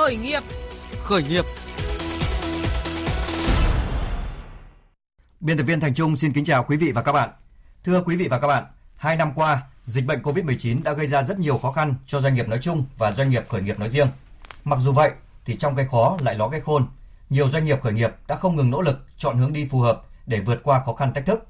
Khởi 0.00 0.16
nghiệp. 0.16 0.42
Khởi 1.02 1.22
nghiệp. 1.22 1.44
Biên 5.40 5.56
tập 5.56 5.62
viên 5.62 5.80
Thành 5.80 5.94
Trung 5.94 6.16
xin 6.16 6.32
kính 6.32 6.44
chào 6.44 6.64
quý 6.64 6.76
vị 6.76 6.92
và 6.92 7.02
các 7.02 7.12
bạn. 7.12 7.30
Thưa 7.84 8.02
quý 8.02 8.16
vị 8.16 8.28
và 8.28 8.38
các 8.38 8.46
bạn, 8.46 8.64
hai 8.96 9.16
năm 9.16 9.32
qua, 9.34 9.62
dịch 9.86 10.06
bệnh 10.06 10.22
COVID-19 10.22 10.82
đã 10.82 10.92
gây 10.92 11.06
ra 11.06 11.22
rất 11.22 11.38
nhiều 11.38 11.58
khó 11.58 11.72
khăn 11.72 11.94
cho 12.06 12.20
doanh 12.20 12.34
nghiệp 12.34 12.48
nói 12.48 12.58
chung 12.62 12.84
và 12.98 13.12
doanh 13.12 13.30
nghiệp 13.30 13.44
khởi 13.48 13.62
nghiệp 13.62 13.78
nói 13.78 13.90
riêng. 13.90 14.08
Mặc 14.64 14.78
dù 14.82 14.92
vậy, 14.92 15.10
thì 15.44 15.56
trong 15.56 15.76
cái 15.76 15.86
khó 15.90 16.18
lại 16.20 16.34
ló 16.34 16.48
cái 16.48 16.60
khôn. 16.60 16.86
Nhiều 17.30 17.48
doanh 17.48 17.64
nghiệp 17.64 17.82
khởi 17.82 17.92
nghiệp 17.92 18.10
đã 18.28 18.36
không 18.36 18.56
ngừng 18.56 18.70
nỗ 18.70 18.80
lực 18.80 19.06
chọn 19.16 19.38
hướng 19.38 19.52
đi 19.52 19.68
phù 19.70 19.80
hợp 19.80 20.02
để 20.26 20.40
vượt 20.40 20.60
qua 20.62 20.82
khó 20.86 20.92
khăn 20.92 21.14
thách 21.14 21.26
thức. 21.26 21.46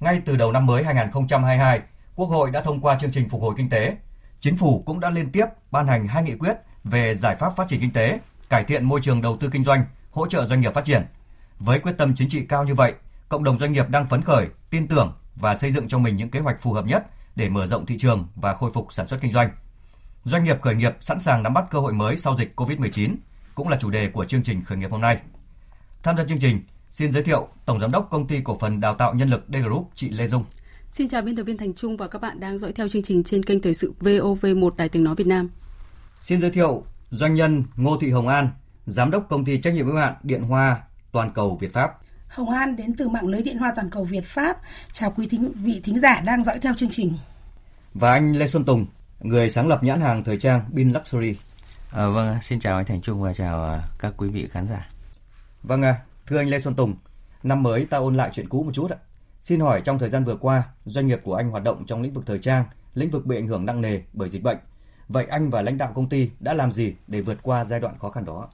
Ngay 0.00 0.22
từ 0.24 0.36
đầu 0.36 0.52
năm 0.52 0.66
mới 0.66 0.84
2022, 0.84 1.80
Quốc 2.14 2.26
hội 2.26 2.50
đã 2.50 2.60
thông 2.60 2.80
qua 2.80 2.98
chương 2.98 3.12
trình 3.12 3.28
phục 3.28 3.42
hồi 3.42 3.54
kinh 3.56 3.70
tế. 3.70 3.96
Chính 4.40 4.56
phủ 4.56 4.82
cũng 4.86 5.00
đã 5.00 5.10
liên 5.10 5.32
tiếp 5.32 5.46
ban 5.70 5.86
hành 5.86 6.06
hai 6.06 6.22
nghị 6.22 6.34
quyết 6.34 6.56
về 6.84 7.14
giải 7.14 7.36
pháp 7.36 7.56
phát 7.56 7.68
triển 7.68 7.80
kinh 7.80 7.92
tế, 7.92 8.20
cải 8.48 8.64
thiện 8.64 8.84
môi 8.84 9.00
trường 9.02 9.22
đầu 9.22 9.36
tư 9.40 9.48
kinh 9.52 9.64
doanh, 9.64 9.84
hỗ 10.10 10.26
trợ 10.26 10.46
doanh 10.46 10.60
nghiệp 10.60 10.74
phát 10.74 10.84
triển. 10.84 11.02
Với 11.58 11.78
quyết 11.78 11.92
tâm 11.98 12.14
chính 12.16 12.28
trị 12.28 12.46
cao 12.48 12.64
như 12.64 12.74
vậy, 12.74 12.92
cộng 13.28 13.44
đồng 13.44 13.58
doanh 13.58 13.72
nghiệp 13.72 13.88
đang 13.88 14.08
phấn 14.08 14.22
khởi, 14.22 14.46
tin 14.70 14.88
tưởng 14.88 15.12
và 15.36 15.56
xây 15.56 15.72
dựng 15.72 15.88
cho 15.88 15.98
mình 15.98 16.16
những 16.16 16.30
kế 16.30 16.40
hoạch 16.40 16.62
phù 16.62 16.72
hợp 16.72 16.86
nhất 16.86 17.06
để 17.36 17.48
mở 17.48 17.66
rộng 17.66 17.86
thị 17.86 17.98
trường 17.98 18.26
và 18.36 18.54
khôi 18.54 18.70
phục 18.72 18.92
sản 18.92 19.06
xuất 19.06 19.20
kinh 19.20 19.32
doanh. 19.32 19.50
Doanh 20.24 20.44
nghiệp 20.44 20.62
khởi 20.62 20.74
nghiệp 20.74 20.96
sẵn 21.00 21.20
sàng 21.20 21.42
nắm 21.42 21.54
bắt 21.54 21.64
cơ 21.70 21.78
hội 21.78 21.92
mới 21.92 22.16
sau 22.16 22.36
dịch 22.38 22.52
COVID-19 22.56 23.14
cũng 23.54 23.68
là 23.68 23.76
chủ 23.80 23.90
đề 23.90 24.08
của 24.08 24.24
chương 24.24 24.42
trình 24.42 24.62
khởi 24.64 24.78
nghiệp 24.78 24.90
hôm 24.90 25.00
nay. 25.00 25.18
Tham 26.02 26.16
gia 26.16 26.24
chương 26.24 26.40
trình, 26.40 26.60
xin 26.90 27.12
giới 27.12 27.22
thiệu 27.22 27.48
Tổng 27.66 27.80
Giám 27.80 27.90
đốc 27.90 28.08
Công 28.10 28.26
ty 28.26 28.40
Cổ 28.44 28.58
phần 28.60 28.80
Đào 28.80 28.94
tạo 28.94 29.14
Nhân 29.14 29.30
lực 29.30 29.44
D 29.48 29.56
Group 29.56 29.90
chị 29.94 30.10
Lê 30.10 30.26
Dung. 30.26 30.44
Xin 30.90 31.08
chào 31.08 31.22
biên 31.22 31.36
tập 31.36 31.42
viên 31.42 31.56
Thành 31.56 31.74
Trung 31.74 31.96
và 31.96 32.08
các 32.08 32.22
bạn 32.22 32.40
đang 32.40 32.58
dõi 32.58 32.72
theo 32.72 32.88
chương 32.88 33.02
trình 33.02 33.24
trên 33.24 33.42
kênh 33.42 33.60
Thời 33.60 33.74
sự 33.74 33.94
VOV1 34.00 34.70
Đài 34.76 34.88
Tiếng 34.88 35.04
Nói 35.04 35.14
Việt 35.14 35.26
Nam. 35.26 35.50
Xin 36.24 36.40
giới 36.40 36.50
thiệu 36.50 36.84
doanh 37.10 37.34
nhân 37.34 37.64
Ngô 37.76 37.96
Thị 38.00 38.10
Hồng 38.10 38.28
An, 38.28 38.48
Giám 38.86 39.10
đốc 39.10 39.26
Công 39.28 39.44
ty 39.44 39.60
Trách 39.60 39.74
nhiệm 39.74 39.86
hữu 39.86 39.96
hạn 39.96 40.14
Điện 40.22 40.42
Hoa 40.42 40.82
Toàn 41.12 41.30
cầu 41.34 41.56
Việt 41.60 41.72
Pháp. 41.72 41.98
Hồng 42.28 42.50
An 42.50 42.76
đến 42.76 42.94
từ 42.98 43.08
mạng 43.08 43.26
lưới 43.26 43.42
Điện 43.42 43.58
Hoa 43.58 43.72
Toàn 43.76 43.90
cầu 43.90 44.04
Việt 44.04 44.26
Pháp. 44.26 44.58
Chào 44.92 45.10
quý 45.16 45.26
thính 45.26 45.52
vị 45.54 45.80
thính 45.84 46.00
giả 46.00 46.20
đang 46.20 46.44
dõi 46.44 46.58
theo 46.62 46.74
chương 46.76 46.90
trình. 46.92 47.12
Và 47.94 48.12
anh 48.12 48.32
Lê 48.36 48.48
Xuân 48.48 48.64
Tùng, 48.64 48.86
người 49.20 49.50
sáng 49.50 49.68
lập 49.68 49.82
nhãn 49.82 50.00
hàng 50.00 50.24
thời 50.24 50.38
trang 50.38 50.64
Bin 50.72 50.92
Luxury. 50.92 51.36
À, 51.90 52.06
vâng, 52.06 52.38
xin 52.42 52.60
chào 52.60 52.76
anh 52.76 52.86
Thành 52.86 53.00
Trung 53.00 53.22
và 53.22 53.34
chào 53.34 53.64
à, 53.64 53.82
các 53.98 54.14
quý 54.16 54.28
vị 54.28 54.48
khán 54.50 54.66
giả. 54.66 54.88
Vâng, 55.62 55.82
à, 55.82 56.02
thưa 56.26 56.38
anh 56.38 56.48
Lê 56.48 56.60
Xuân 56.60 56.74
Tùng, 56.74 56.94
năm 57.42 57.62
mới 57.62 57.84
ta 57.84 57.98
ôn 57.98 58.16
lại 58.16 58.30
chuyện 58.32 58.48
cũ 58.48 58.62
một 58.62 58.72
chút 58.74 58.90
ạ. 58.90 58.98
Xin 59.40 59.60
hỏi 59.60 59.82
trong 59.84 59.98
thời 59.98 60.10
gian 60.10 60.24
vừa 60.24 60.36
qua, 60.36 60.62
doanh 60.84 61.06
nghiệp 61.06 61.20
của 61.24 61.34
anh 61.34 61.50
hoạt 61.50 61.62
động 61.62 61.86
trong 61.86 62.02
lĩnh 62.02 62.12
vực 62.12 62.24
thời 62.26 62.38
trang, 62.38 62.64
lĩnh 62.94 63.10
vực 63.10 63.26
bị 63.26 63.36
ảnh 63.36 63.46
hưởng 63.46 63.66
nặng 63.66 63.80
nề 63.80 64.00
bởi 64.12 64.30
dịch 64.30 64.42
bệnh. 64.42 64.58
Vậy 65.08 65.26
anh 65.30 65.50
và 65.50 65.62
lãnh 65.62 65.78
đạo 65.78 65.92
công 65.94 66.08
ty 66.08 66.30
đã 66.40 66.54
làm 66.54 66.72
gì 66.72 66.94
để 67.06 67.20
vượt 67.20 67.38
qua 67.42 67.64
giai 67.64 67.80
đoạn 67.80 67.98
khó 67.98 68.10
khăn 68.10 68.24
đó? 68.24 68.48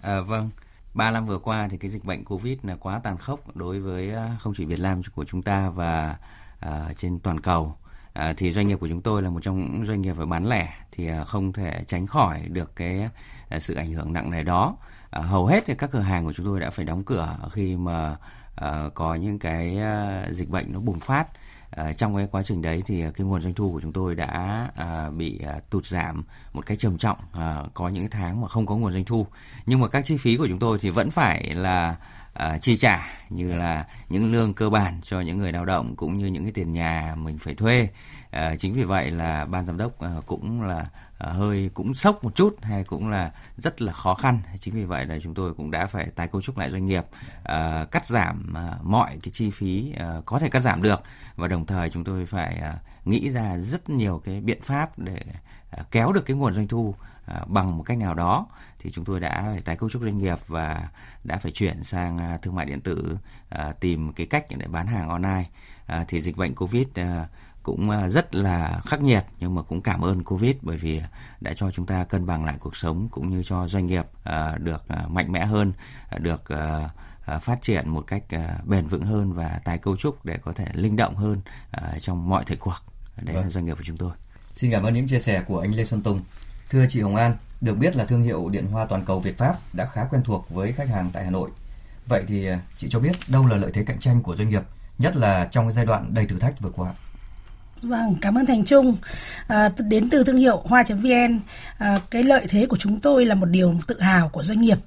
À, 0.00 0.20
vâng, 0.20 0.50
ba 0.94 1.10
năm 1.10 1.26
vừa 1.26 1.38
qua 1.38 1.68
thì 1.70 1.76
cái 1.76 1.90
dịch 1.90 2.04
bệnh 2.04 2.24
Covid 2.24 2.58
là 2.62 2.76
quá 2.76 3.00
tàn 3.04 3.16
khốc 3.16 3.56
đối 3.56 3.80
với 3.80 4.14
à, 4.14 4.36
không 4.40 4.52
chỉ 4.56 4.64
Việt 4.64 4.80
Nam 4.80 5.02
của 5.14 5.24
chúng 5.24 5.42
ta 5.42 5.68
và 5.68 6.16
à, 6.60 6.92
trên 6.96 7.18
toàn 7.18 7.40
cầu. 7.40 7.76
À, 8.12 8.34
thì 8.36 8.52
doanh 8.52 8.66
nghiệp 8.66 8.80
của 8.80 8.88
chúng 8.88 9.00
tôi 9.00 9.22
là 9.22 9.30
một 9.30 9.40
trong 9.42 9.72
những 9.72 9.84
doanh 9.84 10.00
nghiệp 10.00 10.12
về 10.12 10.26
bán 10.26 10.46
lẻ 10.46 10.74
thì 10.92 11.08
à, 11.08 11.24
không 11.24 11.52
thể 11.52 11.84
tránh 11.88 12.06
khỏi 12.06 12.42
được 12.48 12.76
cái 12.76 13.08
à, 13.48 13.58
sự 13.58 13.74
ảnh 13.74 13.92
hưởng 13.92 14.12
nặng 14.12 14.30
nề 14.30 14.42
đó. 14.42 14.76
À, 15.10 15.22
hầu 15.22 15.46
hết 15.46 15.64
thì 15.66 15.74
các 15.74 15.90
cửa 15.90 16.00
hàng 16.00 16.24
của 16.24 16.32
chúng 16.32 16.46
tôi 16.46 16.60
đã 16.60 16.70
phải 16.70 16.84
đóng 16.84 17.04
cửa 17.04 17.36
khi 17.52 17.76
mà 17.76 18.16
à, 18.56 18.84
có 18.94 19.14
những 19.14 19.38
cái 19.38 19.78
à, 19.78 20.26
dịch 20.32 20.48
bệnh 20.48 20.72
nó 20.72 20.80
bùng 20.80 21.00
phát. 21.00 21.28
À, 21.70 21.92
trong 21.92 22.16
cái 22.16 22.28
quá 22.30 22.42
trình 22.42 22.62
đấy 22.62 22.82
thì 22.86 23.00
cái 23.00 23.26
nguồn 23.26 23.42
doanh 23.42 23.54
thu 23.54 23.72
của 23.72 23.80
chúng 23.80 23.92
tôi 23.92 24.14
đã 24.14 24.70
à, 24.76 25.10
bị 25.10 25.40
à, 25.46 25.60
tụt 25.70 25.86
giảm 25.86 26.24
một 26.52 26.66
cách 26.66 26.78
trầm 26.78 26.98
trọng 26.98 27.18
à, 27.32 27.62
có 27.74 27.88
những 27.88 28.10
tháng 28.10 28.40
mà 28.40 28.48
không 28.48 28.66
có 28.66 28.76
nguồn 28.76 28.92
doanh 28.92 29.04
thu. 29.04 29.26
Nhưng 29.66 29.80
mà 29.80 29.88
các 29.88 30.04
chi 30.04 30.16
phí 30.16 30.36
của 30.36 30.48
chúng 30.48 30.58
tôi 30.58 30.78
thì 30.78 30.90
vẫn 30.90 31.10
phải 31.10 31.54
là 31.54 31.96
chi 32.60 32.76
trả 32.76 33.06
như 33.30 33.54
là 33.54 33.86
những 34.08 34.32
lương 34.32 34.54
cơ 34.54 34.70
bản 34.70 35.00
cho 35.02 35.20
những 35.20 35.38
người 35.38 35.52
lao 35.52 35.64
động 35.64 35.96
cũng 35.96 36.16
như 36.16 36.26
những 36.26 36.42
cái 36.42 36.52
tiền 36.52 36.72
nhà 36.72 37.14
mình 37.18 37.38
phải 37.38 37.54
thuê. 37.54 37.88
Chính 38.58 38.74
vì 38.74 38.84
vậy 38.84 39.10
là 39.10 39.44
ban 39.44 39.66
giám 39.66 39.76
đốc 39.76 39.92
cũng 40.26 40.62
là 40.62 40.86
À, 41.18 41.32
hơi 41.32 41.70
cũng 41.74 41.94
sốc 41.94 42.24
một 42.24 42.34
chút 42.34 42.56
hay 42.62 42.84
cũng 42.84 43.08
là 43.08 43.32
rất 43.56 43.82
là 43.82 43.92
khó 43.92 44.14
khăn. 44.14 44.40
Chính 44.60 44.74
vì 44.74 44.84
vậy 44.84 45.06
là 45.06 45.18
chúng 45.22 45.34
tôi 45.34 45.54
cũng 45.54 45.70
đã 45.70 45.86
phải 45.86 46.06
tái 46.06 46.28
cấu 46.28 46.42
trúc 46.42 46.58
lại 46.58 46.70
doanh 46.70 46.86
nghiệp 46.86 47.04
à, 47.44 47.86
cắt 47.90 48.06
giảm 48.06 48.54
à, 48.54 48.78
mọi 48.82 49.18
cái 49.22 49.32
chi 49.32 49.50
phí 49.50 49.94
có 50.24 50.38
thể 50.38 50.48
cắt 50.48 50.60
giảm 50.60 50.82
được. 50.82 51.02
Và 51.36 51.48
đồng 51.48 51.66
thời 51.66 51.90
chúng 51.90 52.04
tôi 52.04 52.26
phải 52.26 52.62
nghĩ 53.04 53.30
ra 53.30 53.56
rất 53.58 53.90
nhiều 53.90 54.22
cái 54.24 54.40
biện 54.40 54.62
pháp 54.62 54.98
để 54.98 55.20
kéo 55.90 56.12
được 56.12 56.26
cái 56.26 56.36
nguồn 56.36 56.52
doanh 56.52 56.68
thu 56.68 56.94
À, 57.26 57.44
bằng 57.46 57.76
một 57.76 57.82
cách 57.82 57.98
nào 57.98 58.14
đó. 58.14 58.46
Thì 58.78 58.90
chúng 58.90 59.04
tôi 59.04 59.20
đã 59.20 59.42
phải 59.42 59.60
tái 59.60 59.76
cấu 59.76 59.88
trúc 59.88 60.02
doanh 60.02 60.18
nghiệp 60.18 60.38
và 60.46 60.88
đã 61.24 61.38
phải 61.38 61.52
chuyển 61.52 61.84
sang 61.84 62.16
à, 62.16 62.38
thương 62.42 62.54
mại 62.54 62.66
điện 62.66 62.80
tử 62.80 63.18
à, 63.48 63.72
tìm 63.80 64.12
cái 64.12 64.26
cách 64.26 64.46
để 64.56 64.66
bán 64.66 64.86
hàng 64.86 65.08
online. 65.08 65.44
Thì 66.08 66.20
dịch 66.20 66.36
bệnh 66.36 66.54
covid 66.54 66.86
cũng 67.66 68.08
rất 68.08 68.34
là 68.34 68.80
khắc 68.86 69.02
nghiệt 69.02 69.24
nhưng 69.40 69.54
mà 69.54 69.62
cũng 69.62 69.80
cảm 69.80 70.04
ơn 70.04 70.24
covid 70.24 70.56
bởi 70.62 70.76
vì 70.76 71.00
đã 71.40 71.52
cho 71.56 71.70
chúng 71.70 71.86
ta 71.86 72.04
cân 72.04 72.26
bằng 72.26 72.44
lại 72.44 72.56
cuộc 72.60 72.76
sống 72.76 73.08
cũng 73.10 73.28
như 73.28 73.42
cho 73.42 73.68
doanh 73.68 73.86
nghiệp 73.86 74.06
được 74.58 74.84
mạnh 75.08 75.32
mẽ 75.32 75.44
hơn 75.44 75.72
được 76.18 76.42
phát 77.40 77.62
triển 77.62 77.88
một 77.88 78.04
cách 78.06 78.22
bền 78.64 78.84
vững 78.84 79.04
hơn 79.04 79.32
và 79.32 79.60
tái 79.64 79.78
cấu 79.78 79.96
trúc 79.96 80.24
để 80.24 80.38
có 80.38 80.52
thể 80.52 80.66
linh 80.72 80.96
động 80.96 81.16
hơn 81.16 81.40
trong 82.00 82.28
mọi 82.28 82.44
thời 82.46 82.56
cuộc 82.56 82.82
đấy 83.22 83.34
vâng. 83.34 83.44
là 83.44 83.50
doanh 83.50 83.64
nghiệp 83.64 83.76
của 83.76 83.84
chúng 83.84 83.96
tôi 83.96 84.12
xin 84.52 84.70
cảm 84.70 84.82
ơn 84.82 84.94
những 84.94 85.08
chia 85.08 85.20
sẻ 85.20 85.42
của 85.46 85.60
anh 85.60 85.74
Lê 85.74 85.84
Xuân 85.84 86.02
Tùng 86.02 86.20
Thưa 86.70 86.86
chị 86.88 87.00
Hồng 87.00 87.16
An, 87.16 87.36
được 87.60 87.74
biết 87.74 87.96
là 87.96 88.04
thương 88.04 88.22
hiệu 88.22 88.48
điện 88.48 88.66
hoa 88.66 88.86
toàn 88.86 89.04
cầu 89.04 89.20
Việt 89.20 89.38
Pháp 89.38 89.56
đã 89.72 89.86
khá 89.86 90.04
quen 90.10 90.22
thuộc 90.24 90.50
với 90.50 90.72
khách 90.72 90.88
hàng 90.88 91.10
tại 91.12 91.24
Hà 91.24 91.30
Nội. 91.30 91.50
Vậy 92.06 92.24
thì 92.28 92.46
à, 92.46 92.60
chị 92.76 92.86
cho 92.90 93.00
biết 93.00 93.12
đâu 93.28 93.46
là 93.46 93.56
lợi 93.56 93.70
thế 93.74 93.84
cạnh 93.84 93.98
tranh 93.98 94.22
của 94.22 94.36
doanh 94.36 94.48
nghiệp, 94.48 94.62
nhất 94.98 95.16
là 95.16 95.48
trong 95.52 95.72
giai 95.72 95.86
đoạn 95.86 96.14
đầy 96.14 96.26
thử 96.26 96.38
thách 96.38 96.60
vừa 96.60 96.70
qua? 96.70 96.94
Vâng, 97.82 98.16
cảm 98.20 98.38
ơn 98.38 98.46
Thành 98.46 98.64
Trung. 98.64 98.96
À, 99.48 99.70
đến 99.78 100.10
từ 100.10 100.24
thương 100.24 100.36
hiệu 100.36 100.62
Hoa.vn, 100.64 101.40
à, 101.78 102.00
cái 102.10 102.22
lợi 102.22 102.46
thế 102.48 102.66
của 102.66 102.76
chúng 102.76 103.00
tôi 103.00 103.24
là 103.24 103.34
một 103.34 103.46
điều 103.46 103.80
tự 103.86 104.00
hào 104.00 104.28
của 104.28 104.42
doanh 104.42 104.60
nghiệp. 104.60 104.78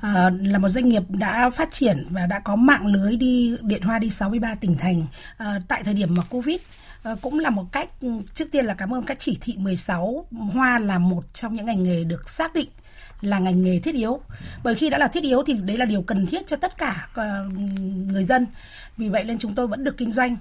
À, 0.00 0.30
là 0.40 0.58
một 0.58 0.68
doanh 0.68 0.88
nghiệp 0.88 1.02
đã 1.08 1.50
phát 1.50 1.72
triển 1.72 2.06
và 2.10 2.26
đã 2.26 2.38
có 2.38 2.56
mạng 2.56 2.86
lưới 2.86 3.16
đi 3.16 3.56
điện 3.62 3.82
hoa 3.82 3.98
đi 3.98 4.10
63 4.10 4.54
tỉnh 4.54 4.76
thành 4.78 5.06
à, 5.36 5.58
tại 5.68 5.82
thời 5.84 5.94
điểm 5.94 6.14
mà 6.14 6.22
Covid. 6.30 6.60
À, 7.02 7.14
cũng 7.22 7.38
là 7.38 7.50
một 7.50 7.64
cách 7.72 7.88
trước 8.34 8.48
tiên 8.52 8.64
là 8.64 8.74
cảm 8.74 8.94
ơn 8.94 9.02
các 9.02 9.18
chỉ 9.18 9.38
thị 9.40 9.54
16 9.56 10.26
hoa 10.30 10.78
là 10.78 10.98
một 10.98 11.24
trong 11.34 11.54
những 11.54 11.66
ngành 11.66 11.84
nghề 11.84 12.04
được 12.04 12.30
xác 12.30 12.54
định 12.54 12.68
là 13.20 13.38
ngành 13.38 13.62
nghề 13.62 13.78
thiết 13.78 13.94
yếu. 13.94 14.20
Bởi 14.64 14.74
khi 14.74 14.90
đã 14.90 14.98
là 14.98 15.08
thiết 15.08 15.22
yếu 15.22 15.42
thì 15.46 15.52
đấy 15.52 15.76
là 15.76 15.84
điều 15.84 16.02
cần 16.02 16.26
thiết 16.26 16.46
cho 16.46 16.56
tất 16.56 16.78
cả 16.78 17.08
à, 17.14 17.44
người 18.06 18.24
dân. 18.24 18.46
Vì 18.96 19.08
vậy 19.08 19.24
nên 19.24 19.38
chúng 19.38 19.54
tôi 19.54 19.66
vẫn 19.66 19.84
được 19.84 19.96
kinh 19.96 20.12
doanh 20.12 20.36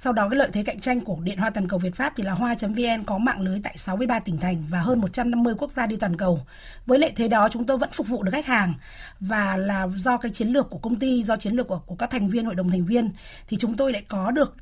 sau 0.00 0.12
đó 0.12 0.28
cái 0.28 0.38
lợi 0.38 0.50
thế 0.52 0.62
cạnh 0.62 0.80
tranh 0.80 1.00
của 1.00 1.16
Điện 1.22 1.38
Hoa 1.38 1.50
Toàn 1.50 1.68
cầu 1.68 1.78
Việt 1.78 1.94
Pháp 1.94 2.12
thì 2.16 2.24
là 2.24 2.32
Hoa.vn 2.32 3.04
có 3.06 3.18
mạng 3.18 3.40
lưới 3.40 3.60
tại 3.64 3.74
63 3.78 4.18
tỉnh 4.18 4.38
thành 4.38 4.64
và 4.70 4.80
hơn 4.80 5.00
150 5.00 5.54
quốc 5.58 5.72
gia 5.72 5.86
đi 5.86 5.96
toàn 5.96 6.16
cầu. 6.16 6.40
Với 6.86 6.98
lợi 6.98 7.12
thế 7.16 7.28
đó 7.28 7.48
chúng 7.52 7.66
tôi 7.66 7.78
vẫn 7.78 7.90
phục 7.92 8.08
vụ 8.08 8.22
được 8.22 8.32
khách 8.32 8.46
hàng 8.46 8.74
và 9.20 9.56
là 9.56 9.88
do 9.96 10.16
cái 10.16 10.32
chiến 10.32 10.48
lược 10.48 10.70
của 10.70 10.78
công 10.78 10.96
ty, 10.96 11.22
do 11.24 11.36
chiến 11.36 11.52
lược 11.52 11.68
của, 11.68 11.80
của 11.86 11.94
các 11.94 12.10
thành 12.10 12.28
viên 12.28 12.44
hội 12.44 12.54
đồng 12.54 12.70
thành 12.70 12.84
viên 12.84 13.10
thì 13.48 13.56
chúng 13.60 13.76
tôi 13.76 13.92
lại 13.92 14.02
có 14.08 14.30
được 14.30 14.56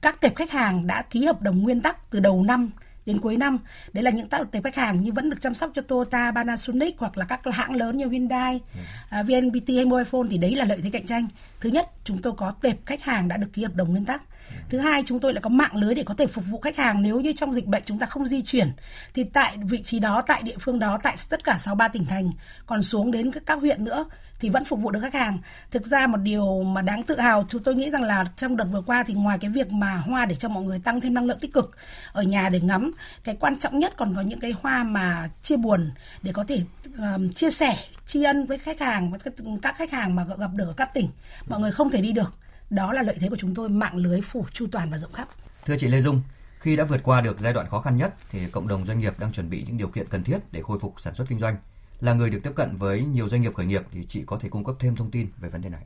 các 0.00 0.20
tệp 0.20 0.36
khách 0.36 0.50
hàng 0.50 0.86
đã 0.86 1.02
ký 1.10 1.24
hợp 1.24 1.42
đồng 1.42 1.58
nguyên 1.62 1.80
tắc 1.80 2.10
từ 2.10 2.20
đầu 2.20 2.42
năm 2.42 2.70
đến 3.08 3.20
cuối 3.20 3.36
năm. 3.36 3.58
Đấy 3.92 4.04
là 4.04 4.10
những 4.10 4.28
tệp 4.28 4.64
khách 4.64 4.76
hàng 4.76 5.00
như 5.00 5.12
vẫn 5.12 5.30
được 5.30 5.36
chăm 5.40 5.54
sóc 5.54 5.70
cho 5.74 5.82
Toyota, 5.82 6.32
Panasonic 6.34 6.94
hoặc 6.98 7.18
là 7.18 7.24
các 7.24 7.40
hãng 7.52 7.76
lớn 7.76 7.98
như 7.98 8.08
Hyundai, 8.08 8.60
ừ. 8.74 9.20
uh, 9.20 9.26
VNPT 9.26 9.68
hay 9.68 9.84
Mobile 9.84 10.28
thì 10.30 10.38
đấy 10.38 10.54
là 10.54 10.64
lợi 10.64 10.80
thế 10.84 10.90
cạnh 10.90 11.06
tranh. 11.06 11.28
Thứ 11.60 11.70
nhất 11.70 11.90
chúng 12.04 12.22
tôi 12.22 12.32
có 12.36 12.52
tệp 12.60 12.86
khách 12.86 13.04
hàng 13.04 13.28
đã 13.28 13.36
được 13.36 13.48
ký 13.52 13.62
hợp 13.62 13.74
đồng 13.74 13.90
nguyên 13.90 14.04
tắc. 14.04 14.22
Ừ. 14.48 14.54
thứ 14.68 14.78
hai 14.78 15.02
chúng 15.06 15.20
tôi 15.20 15.32
lại 15.32 15.42
có 15.42 15.48
mạng 15.50 15.76
lưới 15.76 15.94
để 15.94 16.02
có 16.02 16.14
thể 16.14 16.26
phục 16.26 16.44
vụ 16.50 16.60
khách 16.60 16.76
hàng 16.76 17.02
nếu 17.02 17.20
như 17.20 17.32
trong 17.36 17.54
dịch 17.54 17.66
bệnh 17.66 17.82
chúng 17.86 17.98
ta 17.98 18.06
không 18.06 18.26
di 18.26 18.42
chuyển. 18.42 18.68
Thì 19.14 19.24
tại 19.24 19.56
vị 19.62 19.82
trí 19.82 19.98
đó 19.98 20.22
tại 20.26 20.42
địa 20.42 20.56
phương 20.60 20.78
đó 20.78 20.98
tại 21.02 21.16
tất 21.28 21.44
cả 21.44 21.58
63 21.58 21.88
tỉnh 21.88 22.06
thành. 22.06 22.30
Còn 22.66 22.82
xuống 22.82 23.10
đến 23.10 23.30
các 23.46 23.58
huyện 23.60 23.84
nữa 23.84 24.04
thì 24.40 24.48
vẫn 24.50 24.64
phục 24.64 24.80
vụ 24.80 24.90
được 24.90 25.00
khách 25.02 25.14
hàng. 25.14 25.38
Thực 25.70 25.86
ra 25.86 26.06
một 26.06 26.16
điều 26.16 26.62
mà 26.62 26.82
đáng 26.82 27.02
tự 27.02 27.20
hào 27.20 27.46
chúng 27.48 27.62
tôi 27.62 27.74
nghĩ 27.74 27.90
rằng 27.90 28.02
là 28.02 28.24
trong 28.36 28.56
đợt 28.56 28.64
vừa 28.64 28.82
qua 28.82 29.04
thì 29.06 29.14
ngoài 29.14 29.38
cái 29.40 29.50
việc 29.50 29.72
mà 29.72 29.96
hoa 29.96 30.26
để 30.26 30.34
cho 30.34 30.48
mọi 30.48 30.64
người 30.64 30.78
tăng 30.78 31.00
thêm 31.00 31.14
năng 31.14 31.26
lượng 31.26 31.38
tích 31.40 31.52
cực 31.52 31.76
ở 32.12 32.22
nhà 32.22 32.48
để 32.48 32.60
ngắm, 32.60 32.90
cái 33.24 33.36
quan 33.40 33.58
trọng 33.58 33.78
nhất 33.78 33.92
còn 33.96 34.14
có 34.14 34.20
những 34.20 34.40
cái 34.40 34.54
hoa 34.62 34.84
mà 34.84 35.30
chia 35.42 35.56
buồn 35.56 35.90
để 36.22 36.32
có 36.32 36.44
thể 36.48 36.62
um, 36.98 37.32
chia 37.32 37.50
sẻ 37.50 37.76
tri 38.06 38.22
ân 38.22 38.46
với 38.46 38.58
khách 38.58 38.80
hàng 38.80 39.10
với 39.10 39.20
các 39.62 39.76
khách 39.78 39.90
hàng 39.90 40.14
mà 40.14 40.24
gặp 40.38 40.50
được 40.54 40.66
ở 40.66 40.74
các 40.76 40.94
tỉnh 40.94 41.08
mọi 41.48 41.60
người 41.60 41.72
không 41.72 41.90
thể 41.90 42.00
đi 42.00 42.12
được. 42.12 42.32
Đó 42.70 42.92
là 42.92 43.02
lợi 43.02 43.16
thế 43.20 43.28
của 43.28 43.36
chúng 43.36 43.54
tôi 43.54 43.68
mạng 43.68 43.96
lưới 43.96 44.20
phủ 44.20 44.46
chu 44.52 44.66
toàn 44.72 44.90
và 44.90 44.98
rộng 44.98 45.12
khắp. 45.12 45.28
Thưa 45.66 45.76
chị 45.78 45.88
Lê 45.88 46.00
Dung, 46.02 46.22
khi 46.58 46.76
đã 46.76 46.84
vượt 46.84 47.00
qua 47.02 47.20
được 47.20 47.40
giai 47.40 47.52
đoạn 47.52 47.68
khó 47.68 47.80
khăn 47.80 47.96
nhất 47.96 48.14
thì 48.30 48.46
cộng 48.52 48.68
đồng 48.68 48.84
doanh 48.84 48.98
nghiệp 48.98 49.18
đang 49.18 49.32
chuẩn 49.32 49.50
bị 49.50 49.64
những 49.66 49.76
điều 49.76 49.88
kiện 49.88 50.08
cần 50.08 50.24
thiết 50.24 50.38
để 50.52 50.62
khôi 50.62 50.78
phục 50.78 50.94
sản 50.98 51.14
xuất 51.14 51.28
kinh 51.28 51.38
doanh 51.38 51.56
là 52.00 52.14
người 52.14 52.30
được 52.30 52.38
tiếp 52.42 52.52
cận 52.54 52.76
với 52.78 53.04
nhiều 53.04 53.28
doanh 53.28 53.40
nghiệp 53.40 53.54
khởi 53.54 53.66
nghiệp 53.66 53.82
thì 53.92 54.04
chị 54.08 54.22
có 54.26 54.38
thể 54.38 54.48
cung 54.48 54.64
cấp 54.64 54.74
thêm 54.78 54.96
thông 54.96 55.10
tin 55.10 55.26
về 55.40 55.48
vấn 55.48 55.60
đề 55.60 55.68
này. 55.68 55.82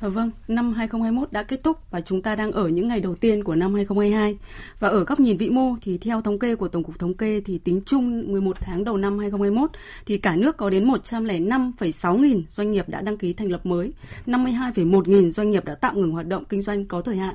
Ờ, 0.00 0.10
vâng, 0.10 0.30
năm 0.48 0.72
2021 0.72 1.32
đã 1.32 1.42
kết 1.42 1.60
thúc 1.64 1.90
và 1.90 2.00
chúng 2.00 2.22
ta 2.22 2.34
đang 2.34 2.52
ở 2.52 2.68
những 2.68 2.88
ngày 2.88 3.00
đầu 3.00 3.14
tiên 3.14 3.44
của 3.44 3.54
năm 3.54 3.74
2022. 3.74 4.38
Và 4.78 4.88
ở 4.88 5.04
góc 5.04 5.20
nhìn 5.20 5.36
vĩ 5.36 5.50
mô 5.50 5.76
thì 5.82 5.98
theo 5.98 6.22
thống 6.22 6.38
kê 6.38 6.54
của 6.54 6.68
Tổng 6.68 6.84
cục 6.84 6.98
Thống 6.98 7.14
kê 7.14 7.40
thì 7.40 7.58
tính 7.58 7.80
chung 7.86 8.32
11 8.32 8.56
tháng 8.60 8.84
đầu 8.84 8.96
năm 8.96 9.18
2021 9.18 9.70
thì 10.06 10.18
cả 10.18 10.36
nước 10.36 10.56
có 10.56 10.70
đến 10.70 10.88
105,6 10.88 12.16
nghìn 12.16 12.44
doanh 12.48 12.72
nghiệp 12.72 12.88
đã 12.88 13.00
đăng 13.00 13.18
ký 13.18 13.32
thành 13.32 13.50
lập 13.50 13.66
mới, 13.66 13.92
52,1 14.26 15.02
nghìn 15.06 15.30
doanh 15.30 15.50
nghiệp 15.50 15.64
đã 15.64 15.74
tạm 15.74 16.00
ngừng 16.00 16.12
hoạt 16.12 16.26
động 16.26 16.44
kinh 16.44 16.62
doanh 16.62 16.84
có 16.86 17.02
thời 17.02 17.16
hạn. 17.16 17.34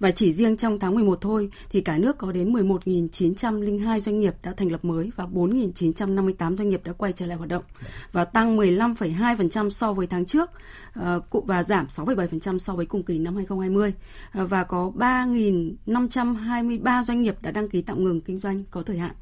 Và 0.00 0.10
chỉ 0.10 0.32
riêng 0.32 0.56
trong 0.56 0.78
tháng 0.78 0.94
11 0.94 1.20
thôi 1.20 1.50
thì 1.70 1.80
cả 1.80 1.98
nước 1.98 2.18
có 2.18 2.32
đến 2.32 2.52
11.902 2.52 4.00
doanh 4.00 4.18
nghiệp 4.18 4.34
đã 4.42 4.52
thành 4.56 4.72
lập 4.72 4.84
mới 4.84 5.10
và 5.16 5.24
4.958 5.24 6.56
doanh 6.56 6.68
nghiệp 6.68 6.80
đã 6.84 6.92
quay 6.92 7.12
trở 7.12 7.26
lại 7.26 7.36
hoạt 7.36 7.48
động 7.48 7.62
và 8.12 8.24
tăng 8.24 8.56
15,2% 8.56 9.70
so 9.70 9.92
với 9.92 10.06
tháng 10.06 10.24
trước 10.24 10.50
ờ, 10.92 11.20
và 11.30 11.62
giảm 11.62 11.86
6,7% 11.86 12.58
so 12.58 12.74
với 12.74 12.86
cùng 12.86 13.02
kỳ 13.02 13.18
năm 13.18 13.36
2020 13.36 13.94
ờ, 14.32 14.46
và 14.46 14.64
có 14.64 14.92
3.523 14.96 17.04
doanh 17.04 17.22
nghiệp 17.22 17.36
đã 17.42 17.50
đăng 17.50 17.68
ký 17.68 17.82
tạm 17.82 18.04
ngừng 18.04 18.20
kinh 18.20 18.38
doanh 18.38 18.64
có 18.70 18.82
thời 18.82 18.98
hạn 18.98 19.14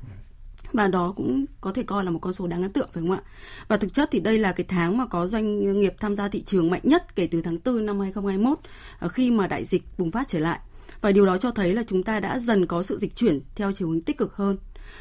và 0.72 0.88
đó 0.88 1.12
cũng 1.16 1.44
có 1.60 1.72
thể 1.72 1.82
coi 1.82 2.04
là 2.04 2.10
một 2.10 2.18
con 2.18 2.32
số 2.32 2.46
đáng 2.46 2.62
ấn 2.62 2.72
tượng, 2.72 2.88
phải 2.92 3.02
không 3.02 3.10
ạ? 3.10 3.22
Và 3.68 3.76
thực 3.76 3.94
chất 3.94 4.08
thì 4.12 4.20
đây 4.20 4.38
là 4.38 4.52
cái 4.52 4.66
tháng 4.68 4.96
mà 4.96 5.06
có 5.06 5.26
doanh 5.26 5.80
nghiệp 5.80 5.94
tham 6.00 6.14
gia 6.14 6.28
thị 6.28 6.42
trường 6.42 6.70
mạnh 6.70 6.80
nhất 6.84 7.16
kể 7.16 7.28
từ 7.30 7.42
tháng 7.42 7.58
4 7.64 7.86
năm 7.86 8.00
2021 8.00 8.58
ờ, 8.98 9.08
khi 9.08 9.30
mà 9.30 9.46
đại 9.46 9.64
dịch 9.64 9.82
bùng 9.98 10.10
phát 10.10 10.28
trở 10.28 10.38
lại. 10.38 10.60
Và 11.00 11.12
điều 11.12 11.26
đó 11.26 11.38
cho 11.38 11.50
thấy 11.50 11.74
là 11.74 11.82
chúng 11.86 12.02
ta 12.02 12.20
đã 12.20 12.38
dần 12.38 12.66
có 12.66 12.82
sự 12.82 12.98
dịch 12.98 13.16
chuyển 13.16 13.40
theo 13.54 13.72
chiều 13.72 13.88
hướng 13.88 14.00
tích 14.00 14.18
cực 14.18 14.34
hơn. 14.34 14.56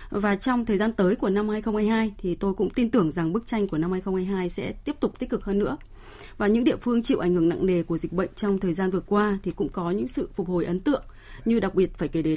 Và 0.10 0.36
trong 0.36 0.66
thời 0.66 0.78
gian 0.78 0.94
tới 0.94 1.16
của 1.16 1.30
năm 1.30 1.50
2022 1.50 2.14
thì 2.18 2.36
tôi 2.36 2.54
cũng 2.54 2.70
tin 2.70 2.92
tưởng 2.92 3.12
rằng 3.12 3.34
bức 3.34 3.48
tranh 3.48 3.68
của 3.68 3.78
năm 3.78 3.92
2022 3.92 4.50
sẽ 4.50 4.72
tiếp 4.72 4.96
tục 5.00 5.20
tích 5.20 5.30
cực 5.30 5.44
hơn 5.44 5.60
nữa. 5.60 5.78
Và 6.38 6.48
những 6.48 6.64
địa 6.64 6.76
phương 6.76 7.04
chịu 7.04 7.20
ảnh 7.20 7.34
hưởng 7.34 7.50
nặng 7.50 7.66
nề 7.66 7.84
của 7.84 7.98
dịch 7.98 8.14
bệnh 8.14 8.30
trong 8.36 8.60
thời 8.60 8.74
gian 8.74 8.92
vừa 8.92 9.00
qua 9.00 9.38
thì 9.44 9.52
cũng 9.52 9.70
có 9.70 9.92
những 9.92 10.08
sự 10.08 10.30
phục 10.36 10.48
hồi 10.48 10.66
ấn 10.66 10.80
tượng, 10.80 11.04
như 11.46 11.60
đặc 11.60 11.76
biệt 11.76 11.96
phải 11.96 12.08
kể 12.08 12.22
đến 12.22 12.36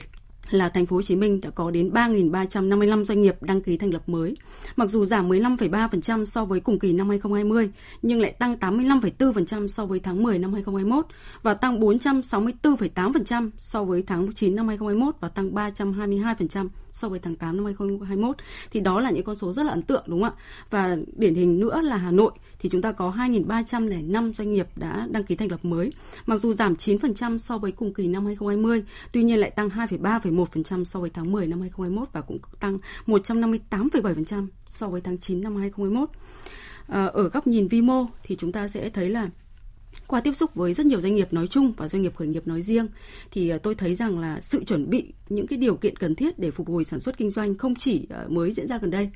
là 0.51 0.69
thành 0.69 0.87
phố 0.87 0.97
Hồ 0.97 1.03
Chí 1.03 1.17
Minh 1.17 1.41
đã 1.41 1.51
có 1.51 1.71
đến 1.71 1.89
3.355 1.89 3.05
doanh 3.05 3.23
nghiệp 3.23 3.37
đăng 3.41 3.61
ký 3.61 3.77
thành 3.77 3.91
lập 3.91 4.09
mới. 4.09 4.37
Mặc 4.77 4.91
dù 4.91 5.05
giảm 5.05 5.29
15,3% 5.29 6.25
so 6.25 6.45
với 6.45 6.61
cùng 6.61 6.79
kỳ 6.79 6.93
năm 6.93 7.09
2020, 7.09 7.71
nhưng 8.03 8.21
lại 8.21 8.33
tăng 8.33 8.57
85,4% 8.61 9.69
so 9.69 9.87
với 9.87 10.01
tháng 10.01 10.23
10 10.23 10.39
năm 10.39 10.53
2021 10.53 11.07
và 11.43 11.55
tăng 11.55 11.81
464,8% 11.81 13.51
so 13.59 13.85
với 13.85 14.03
tháng 14.07 14.33
9 14.35 14.55
năm 14.57 14.69
2021 14.69 15.15
và 15.21 15.29
tăng 15.29 15.55
322% 15.55 16.69
so 16.95 17.09
với 17.09 17.19
tháng 17.19 17.37
8 17.37 17.57
năm 17.57 17.65
2021 17.65 18.37
thì 18.71 18.81
đó 18.81 19.01
là 19.01 19.11
những 19.11 19.25
con 19.25 19.37
số 19.37 19.53
rất 19.53 19.63
là 19.63 19.73
ấn 19.73 19.83
tượng 19.83 20.05
đúng 20.07 20.23
không 20.23 20.33
ạ? 20.33 20.43
Và 20.71 20.97
điển 21.17 21.35
hình 21.35 21.61
nữa 21.61 21.81
là 21.83 21.97
Hà 21.97 22.11
Nội 22.11 22.33
thì 22.59 22.69
chúng 22.69 22.83
ta 22.83 22.93
có 22.93 23.11
2.305 23.17 24.33
doanh 24.33 24.53
nghiệp 24.53 24.67
đã 24.77 25.07
đăng 25.11 25.25
ký 25.25 25.37
thành 25.37 25.51
lập 25.51 25.65
mới. 25.65 25.93
Mặc 26.27 26.41
dù 26.41 26.53
giảm 26.53 26.75
9% 26.75 27.39
so 27.39 27.59
với 27.59 27.73
cùng 27.73 27.95
kỳ 27.95 28.09
năm 28.09 28.27
2020, 28.27 28.85
tuy 29.13 29.23
nhiên 29.23 29.39
lại 29.39 29.51
tăng 29.51 29.69
2,3,1% 29.69 30.85
so 30.85 31.01
với 31.01 31.11
tháng 31.11 31.33
10 31.33 31.47
năm 31.47 31.61
2021 31.61 32.09
và 32.13 32.21
cũng 32.21 32.39
tăng 32.61 32.79
158,7% 33.07 34.47
so 34.69 34.89
với 34.89 35.01
tháng 35.01 35.19
9 35.19 35.43
năm 35.43 35.57
2021. 35.57 36.09
Ờ, 36.87 37.07
ở 37.07 37.29
góc 37.29 37.47
nhìn 37.47 37.69
vi 37.69 37.83
mô 37.83 38.07
thì 38.23 38.37
chúng 38.37 38.53
ta 38.53 38.69
sẽ 38.69 38.91
thấy 38.91 39.09
là 39.09 39.31
qua 40.07 40.21
tiếp 40.21 40.37
xúc 40.37 40.55
với 40.55 40.75
rất 40.75 40.87
nhiều 40.87 41.01
doanh 41.01 41.15
nghiệp 41.15 41.33
nói 41.33 41.47
chung 41.47 41.73
và 41.77 41.89
doanh 41.89 42.03
nghiệp 42.03 42.13
khởi 42.17 42.29
nghiệp 42.29 42.47
nói 42.47 42.63
riêng, 42.63 42.87
thì 43.31 43.49
ờ, 43.49 43.59
tôi 43.59 43.75
thấy 43.75 43.95
rằng 43.95 44.19
là 44.19 44.41
sự 44.41 44.65
chuẩn 44.65 44.91
bị 44.91 45.13
những 45.29 45.47
cái 45.47 45.59
điều 45.59 45.77
kiện 45.77 45.97
cần 45.97 46.15
thiết 46.15 46.39
để 46.39 46.51
phục 46.51 46.69
hồi 46.69 46.85
sản 46.85 47.01
xuất 47.01 47.17
kinh 47.17 47.31
doanh 47.31 47.59
không 47.59 47.75
chỉ 47.75 48.07
ờ, 48.11 48.27
mới 48.29 48.53
diễn 48.53 48.69
ra 48.69 48.79
gần 48.79 48.91
đây, 48.91 49.11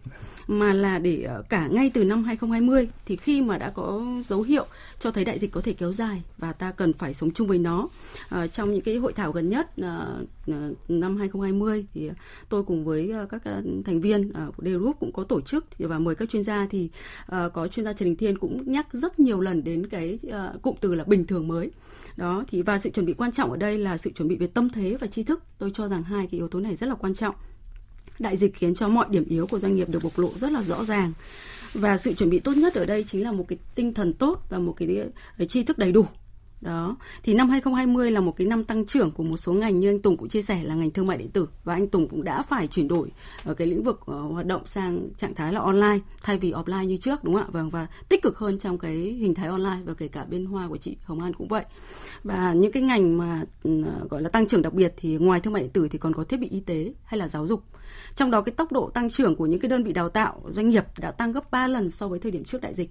mà 0.47 0.73
là 0.73 0.99
để 0.99 1.23
ờ, 1.23 1.43
cả 1.49 1.69
ngay 1.71 1.91
từ 1.95 2.05
năm 2.05 2.25
2020 2.25 2.89
thì 3.07 3.17
khi 3.17 3.43
mà 3.43 3.59
đã 3.59 3.71
có 3.71 4.03
dấu 4.25 4.43
hiệu 4.43 4.67
cho 5.01 5.11
thấy 5.11 5.25
đại 5.25 5.39
dịch 5.39 5.53
có 5.53 5.61
thể 5.61 5.73
kéo 5.73 5.93
dài 5.93 6.23
và 6.39 6.53
ta 6.53 6.73
cần 6.73 6.93
phải 6.93 7.15
sống 7.15 7.31
chung 7.31 7.49
với 7.49 7.59
nó 7.59 7.89
trong 8.53 8.73
những 8.73 8.81
cái 8.81 8.97
hội 8.97 9.13
thảo 9.13 9.33
gần 9.33 9.47
nhất 9.47 9.79
năm 10.89 11.17
2020 11.17 11.87
thì 11.95 12.11
tôi 12.49 12.65
cùng 12.65 12.85
với 12.85 13.13
các 13.31 13.43
thành 13.85 14.01
viên 14.01 14.33
của 14.33 14.63
D 14.65 14.69
Group 14.69 14.97
cũng 15.01 15.13
có 15.13 15.25
tổ 15.25 15.41
chức 15.41 15.65
và 15.79 15.99
mời 15.99 16.15
các 16.15 16.31
chuyên 16.31 16.43
gia 16.43 16.67
thì 16.71 16.91
có 17.29 17.69
chuyên 17.69 17.85
gia 17.85 17.93
Trần 17.93 18.09
Đình 18.09 18.17
Thiên 18.17 18.39
cũng 18.39 18.73
nhắc 18.73 18.87
rất 18.93 19.21
nhiều 19.21 19.41
lần 19.41 19.65
đến 19.65 19.87
cái 19.87 20.19
cụm 20.63 20.75
từ 20.81 20.95
là 20.95 21.05
bình 21.05 21.27
thường 21.27 21.49
mới. 21.49 21.71
Đó, 22.17 22.45
thì, 22.49 22.63
và 22.63 22.79
sự 22.79 22.91
chuẩn 22.91 23.07
bị 23.07 23.13
quan 23.13 23.33
trọng 23.33 23.51
ở 23.51 23.57
đây 23.57 23.79
là 23.79 23.97
sự 23.97 24.11
chuẩn 24.13 24.29
bị 24.29 24.37
về 24.37 24.47
tâm 24.47 24.69
thế 24.71 24.97
và 25.01 25.07
tri 25.07 25.23
thức. 25.23 25.43
Tôi 25.59 25.71
cho 25.75 25.89
rằng 25.89 26.03
hai 26.03 26.27
cái 26.27 26.39
yếu 26.39 26.49
tố 26.49 26.61
này 26.61 26.77
rất 26.77 26.87
là 26.87 26.95
quan 26.95 27.15
trọng. 27.15 27.35
Đại 28.19 28.37
dịch 28.37 28.55
khiến 28.55 28.75
cho 28.75 28.89
mọi 28.89 29.07
điểm 29.11 29.25
yếu 29.25 29.47
của 29.47 29.59
doanh 29.59 29.77
nghiệp 29.77 29.89
được 29.91 30.03
bộc 30.03 30.19
lộ 30.19 30.31
rất 30.37 30.53
là 30.53 30.63
rõ 30.63 30.85
ràng. 30.85 31.13
Và 31.75 31.99
sự 31.99 32.15
chuẩn 32.15 32.31
bị 32.31 32.39
tốt 32.39 32.53
nhất 32.57 32.75
ở 32.75 32.85
đây 32.85 33.05
chính 33.05 33.25
là 33.25 33.33
một 33.33 33.45
cái 33.49 33.59
tinh 33.75 33.95
thần 33.95 34.13
tốt 34.13 34.47
và 34.49 34.59
một 34.59 34.75
cái 34.77 34.89
tri 35.49 35.63
thức 35.63 35.79
đầy 35.79 35.93
đủ 35.93 36.07
đó. 36.61 36.97
Thì 37.23 37.35
năm 37.35 37.51
2020 37.51 38.11
là 38.11 38.21
một 38.21 38.37
cái 38.37 38.47
năm 38.47 38.65
tăng 38.65 38.87
trưởng 38.87 39.11
của 39.11 39.23
một 39.23 39.37
số 39.37 39.53
ngành 39.53 39.81
như 39.81 39.91
anh 39.91 40.03
Tùng 40.03 40.17
cũng 40.17 40.29
chia 40.29 40.43
sẻ 40.43 40.63
là 40.63 40.75
ngành 40.75 40.91
thương 40.91 41.07
mại 41.07 41.19
điện 41.19 41.31
tử. 41.31 41.49
Và 41.65 41.75
anh 41.75 41.89
Tùng 41.89 42.09
cũng 42.09 42.25
đã 42.25 42.43
phải 42.43 42.67
chuyển 42.67 42.89
đổi 42.89 43.13
ở 43.45 43.55
cái 43.55 43.67
lĩnh 43.67 43.83
vực 43.83 44.01
uh, 44.01 44.33
hoạt 44.33 44.47
động 44.47 44.67
sang 44.67 45.09
trạng 45.19 45.35
thái 45.35 45.53
là 45.53 45.61
online 45.61 45.99
thay 46.23 46.39
vì 46.39 46.53
offline 46.53 46.85
như 46.85 46.97
trước 46.97 47.25
đúng 47.25 47.35
không 47.35 47.45
ạ? 47.45 47.49
Vâng 47.53 47.71
và 47.71 47.87
tích 48.09 48.23
cực 48.23 48.39
hơn 48.39 48.59
trong 48.59 48.79
cái 48.79 48.95
hình 48.95 49.35
thái 49.35 49.49
online 49.49 49.79
và 49.85 49.95
kể 49.95 50.09
cả 50.09 50.25
bên 50.25 50.45
hoa 50.45 50.69
của 50.69 50.77
chị 50.77 50.97
Hồng 51.05 51.21
An 51.21 51.33
cũng 51.33 51.49
vậy. 51.49 51.65
Và 52.23 52.53
những 52.53 52.73
cái 52.73 52.83
ngành 52.83 53.19
mà 53.19 53.43
uh, 53.69 54.11
gọi 54.11 54.23
là 54.23 54.29
tăng 54.29 54.47
trưởng 54.47 54.63
đặc 54.63 54.73
biệt 54.73 54.95
thì 54.97 55.17
ngoài 55.17 55.41
thương 55.41 55.53
mại 55.53 55.63
điện 55.63 55.73
tử 55.73 55.89
thì 55.89 55.99
còn 55.99 56.15
có 56.15 56.25
thiết 56.25 56.41
bị 56.41 56.49
y 56.49 56.61
tế 56.61 56.93
hay 57.05 57.19
là 57.19 57.29
giáo 57.29 57.47
dục. 57.47 57.63
Trong 58.15 58.31
đó 58.31 58.41
cái 58.41 58.53
tốc 58.53 58.73
độ 58.73 58.91
tăng 58.95 59.11
trưởng 59.11 59.37
của 59.37 59.47
những 59.47 59.61
cái 59.61 59.69
đơn 59.69 59.83
vị 59.83 59.93
đào 59.93 60.09
tạo 60.09 60.43
doanh 60.49 60.71
nghiệp 60.71 60.85
đã 61.01 61.11
tăng 61.11 61.33
gấp 61.33 61.51
3 61.51 61.67
lần 61.67 61.91
so 61.91 62.09
với 62.09 62.19
thời 62.19 62.33
điểm 62.33 62.45
trước 62.45 62.61
đại 62.61 62.75
dịch 62.75 62.91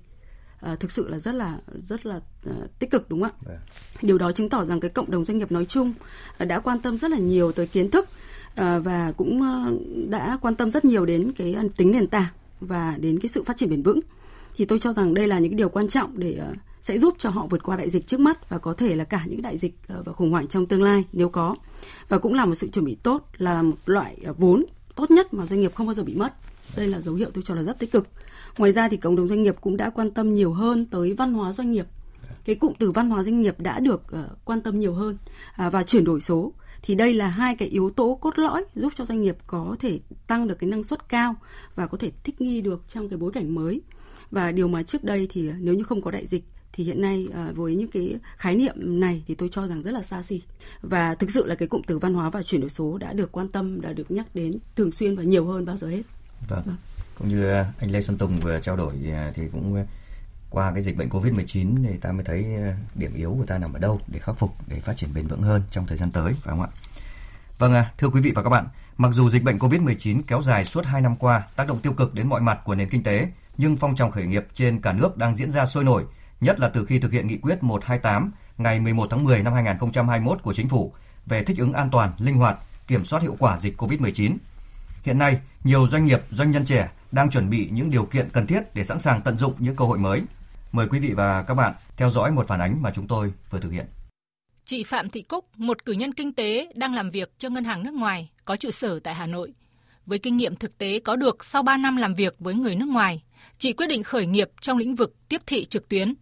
à, 0.61 0.75
thực 0.75 0.91
sự 0.91 1.07
là 1.07 1.19
rất 1.19 1.35
là 1.35 1.59
rất 1.81 2.05
là 2.05 2.15
uh, 2.49 2.79
tích 2.79 2.91
cực 2.91 3.09
đúng 3.09 3.21
không 3.21 3.31
ạ? 3.31 3.49
Yeah. 3.49 3.59
Dạ. 3.69 3.99
Điều 4.01 4.17
đó 4.17 4.31
chứng 4.31 4.49
tỏ 4.49 4.65
rằng 4.65 4.79
cái 4.79 4.89
cộng 4.89 5.11
đồng 5.11 5.25
doanh 5.25 5.37
nghiệp 5.37 5.51
nói 5.51 5.65
chung 5.65 5.93
uh, 6.41 6.47
đã 6.47 6.59
quan 6.59 6.79
tâm 6.79 6.97
rất 6.97 7.11
là 7.11 7.17
nhiều 7.17 7.51
tới 7.51 7.67
kiến 7.67 7.91
thức 7.91 8.09
và 8.55 9.13
cũng 9.17 9.41
đã 10.09 10.37
quan 10.41 10.55
tâm 10.55 10.71
rất 10.71 10.85
nhiều 10.85 11.05
đến 11.05 11.31
cái 11.37 11.55
tính 11.77 11.91
nền 11.91 12.07
tảng 12.07 12.33
và 12.59 12.95
đến 12.99 13.19
cái 13.19 13.29
sự 13.29 13.43
phát 13.43 13.57
triển 13.57 13.69
bền 13.69 13.83
vững. 13.83 13.99
Thì 14.55 14.65
tôi 14.65 14.79
cho 14.79 14.93
rằng 14.93 15.13
đây 15.13 15.27
là 15.27 15.39
những 15.39 15.51
cái 15.51 15.57
điều 15.57 15.69
quan 15.69 15.87
trọng 15.87 16.19
để 16.19 16.41
sẽ 16.81 16.97
giúp 16.97 17.15
cho 17.17 17.29
họ 17.29 17.47
vượt 17.49 17.63
qua 17.63 17.77
đại 17.77 17.89
dịch 17.89 18.07
trước 18.07 18.19
mắt 18.19 18.49
và 18.49 18.57
có 18.57 18.73
thể 18.73 18.95
là 18.95 19.03
cả 19.03 19.23
những 19.25 19.41
đại 19.41 19.57
dịch 19.57 19.75
và 19.87 20.13
khủng 20.13 20.31
hoảng 20.31 20.47
trong 20.47 20.65
tương 20.65 20.83
lai 20.83 21.03
nếu 21.13 21.29
có. 21.29 21.55
Và 22.09 22.19
cũng 22.19 22.33
là 22.33 22.45
một 22.45 22.55
sự 22.55 22.67
chuẩn 22.67 22.85
bị 22.85 22.97
tốt 23.03 23.29
là 23.37 23.61
một 23.61 23.75
loại 23.85 24.17
vốn 24.37 24.65
tốt 24.95 25.11
nhất 25.11 25.33
mà 25.33 25.45
doanh 25.45 25.59
nghiệp 25.59 25.75
không 25.75 25.87
bao 25.87 25.93
giờ 25.93 26.03
bị 26.03 26.15
mất. 26.15 26.33
Đây 26.75 26.87
là 26.87 27.01
dấu 27.01 27.15
hiệu 27.15 27.29
tôi 27.33 27.43
cho 27.43 27.55
là 27.55 27.63
rất 27.63 27.79
tích 27.79 27.91
cực. 27.91 28.07
Ngoài 28.57 28.71
ra 28.71 28.89
thì 28.89 28.97
cộng 28.97 29.15
đồng 29.15 29.27
doanh 29.27 29.43
nghiệp 29.43 29.55
cũng 29.61 29.77
đã 29.77 29.89
quan 29.89 30.11
tâm 30.11 30.33
nhiều 30.33 30.53
hơn 30.53 30.85
tới 30.85 31.13
văn 31.13 31.33
hóa 31.33 31.53
doanh 31.53 31.71
nghiệp. 31.71 31.85
Cái 32.45 32.55
cụm 32.55 32.73
từ 32.79 32.91
văn 32.91 33.09
hóa 33.09 33.23
doanh 33.23 33.39
nghiệp 33.39 33.59
đã 33.59 33.79
được 33.79 34.01
uh, 34.13 34.45
quan 34.45 34.61
tâm 34.61 34.79
nhiều 34.79 34.93
hơn 34.93 35.17
uh, 35.67 35.73
và 35.73 35.83
chuyển 35.83 36.03
đổi 36.03 36.21
số 36.21 36.53
thì 36.81 36.95
đây 36.95 37.13
là 37.13 37.27
hai 37.27 37.55
cái 37.55 37.67
yếu 37.67 37.89
tố 37.89 38.17
cốt 38.21 38.39
lõi 38.39 38.65
giúp 38.75 38.93
cho 38.95 39.05
doanh 39.05 39.21
nghiệp 39.21 39.37
có 39.47 39.75
thể 39.79 39.99
tăng 40.27 40.47
được 40.47 40.55
cái 40.59 40.69
năng 40.69 40.83
suất 40.83 41.09
cao 41.09 41.35
và 41.75 41.87
có 41.87 41.97
thể 41.97 42.11
thích 42.23 42.41
nghi 42.41 42.61
được 42.61 42.83
trong 42.89 43.09
cái 43.09 43.17
bối 43.17 43.31
cảnh 43.31 43.55
mới. 43.55 43.81
Và 44.31 44.51
điều 44.51 44.67
mà 44.67 44.83
trước 44.83 45.03
đây 45.03 45.27
thì 45.29 45.51
nếu 45.59 45.73
như 45.73 45.83
không 45.83 46.01
có 46.01 46.11
đại 46.11 46.25
dịch 46.25 46.43
thì 46.77 46.83
hiện 46.83 47.01
nay 47.01 47.27
ờ, 47.33 47.51
với 47.55 47.75
những 47.75 47.91
cái 47.91 48.19
khái 48.37 48.55
niệm 48.55 48.73
này 48.77 49.23
thì 49.27 49.35
tôi 49.35 49.49
cho 49.49 49.67
rằng 49.67 49.83
rất 49.83 49.91
là 49.91 50.01
xa 50.01 50.23
xỉ 50.23 50.41
và 50.81 51.15
thực 51.15 51.31
sự 51.31 51.45
là 51.45 51.55
cái 51.55 51.67
cụm 51.67 51.81
từ 51.87 51.97
văn 51.97 52.13
hóa 52.13 52.29
và 52.29 52.43
chuyển 52.43 52.61
đổi 52.61 52.69
số 52.69 52.97
đã 52.97 53.13
được 53.13 53.31
quan 53.31 53.47
tâm 53.47 53.81
đã 53.81 53.93
được 53.93 54.11
nhắc 54.11 54.35
đến 54.35 54.59
thường 54.75 54.91
xuyên 54.91 55.15
và 55.15 55.23
nhiều 55.23 55.45
hơn 55.45 55.65
bao 55.65 55.77
giờ 55.77 55.87
hết. 55.87 56.01
Vâng. 56.47 56.61
vâng 56.65 56.75
cũng 57.17 57.29
như 57.29 57.49
à, 57.49 57.73
anh 57.79 57.91
Lê 57.91 58.01
Xuân 58.01 58.17
Tùng 58.17 58.39
vừa 58.39 58.59
trao 58.59 58.75
đổi 58.75 58.93
à, 59.13 59.31
thì 59.35 59.43
cũng 59.51 59.75
à, 59.75 59.83
qua 60.49 60.71
cái 60.73 60.83
dịch 60.83 60.97
bệnh 60.97 61.09
Covid-19 61.09 61.83
thì 61.87 61.97
ta 61.97 62.11
mới 62.11 62.23
thấy 62.23 62.45
điểm 62.95 63.15
yếu 63.15 63.35
của 63.39 63.45
ta 63.45 63.57
nằm 63.57 63.73
ở 63.73 63.79
đâu 63.79 64.01
để 64.07 64.19
khắc 64.19 64.37
phục 64.37 64.55
để 64.67 64.79
phát 64.79 64.97
triển 64.97 65.13
bền 65.13 65.27
vững 65.27 65.41
hơn 65.41 65.61
trong 65.71 65.85
thời 65.85 65.97
gian 65.97 66.11
tới 66.11 66.33
phải 66.33 66.51
không 66.51 66.61
ạ? 66.61 66.67
Vâng 67.59 67.73
thưa 67.97 68.09
quý 68.09 68.21
vị 68.21 68.31
và 68.35 68.43
các 68.43 68.49
bạn, 68.49 68.65
mặc 68.97 69.09
dù 69.13 69.29
dịch 69.29 69.43
bệnh 69.43 69.57
Covid-19 69.57 70.21
kéo 70.27 70.41
dài 70.41 70.65
suốt 70.65 70.85
2 70.85 71.01
năm 71.01 71.15
qua 71.15 71.43
tác 71.55 71.67
động 71.67 71.79
tiêu 71.79 71.93
cực 71.93 72.13
đến 72.13 72.27
mọi 72.27 72.41
mặt 72.41 72.59
của 72.63 72.75
nền 72.75 72.89
kinh 72.89 73.03
tế, 73.03 73.27
nhưng 73.57 73.77
phong 73.77 73.95
trào 73.95 74.11
khởi 74.11 74.25
nghiệp 74.25 74.45
trên 74.53 74.81
cả 74.81 74.93
nước 74.93 75.17
đang 75.17 75.35
diễn 75.35 75.51
ra 75.51 75.65
sôi 75.65 75.83
nổi, 75.83 76.03
nhất 76.41 76.59
là 76.59 76.69
từ 76.69 76.85
khi 76.85 76.99
thực 76.99 77.11
hiện 77.11 77.27
nghị 77.27 77.37
quyết 77.37 77.63
128 77.63 78.31
ngày 78.57 78.79
11 78.79 79.07
tháng 79.09 79.23
10 79.23 79.43
năm 79.43 79.53
2021 79.53 80.41
của 80.43 80.53
chính 80.53 80.69
phủ 80.69 80.93
về 81.25 81.43
thích 81.43 81.57
ứng 81.57 81.73
an 81.73 81.89
toàn, 81.91 82.11
linh 82.17 82.37
hoạt, 82.37 82.57
kiểm 82.87 83.05
soát 83.05 83.21
hiệu 83.21 83.35
quả 83.39 83.59
dịch 83.59 83.81
Covid-19. 83.81 84.37
Hiện 85.07 85.17
nay, 85.17 85.39
nhiều 85.63 85.87
doanh 85.87 86.05
nghiệp, 86.05 86.21
doanh 86.31 86.51
nhân 86.51 86.65
trẻ 86.65 86.89
đang 87.11 87.29
chuẩn 87.29 87.49
bị 87.49 87.69
những 87.71 87.91
điều 87.91 88.05
kiện 88.05 88.29
cần 88.33 88.47
thiết 88.47 88.75
để 88.75 88.83
sẵn 88.83 88.99
sàng 88.99 89.21
tận 89.21 89.37
dụng 89.37 89.53
những 89.59 89.75
cơ 89.75 89.85
hội 89.85 89.97
mới. 89.97 90.21
Mời 90.71 90.87
quý 90.87 90.99
vị 90.99 91.11
và 91.15 91.43
các 91.43 91.53
bạn 91.53 91.73
theo 91.97 92.11
dõi 92.11 92.31
một 92.31 92.47
phản 92.47 92.59
ánh 92.59 92.81
mà 92.81 92.91
chúng 92.95 93.07
tôi 93.07 93.33
vừa 93.49 93.59
thực 93.59 93.71
hiện. 93.71 93.85
Chị 94.65 94.83
Phạm 94.83 95.09
Thị 95.09 95.21
Cúc, 95.21 95.45
một 95.57 95.85
cử 95.85 95.93
nhân 95.93 96.13
kinh 96.13 96.33
tế 96.33 96.67
đang 96.75 96.93
làm 96.93 97.09
việc 97.09 97.31
cho 97.37 97.49
ngân 97.49 97.63
hàng 97.63 97.83
nước 97.83 97.93
ngoài, 97.93 98.29
có 98.45 98.55
trụ 98.55 98.71
sở 98.71 98.99
tại 98.99 99.13
Hà 99.15 99.25
Nội. 99.25 99.53
Với 100.05 100.19
kinh 100.19 100.37
nghiệm 100.37 100.55
thực 100.55 100.77
tế 100.77 100.99
có 100.99 101.15
được 101.15 101.45
sau 101.45 101.63
3 101.63 101.77
năm 101.77 101.95
làm 101.95 102.13
việc 102.13 102.35
với 102.39 102.53
người 102.53 102.75
nước 102.75 102.87
ngoài, 102.89 103.23
chị 103.57 103.73
quyết 103.73 103.87
định 103.87 104.03
khởi 104.03 104.25
nghiệp 104.25 104.49
trong 104.61 104.77
lĩnh 104.77 104.95
vực 104.95 105.15
tiếp 105.29 105.41
thị 105.45 105.65
trực 105.65 105.89
tuyến. 105.89 106.13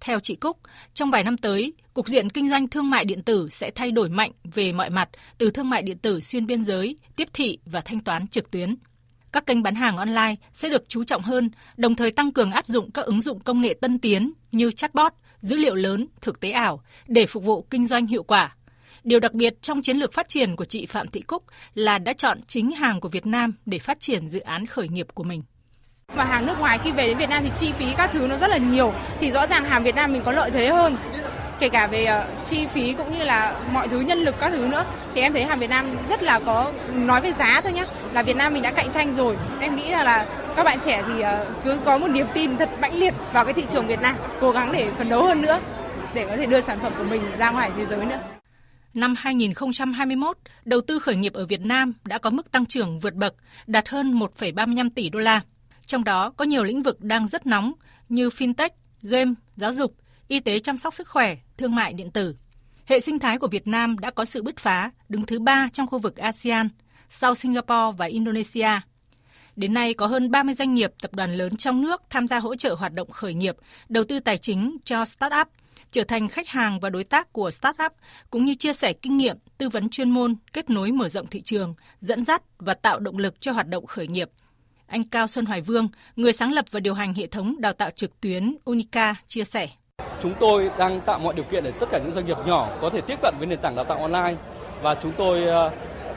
Theo 0.00 0.20
chị 0.20 0.34
Cúc, 0.34 0.58
trong 0.94 1.10
vài 1.10 1.24
năm 1.24 1.36
tới, 1.36 1.72
cục 1.98 2.08
diện 2.08 2.30
kinh 2.30 2.50
doanh 2.50 2.68
thương 2.68 2.90
mại 2.90 3.04
điện 3.04 3.22
tử 3.22 3.48
sẽ 3.50 3.70
thay 3.74 3.90
đổi 3.90 4.08
mạnh 4.08 4.30
về 4.54 4.72
mọi 4.72 4.90
mặt 4.90 5.08
từ 5.38 5.50
thương 5.50 5.70
mại 5.70 5.82
điện 5.82 5.98
tử 5.98 6.20
xuyên 6.20 6.46
biên 6.46 6.64
giới, 6.64 6.96
tiếp 7.16 7.28
thị 7.32 7.58
và 7.66 7.80
thanh 7.80 8.00
toán 8.00 8.28
trực 8.28 8.50
tuyến 8.50 8.76
các 9.32 9.46
kênh 9.46 9.62
bán 9.62 9.74
hàng 9.74 9.96
online 9.96 10.34
sẽ 10.52 10.68
được 10.68 10.88
chú 10.88 11.04
trọng 11.04 11.22
hơn, 11.22 11.50
đồng 11.76 11.94
thời 11.94 12.10
tăng 12.10 12.32
cường 12.32 12.50
áp 12.50 12.66
dụng 12.66 12.90
các 12.90 13.04
ứng 13.04 13.20
dụng 13.20 13.40
công 13.40 13.60
nghệ 13.60 13.74
tân 13.80 13.98
tiến 13.98 14.32
như 14.52 14.70
chatbot, 14.70 15.12
dữ 15.40 15.56
liệu 15.56 15.74
lớn, 15.74 16.06
thực 16.20 16.40
tế 16.40 16.50
ảo 16.50 16.82
để 17.06 17.26
phục 17.26 17.44
vụ 17.44 17.66
kinh 17.70 17.86
doanh 17.86 18.06
hiệu 18.06 18.22
quả. 18.22 18.56
Điều 19.04 19.20
đặc 19.20 19.32
biệt 19.32 19.62
trong 19.62 19.82
chiến 19.82 19.96
lược 19.96 20.12
phát 20.12 20.28
triển 20.28 20.56
của 20.56 20.64
chị 20.64 20.86
Phạm 20.86 21.08
Thị 21.08 21.20
Cúc 21.20 21.44
là 21.74 21.98
đã 21.98 22.12
chọn 22.12 22.40
chính 22.46 22.70
hàng 22.70 23.00
của 23.00 23.08
Việt 23.08 23.26
Nam 23.26 23.54
để 23.66 23.78
phát 23.78 24.00
triển 24.00 24.28
dự 24.28 24.40
án 24.40 24.66
khởi 24.66 24.88
nghiệp 24.88 25.06
của 25.14 25.24
mình. 25.24 25.42
Mà 26.16 26.24
hàng 26.24 26.46
nước 26.46 26.58
ngoài 26.58 26.78
khi 26.84 26.92
về 26.92 27.06
đến 27.06 27.18
Việt 27.18 27.28
Nam 27.30 27.42
thì 27.44 27.50
chi 27.58 27.72
phí 27.78 27.86
các 27.96 28.10
thứ 28.12 28.26
nó 28.26 28.38
rất 28.38 28.50
là 28.50 28.58
nhiều 28.58 28.92
thì 29.20 29.30
rõ 29.30 29.46
ràng 29.46 29.64
hàng 29.64 29.84
Việt 29.84 29.94
Nam 29.94 30.12
mình 30.12 30.22
có 30.24 30.32
lợi 30.32 30.50
thế 30.50 30.68
hơn 30.68 30.96
kể 31.60 31.68
cả 31.68 31.86
về 31.86 32.04
ờ, 32.04 32.26
chi 32.44 32.66
phí 32.74 32.92
cũng 32.92 33.12
như 33.12 33.24
là 33.24 33.60
mọi 33.72 33.88
thứ 33.88 34.00
nhân 34.00 34.18
lực 34.18 34.34
các 34.40 34.52
thứ 34.52 34.68
nữa 34.68 34.84
thì 35.14 35.20
em 35.20 35.32
thấy 35.32 35.44
hàng 35.44 35.58
Việt 35.58 35.70
Nam 35.70 35.96
rất 36.08 36.22
là 36.22 36.40
có 36.46 36.72
nói 36.94 37.20
về 37.20 37.32
giá 37.32 37.60
thôi 37.60 37.72
nhé 37.72 37.84
là 38.12 38.22
Việt 38.22 38.36
Nam 38.36 38.54
mình 38.54 38.62
đã 38.62 38.72
cạnh 38.72 38.92
tranh 38.92 39.14
rồi 39.14 39.36
em 39.60 39.76
nghĩ 39.76 39.90
là, 39.90 40.04
là 40.04 40.26
các 40.56 40.64
bạn 40.64 40.78
trẻ 40.84 41.02
thì 41.06 41.20
ờ, 41.20 41.46
cứ 41.64 41.78
có 41.84 41.98
một 41.98 42.08
niềm 42.08 42.26
tin 42.34 42.56
thật 42.56 42.68
mãnh 42.80 42.94
liệt 42.94 43.14
vào 43.32 43.44
cái 43.44 43.54
thị 43.54 43.62
trường 43.72 43.86
Việt 43.86 44.00
Nam 44.00 44.14
cố 44.40 44.50
gắng 44.50 44.72
để 44.72 44.90
phấn 44.98 45.08
đấu 45.08 45.22
hơn 45.22 45.42
nữa 45.42 45.60
để 46.14 46.26
có 46.26 46.36
thể 46.36 46.46
đưa 46.46 46.60
sản 46.60 46.78
phẩm 46.82 46.92
của 46.98 47.04
mình 47.04 47.22
ra 47.38 47.50
ngoài 47.50 47.70
thế 47.76 47.86
giới 47.86 48.06
nữa. 48.06 48.20
Năm 48.94 49.14
2021, 49.18 50.36
đầu 50.64 50.80
tư 50.80 50.98
khởi 50.98 51.16
nghiệp 51.16 51.32
ở 51.32 51.46
Việt 51.46 51.60
Nam 51.60 51.92
đã 52.04 52.18
có 52.18 52.30
mức 52.30 52.50
tăng 52.50 52.66
trưởng 52.66 53.00
vượt 53.00 53.14
bậc, 53.14 53.34
đạt 53.66 53.88
hơn 53.88 54.18
1,35 54.18 54.90
tỷ 54.94 55.08
đô 55.08 55.18
la. 55.18 55.40
Trong 55.86 56.04
đó 56.04 56.32
có 56.36 56.44
nhiều 56.44 56.64
lĩnh 56.64 56.82
vực 56.82 57.00
đang 57.00 57.28
rất 57.28 57.46
nóng 57.46 57.72
như 58.08 58.28
fintech, 58.28 58.68
game, 59.02 59.32
giáo 59.56 59.72
dục, 59.72 59.94
y 60.28 60.40
tế 60.40 60.58
chăm 60.58 60.76
sóc 60.76 60.94
sức 60.94 61.08
khỏe, 61.08 61.36
thương 61.56 61.74
mại 61.74 61.92
điện 61.92 62.10
tử. 62.10 62.36
Hệ 62.86 63.00
sinh 63.00 63.18
thái 63.18 63.38
của 63.38 63.48
Việt 63.48 63.66
Nam 63.66 63.98
đã 63.98 64.10
có 64.10 64.24
sự 64.24 64.42
bứt 64.42 64.56
phá, 64.56 64.90
đứng 65.08 65.26
thứ 65.26 65.38
ba 65.38 65.68
trong 65.72 65.86
khu 65.86 65.98
vực 65.98 66.16
ASEAN, 66.16 66.68
sau 67.08 67.34
Singapore 67.34 67.96
và 67.96 68.06
Indonesia. 68.06 68.70
Đến 69.56 69.74
nay 69.74 69.94
có 69.94 70.06
hơn 70.06 70.30
30 70.30 70.54
doanh 70.54 70.74
nghiệp, 70.74 70.92
tập 71.02 71.14
đoàn 71.14 71.34
lớn 71.34 71.56
trong 71.56 71.82
nước 71.82 72.02
tham 72.10 72.28
gia 72.28 72.38
hỗ 72.38 72.56
trợ 72.56 72.74
hoạt 72.74 72.92
động 72.92 73.10
khởi 73.10 73.34
nghiệp, 73.34 73.56
đầu 73.88 74.04
tư 74.04 74.20
tài 74.20 74.38
chính 74.38 74.76
cho 74.84 75.02
start-up, 75.04 75.46
trở 75.90 76.04
thành 76.04 76.28
khách 76.28 76.48
hàng 76.48 76.80
và 76.80 76.90
đối 76.90 77.04
tác 77.04 77.32
của 77.32 77.50
start-up, 77.50 77.90
cũng 78.30 78.44
như 78.44 78.54
chia 78.54 78.72
sẻ 78.72 78.92
kinh 78.92 79.16
nghiệm, 79.16 79.36
tư 79.58 79.68
vấn 79.68 79.88
chuyên 79.88 80.10
môn, 80.10 80.36
kết 80.52 80.70
nối 80.70 80.92
mở 80.92 81.08
rộng 81.08 81.26
thị 81.26 81.42
trường, 81.42 81.74
dẫn 82.00 82.24
dắt 82.24 82.42
và 82.58 82.74
tạo 82.74 83.00
động 83.00 83.18
lực 83.18 83.40
cho 83.40 83.52
hoạt 83.52 83.68
động 83.68 83.86
khởi 83.86 84.06
nghiệp. 84.06 84.30
Anh 84.86 85.04
Cao 85.04 85.26
Xuân 85.26 85.46
Hoài 85.46 85.60
Vương, 85.60 85.88
người 86.16 86.32
sáng 86.32 86.52
lập 86.52 86.64
và 86.70 86.80
điều 86.80 86.94
hành 86.94 87.14
hệ 87.14 87.26
thống 87.26 87.60
đào 87.60 87.72
tạo 87.72 87.90
trực 87.90 88.20
tuyến 88.20 88.56
Unica, 88.64 89.14
chia 89.26 89.44
sẻ. 89.44 89.68
Chúng 90.22 90.34
tôi 90.40 90.70
đang 90.78 91.00
tạo 91.00 91.18
mọi 91.18 91.34
điều 91.34 91.44
kiện 91.44 91.64
để 91.64 91.72
tất 91.80 91.86
cả 91.90 91.98
những 91.98 92.12
doanh 92.12 92.26
nghiệp 92.26 92.36
nhỏ 92.46 92.68
có 92.80 92.90
thể 92.90 93.00
tiếp 93.00 93.18
cận 93.22 93.34
với 93.38 93.46
nền 93.46 93.58
tảng 93.58 93.76
đào 93.76 93.84
tạo 93.84 93.98
online. 93.98 94.34
Và 94.82 94.94
chúng 94.94 95.12
tôi 95.12 95.44
ờ, 95.44 95.70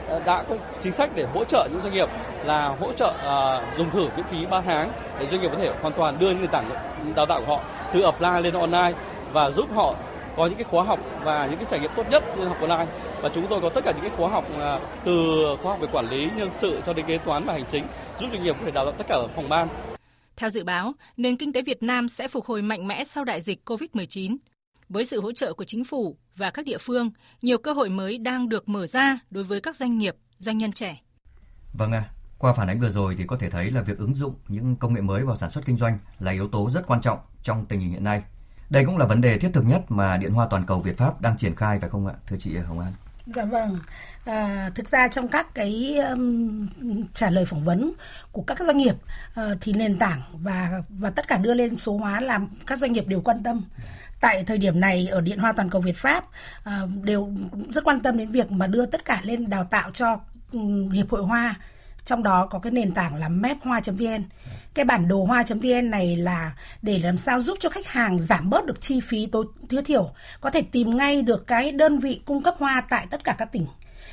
ờ, 0.08 0.20
đã 0.24 0.42
có 0.48 0.56
chính 0.80 0.92
sách 0.92 1.10
để 1.14 1.26
hỗ 1.34 1.44
trợ 1.44 1.68
những 1.70 1.80
doanh 1.80 1.94
nghiệp 1.94 2.08
là 2.44 2.68
hỗ 2.80 2.92
trợ 2.92 3.14
uh, 3.14 3.78
dùng 3.78 3.90
thử 3.90 4.08
miễn 4.16 4.26
phí 4.26 4.46
3 4.46 4.60
tháng 4.60 4.92
để 5.18 5.26
doanh 5.30 5.40
nghiệp 5.40 5.48
có 5.52 5.58
thể 5.58 5.72
hoàn 5.80 5.94
toàn 5.94 6.18
đưa 6.18 6.32
nền 6.32 6.48
tảng 6.48 6.70
đào 7.14 7.26
tạo 7.26 7.40
của 7.40 7.56
họ 7.56 7.62
từ 7.92 8.00
offline 8.00 8.40
lên 8.40 8.54
online 8.54 8.92
và 9.32 9.50
giúp 9.50 9.68
họ 9.74 9.94
có 10.36 10.46
những 10.46 10.54
cái 10.54 10.64
khóa 10.64 10.84
học 10.84 10.98
và 11.24 11.46
những 11.46 11.56
cái 11.56 11.66
trải 11.70 11.80
nghiệm 11.80 11.90
tốt 11.96 12.06
nhất 12.10 12.24
trên 12.36 12.46
học 12.46 12.56
online. 12.60 12.86
Và 13.22 13.28
chúng 13.34 13.46
tôi 13.46 13.60
có 13.60 13.68
tất 13.68 13.84
cả 13.84 13.92
những 13.92 14.00
cái 14.00 14.16
khóa 14.16 14.28
học 14.28 14.44
từ 15.04 15.44
khóa 15.62 15.72
học 15.72 15.80
về 15.80 15.88
quản 15.92 16.10
lý 16.10 16.28
nhân 16.36 16.50
sự 16.50 16.80
cho 16.86 16.92
đến 16.92 17.06
kế 17.06 17.18
toán 17.18 17.44
và 17.44 17.52
hành 17.52 17.64
chính 17.70 17.84
giúp 18.20 18.26
doanh 18.32 18.42
nghiệp 18.44 18.56
có 18.58 18.64
thể 18.64 18.70
đào 18.70 18.84
tạo 18.84 18.94
tất 18.98 19.04
cả 19.08 19.14
ở 19.14 19.28
phòng 19.36 19.48
ban 19.48 19.68
theo 20.36 20.50
dự 20.50 20.64
báo, 20.64 20.92
nền 21.16 21.36
kinh 21.36 21.52
tế 21.52 21.62
Việt 21.62 21.82
Nam 21.82 22.08
sẽ 22.08 22.28
phục 22.28 22.44
hồi 22.44 22.62
mạnh 22.62 22.88
mẽ 22.88 23.04
sau 23.04 23.24
đại 23.24 23.40
dịch 23.40 23.70
COVID-19. 23.70 24.36
Với 24.88 25.06
sự 25.06 25.20
hỗ 25.20 25.32
trợ 25.32 25.52
của 25.52 25.64
chính 25.64 25.84
phủ 25.84 26.16
và 26.36 26.50
các 26.50 26.64
địa 26.64 26.78
phương, 26.78 27.10
nhiều 27.42 27.58
cơ 27.58 27.72
hội 27.72 27.88
mới 27.88 28.18
đang 28.18 28.48
được 28.48 28.68
mở 28.68 28.86
ra 28.86 29.18
đối 29.30 29.44
với 29.44 29.60
các 29.60 29.76
doanh 29.76 29.98
nghiệp, 29.98 30.16
doanh 30.38 30.58
nhân 30.58 30.72
trẻ. 30.72 31.00
Vâng 31.72 31.92
ạ, 31.92 32.04
à, 32.08 32.12
qua 32.38 32.52
phản 32.52 32.68
ánh 32.68 32.80
vừa 32.80 32.90
rồi 32.90 33.14
thì 33.18 33.24
có 33.26 33.36
thể 33.36 33.50
thấy 33.50 33.70
là 33.70 33.82
việc 33.82 33.98
ứng 33.98 34.14
dụng 34.14 34.34
những 34.48 34.76
công 34.76 34.94
nghệ 34.94 35.00
mới 35.00 35.24
vào 35.24 35.36
sản 35.36 35.50
xuất 35.50 35.66
kinh 35.66 35.76
doanh 35.76 35.98
là 36.18 36.32
yếu 36.32 36.48
tố 36.48 36.70
rất 36.70 36.86
quan 36.86 37.00
trọng 37.00 37.18
trong 37.42 37.66
tình 37.66 37.80
hình 37.80 37.90
hiện 37.90 38.04
nay. 38.04 38.22
Đây 38.70 38.84
cũng 38.84 38.98
là 38.98 39.06
vấn 39.06 39.20
đề 39.20 39.38
thiết 39.38 39.50
thực 39.52 39.64
nhất 39.64 39.80
mà 39.88 40.16
Điện 40.16 40.32
Hoa 40.32 40.46
Toàn 40.50 40.66
cầu 40.66 40.80
Việt 40.80 40.96
Pháp 40.96 41.20
đang 41.20 41.38
triển 41.38 41.54
khai 41.54 41.80
phải 41.80 41.90
không 41.90 42.06
ạ, 42.06 42.14
thưa 42.26 42.36
chị 42.36 42.56
Hồng 42.56 42.80
An? 42.80 42.92
Dạ 43.26 43.44
vâng. 43.44 43.78
À, 44.24 44.70
thực 44.74 44.90
ra 44.90 45.08
trong 45.08 45.28
các 45.28 45.54
cái 45.54 45.98
um, 46.10 46.66
trả 47.14 47.30
lời 47.30 47.44
phỏng 47.44 47.64
vấn 47.64 47.92
của 48.32 48.42
các 48.42 48.58
doanh 48.60 48.78
nghiệp 48.78 48.94
uh, 49.40 49.58
thì 49.60 49.72
nền 49.72 49.98
tảng 49.98 50.22
và 50.32 50.82
và 50.88 51.10
tất 51.10 51.28
cả 51.28 51.36
đưa 51.36 51.54
lên 51.54 51.78
số 51.78 51.96
hóa 51.96 52.20
làm 52.20 52.48
các 52.66 52.78
doanh 52.78 52.92
nghiệp 52.92 53.06
đều 53.06 53.20
quan 53.20 53.42
tâm. 53.42 53.64
Tại 54.20 54.44
thời 54.44 54.58
điểm 54.58 54.80
này 54.80 55.06
ở 55.06 55.20
Điện 55.20 55.38
Hoa 55.38 55.52
Toàn 55.52 55.70
cầu 55.70 55.80
Việt 55.80 55.96
Pháp 55.96 56.24
uh, 56.24 57.04
đều 57.04 57.34
rất 57.74 57.84
quan 57.84 58.00
tâm 58.00 58.16
đến 58.16 58.30
việc 58.30 58.50
mà 58.50 58.66
đưa 58.66 58.86
tất 58.86 59.04
cả 59.04 59.20
lên 59.22 59.50
đào 59.50 59.64
tạo 59.64 59.90
cho 59.90 60.20
um, 60.52 60.90
hiệp 60.90 61.10
hội 61.10 61.22
hoa 61.22 61.54
trong 62.04 62.22
đó 62.22 62.46
có 62.50 62.58
cái 62.58 62.70
nền 62.70 62.94
tảng 62.94 63.14
là 63.14 63.28
maphoa.vn. 63.28 64.24
Cái 64.74 64.84
bản 64.84 65.08
đồ 65.08 65.24
hoa.vn 65.24 65.90
này 65.90 66.16
là 66.16 66.52
để 66.82 66.98
làm 66.98 67.18
sao 67.18 67.40
giúp 67.40 67.58
cho 67.60 67.68
khách 67.68 67.86
hàng 67.86 68.18
giảm 68.18 68.50
bớt 68.50 68.66
được 68.66 68.80
chi 68.80 69.00
phí 69.00 69.26
tối 69.26 69.44
thiểu, 69.84 70.10
có 70.40 70.50
thể 70.50 70.62
tìm 70.62 70.96
ngay 70.96 71.22
được 71.22 71.46
cái 71.46 71.72
đơn 71.72 71.98
vị 71.98 72.20
cung 72.24 72.42
cấp 72.42 72.54
hoa 72.58 72.82
tại 72.88 73.06
tất 73.10 73.24
cả 73.24 73.34
các 73.38 73.52
tỉnh. 73.52 73.66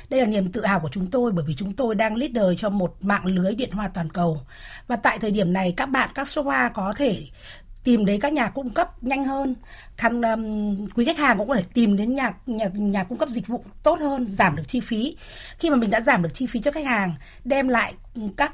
Đây 0.08 0.20
là 0.20 0.26
niềm 0.26 0.52
tự 0.52 0.66
hào 0.66 0.80
của 0.80 0.88
chúng 0.92 1.10
tôi 1.10 1.32
bởi 1.32 1.44
vì 1.48 1.54
chúng 1.54 1.72
tôi 1.72 1.94
đang 1.94 2.16
leader 2.16 2.44
cho 2.60 2.70
một 2.70 2.96
mạng 3.00 3.26
lưới 3.26 3.54
điện 3.54 3.70
hoa 3.70 3.88
toàn 3.88 4.10
cầu. 4.10 4.40
Và 4.86 4.96
tại 4.96 5.18
thời 5.18 5.30
điểm 5.30 5.52
này 5.52 5.74
các 5.76 5.86
bạn, 5.86 6.10
các 6.14 6.28
shop 6.28 6.46
hoa 6.46 6.68
có 6.68 6.94
thể 6.96 7.26
tìm 7.84 8.04
đến 8.04 8.20
các 8.20 8.32
nhà 8.32 8.48
cung 8.48 8.70
cấp 8.70 9.02
nhanh 9.02 9.24
hơn. 9.24 9.54
Khăn 9.96 10.22
um, 10.22 10.86
quý 10.86 11.04
khách 11.04 11.18
hàng 11.18 11.38
cũng 11.38 11.48
có 11.48 11.54
thể 11.54 11.64
tìm 11.74 11.96
đến 11.96 12.14
nhà 12.14 12.32
nhà 12.46 12.66
nhà 12.74 13.04
cung 13.04 13.18
cấp 13.18 13.28
dịch 13.28 13.46
vụ 13.46 13.64
tốt 13.82 13.98
hơn 14.00 14.26
giảm 14.28 14.56
được 14.56 14.62
chi 14.68 14.80
phí. 14.80 15.16
Khi 15.58 15.70
mà 15.70 15.76
mình 15.76 15.90
đã 15.90 16.00
giảm 16.00 16.22
được 16.22 16.34
chi 16.34 16.46
phí 16.46 16.60
cho 16.60 16.72
khách 16.72 16.86
hàng 16.86 17.14
đem 17.44 17.68
lại 17.68 17.94
các 18.36 18.52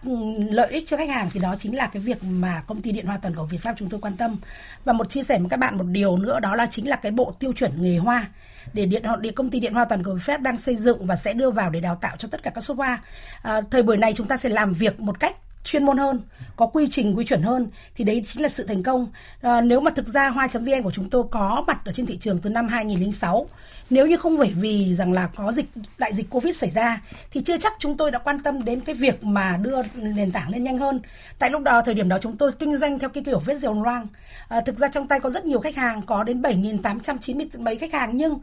lợi 0.50 0.72
ích 0.72 0.84
cho 0.86 0.96
khách 0.96 1.08
hàng 1.08 1.28
thì 1.32 1.40
đó 1.40 1.54
chính 1.58 1.76
là 1.76 1.86
cái 1.86 2.02
việc 2.02 2.24
mà 2.24 2.62
công 2.66 2.82
ty 2.82 2.92
điện 2.92 3.06
hoa 3.06 3.18
toàn 3.22 3.34
cầu 3.34 3.44
Việt 3.44 3.64
Nam 3.64 3.74
chúng 3.78 3.88
tôi 3.88 4.00
quan 4.00 4.16
tâm. 4.16 4.36
Và 4.84 4.92
một 4.92 5.10
chia 5.10 5.22
sẻ 5.22 5.38
với 5.38 5.48
các 5.48 5.56
bạn 5.56 5.78
một 5.78 5.86
điều 5.86 6.16
nữa 6.16 6.40
đó 6.40 6.54
là 6.54 6.66
chính 6.70 6.88
là 6.88 6.96
cái 6.96 7.12
bộ 7.12 7.34
tiêu 7.38 7.52
chuẩn 7.52 7.82
nghề 7.82 7.98
hoa 7.98 8.28
để 8.72 8.86
điện 8.86 9.02
điện 9.20 9.34
công 9.34 9.50
ty 9.50 9.60
điện 9.60 9.72
hoa 9.74 9.84
toàn 9.84 10.02
cầu 10.02 10.14
Việt 10.14 10.22
Pháp 10.24 10.40
đang 10.40 10.56
xây 10.56 10.76
dựng 10.76 11.06
và 11.06 11.16
sẽ 11.16 11.34
đưa 11.34 11.50
vào 11.50 11.70
để 11.70 11.80
đào 11.80 11.98
tạo 12.00 12.16
cho 12.18 12.28
tất 12.28 12.42
cả 12.42 12.50
các 12.50 12.64
shop 12.64 12.76
hoa. 12.76 13.02
À, 13.42 13.60
thời 13.70 13.82
buổi 13.82 13.96
này 13.96 14.12
chúng 14.14 14.26
ta 14.26 14.36
sẽ 14.36 14.48
làm 14.48 14.72
việc 14.72 15.00
một 15.00 15.20
cách 15.20 15.36
chuyên 15.66 15.84
môn 15.84 15.98
hơn 15.98 16.20
có 16.56 16.66
quy 16.66 16.88
trình 16.90 17.16
quy 17.16 17.24
chuẩn 17.24 17.42
hơn 17.42 17.68
thì 17.94 18.04
đấy 18.04 18.24
chính 18.28 18.42
là 18.42 18.48
sự 18.48 18.64
thành 18.66 18.82
công. 18.82 19.08
À, 19.42 19.60
nếu 19.60 19.80
mà 19.80 19.90
thực 19.90 20.06
ra 20.06 20.28
hoa.vn 20.28 20.82
của 20.82 20.90
chúng 20.90 21.10
tôi 21.10 21.24
có 21.30 21.64
mặt 21.66 21.78
ở 21.84 21.92
trên 21.92 22.06
thị 22.06 22.16
trường 22.20 22.38
từ 22.38 22.50
năm 22.50 22.68
2006 22.68 23.48
nếu 23.90 24.06
như 24.06 24.16
không 24.16 24.38
phải 24.38 24.52
vì 24.56 24.94
rằng 24.94 25.12
là 25.12 25.28
có 25.36 25.52
dịch 25.52 25.66
đại 25.98 26.14
dịch 26.14 26.30
covid 26.30 26.56
xảy 26.56 26.70
ra 26.70 27.00
thì 27.30 27.40
chưa 27.40 27.58
chắc 27.58 27.72
chúng 27.78 27.96
tôi 27.96 28.10
đã 28.10 28.18
quan 28.18 28.38
tâm 28.38 28.64
đến 28.64 28.80
cái 28.80 28.94
việc 28.94 29.24
mà 29.24 29.56
đưa 29.62 29.82
nền 29.94 30.32
tảng 30.32 30.50
lên 30.50 30.62
nhanh 30.62 30.78
hơn. 30.78 31.00
Tại 31.38 31.50
lúc 31.50 31.62
đó 31.62 31.82
thời 31.82 31.94
điểm 31.94 32.08
đó 32.08 32.18
chúng 32.22 32.36
tôi 32.36 32.52
kinh 32.52 32.76
doanh 32.76 32.98
theo 32.98 33.10
cái 33.10 33.24
kiểu 33.24 33.38
vết 33.38 33.58
diều 33.58 33.82
loang. 33.82 34.06
À, 34.48 34.60
thực 34.60 34.78
ra 34.78 34.88
trong 34.88 35.08
tay 35.08 35.20
có 35.20 35.30
rất 35.30 35.44
nhiều 35.44 35.60
khách 35.60 35.76
hàng 35.76 36.02
có 36.06 36.24
đến 36.24 36.42
7.890 36.42 37.46
mấy 37.58 37.76
khách 37.76 37.92
hàng 37.92 38.16
nhưng 38.16 38.38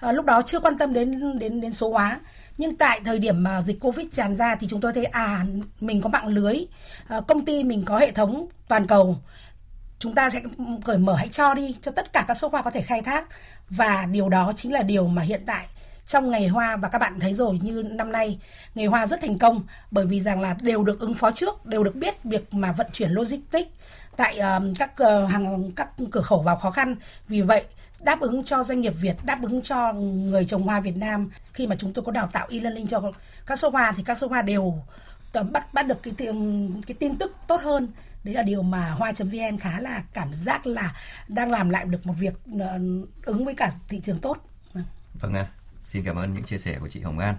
à, 0.00 0.12
lúc 0.12 0.24
đó 0.24 0.42
chưa 0.46 0.60
quan 0.60 0.78
tâm 0.78 0.92
đến 0.92 1.38
đến 1.38 1.60
đến 1.60 1.72
số 1.72 1.90
hóa. 1.90 2.20
Nhưng 2.58 2.76
tại 2.76 3.00
thời 3.04 3.18
điểm 3.18 3.42
mà 3.42 3.62
dịch 3.62 3.80
covid 3.80 4.06
tràn 4.12 4.36
ra 4.36 4.56
thì 4.60 4.66
chúng 4.70 4.80
tôi 4.80 4.92
thấy 4.92 5.04
à 5.04 5.44
mình 5.80 6.00
có 6.00 6.08
mạng 6.08 6.26
lưới 6.26 6.56
à, 7.08 7.20
công 7.20 7.44
ty 7.44 7.64
mình 7.64 7.82
có 7.84 7.98
hệ 7.98 8.10
thống 8.10 8.46
toàn 8.68 8.86
cầu. 8.86 9.18
Chúng 9.98 10.14
ta 10.14 10.30
sẽ 10.30 10.40
cởi 10.84 10.98
mở 10.98 11.14
hãy 11.14 11.28
cho 11.28 11.54
đi 11.54 11.76
cho 11.82 11.90
tất 11.90 12.12
cả 12.12 12.24
các 12.28 12.34
số 12.34 12.48
hoa 12.48 12.62
có 12.62 12.70
thể 12.70 12.82
khai 12.82 13.02
thác. 13.02 13.24
Và 13.70 14.06
điều 14.10 14.28
đó 14.28 14.52
chính 14.56 14.72
là 14.72 14.82
điều 14.82 15.06
mà 15.06 15.22
hiện 15.22 15.42
tại 15.46 15.66
trong 16.06 16.30
ngày 16.30 16.48
hoa 16.48 16.76
và 16.76 16.88
các 16.88 16.98
bạn 16.98 17.20
thấy 17.20 17.34
rồi 17.34 17.58
như 17.62 17.82
năm 17.82 18.12
nay 18.12 18.38
ngày 18.74 18.86
hoa 18.86 19.06
rất 19.06 19.20
thành 19.20 19.38
công. 19.38 19.62
Bởi 19.90 20.06
vì 20.06 20.20
rằng 20.20 20.40
là 20.40 20.56
đều 20.62 20.84
được 20.84 21.00
ứng 21.00 21.14
phó 21.14 21.32
trước 21.32 21.66
đều 21.66 21.84
được 21.84 21.94
biết 21.94 22.24
việc 22.24 22.54
mà 22.54 22.72
vận 22.72 22.86
chuyển 22.92 23.10
logistics 23.10 23.70
tại 24.16 24.38
uh, 24.38 24.78
các 24.78 24.92
uh, 25.02 25.30
hàng 25.30 25.70
các 25.76 25.88
cửa 26.10 26.20
khẩu 26.20 26.42
vào 26.42 26.56
khó 26.56 26.70
khăn. 26.70 26.96
Vì 27.28 27.40
vậy 27.42 27.64
đáp 28.04 28.20
ứng 28.20 28.44
cho 28.44 28.64
doanh 28.64 28.80
nghiệp 28.80 28.94
Việt, 29.00 29.16
đáp 29.24 29.38
ứng 29.42 29.62
cho 29.62 29.92
người 29.92 30.44
trồng 30.44 30.62
hoa 30.62 30.80
Việt 30.80 30.96
Nam. 30.96 31.30
Khi 31.52 31.66
mà 31.66 31.76
chúng 31.76 31.92
tôi 31.92 32.04
có 32.04 32.12
đào 32.12 32.28
tạo 32.32 32.46
e-learning 32.50 32.86
cho 32.86 33.12
các 33.46 33.58
số 33.58 33.70
hoa 33.70 33.92
thì 33.96 34.02
các 34.02 34.18
số 34.18 34.28
hoa 34.28 34.42
đều 34.42 34.82
bắt 35.50 35.74
bắt 35.74 35.86
được 35.86 36.02
cái 36.02 36.14
cái 36.86 36.96
tin 36.98 37.18
tức 37.18 37.36
tốt 37.46 37.60
hơn. 37.62 37.88
Đấy 38.24 38.34
là 38.34 38.42
điều 38.42 38.62
mà 38.62 38.90
hoa.vn 38.90 39.56
khá 39.60 39.80
là 39.80 40.02
cảm 40.12 40.32
giác 40.32 40.66
là 40.66 40.94
đang 41.28 41.50
làm 41.50 41.70
lại 41.70 41.84
được 41.84 42.06
một 42.06 42.14
việc 42.18 42.34
ờ, 42.60 42.78
ứng 43.24 43.44
với 43.44 43.54
cả 43.54 43.72
thị 43.88 44.00
trường 44.04 44.18
tốt. 44.18 44.38
Vâng 45.20 45.34
ạ. 45.34 45.46
Xin 45.80 46.04
cảm 46.04 46.16
ơn 46.16 46.34
những 46.34 46.44
chia 46.44 46.58
sẻ 46.58 46.76
của 46.80 46.88
chị 46.88 47.00
Hồng 47.00 47.18
An. 47.18 47.36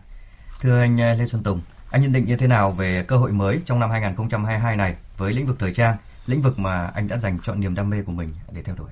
Thưa 0.61 0.81
anh 0.81 0.97
ờ, 1.01 1.13
Lê 1.13 1.27
Xuân 1.27 1.43
Tùng 1.43 1.61
anh 1.91 2.01
nhận 2.01 2.11
định 2.11 2.25
như 2.25 2.37
thế 2.37 2.47
nào 2.47 2.71
về 2.71 3.03
cơ 3.07 3.17
hội 3.17 3.31
mới 3.31 3.61
trong 3.65 3.79
năm 3.79 3.89
2022 3.89 4.75
này 4.75 4.95
với 5.17 5.33
lĩnh 5.33 5.45
vực 5.45 5.55
thời 5.59 5.73
trang 5.73 5.97
lĩnh 6.25 6.41
vực 6.41 6.59
mà 6.59 6.87
anh 6.87 7.07
đã 7.07 7.17
dành 7.17 7.39
chọn 7.43 7.59
niềm 7.59 7.75
đam 7.75 7.89
mê 7.89 8.01
của 8.01 8.11
mình 8.11 8.29
để 8.51 8.63
theo 8.63 8.75
đuổi? 8.75 8.89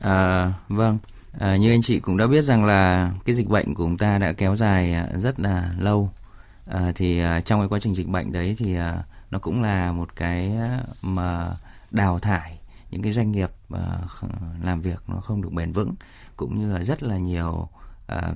À, 0.00 0.52
vâng, 0.68 0.98
à, 1.38 1.56
như 1.56 1.70
anh 1.70 1.82
chị 1.82 2.00
cũng 2.00 2.16
đã 2.16 2.26
biết 2.26 2.42
rằng 2.42 2.64
là 2.64 3.12
cái 3.24 3.34
dịch 3.34 3.48
bệnh 3.48 3.74
của 3.74 3.84
chúng 3.84 3.98
ta 3.98 4.18
đã 4.18 4.32
kéo 4.32 4.56
dài 4.56 4.94
à, 4.94 5.08
rất 5.18 5.40
là 5.40 5.70
lâu. 5.78 6.10
À, 6.66 6.92
thì 6.94 7.18
à, 7.18 7.40
trong 7.40 7.60
cái 7.60 7.68
quá 7.68 7.78
trình 7.82 7.94
dịch 7.94 8.08
bệnh 8.08 8.32
đấy 8.32 8.56
thì 8.58 8.74
à, 8.74 9.02
nó 9.30 9.38
cũng 9.38 9.62
là 9.62 9.92
một 9.92 10.16
cái 10.16 10.52
mà 11.02 11.46
đào 11.90 12.18
thải 12.18 12.58
những 12.90 13.02
cái 13.02 13.12
doanh 13.12 13.32
nghiệp 13.32 13.50
làm 14.62 14.80
việc 14.80 15.02
nó 15.06 15.20
không 15.20 15.42
được 15.42 15.52
bền 15.52 15.72
vững 15.72 15.94
cũng 16.36 16.58
như 16.58 16.72
là 16.72 16.84
rất 16.84 17.02
là 17.02 17.16
nhiều 17.16 17.68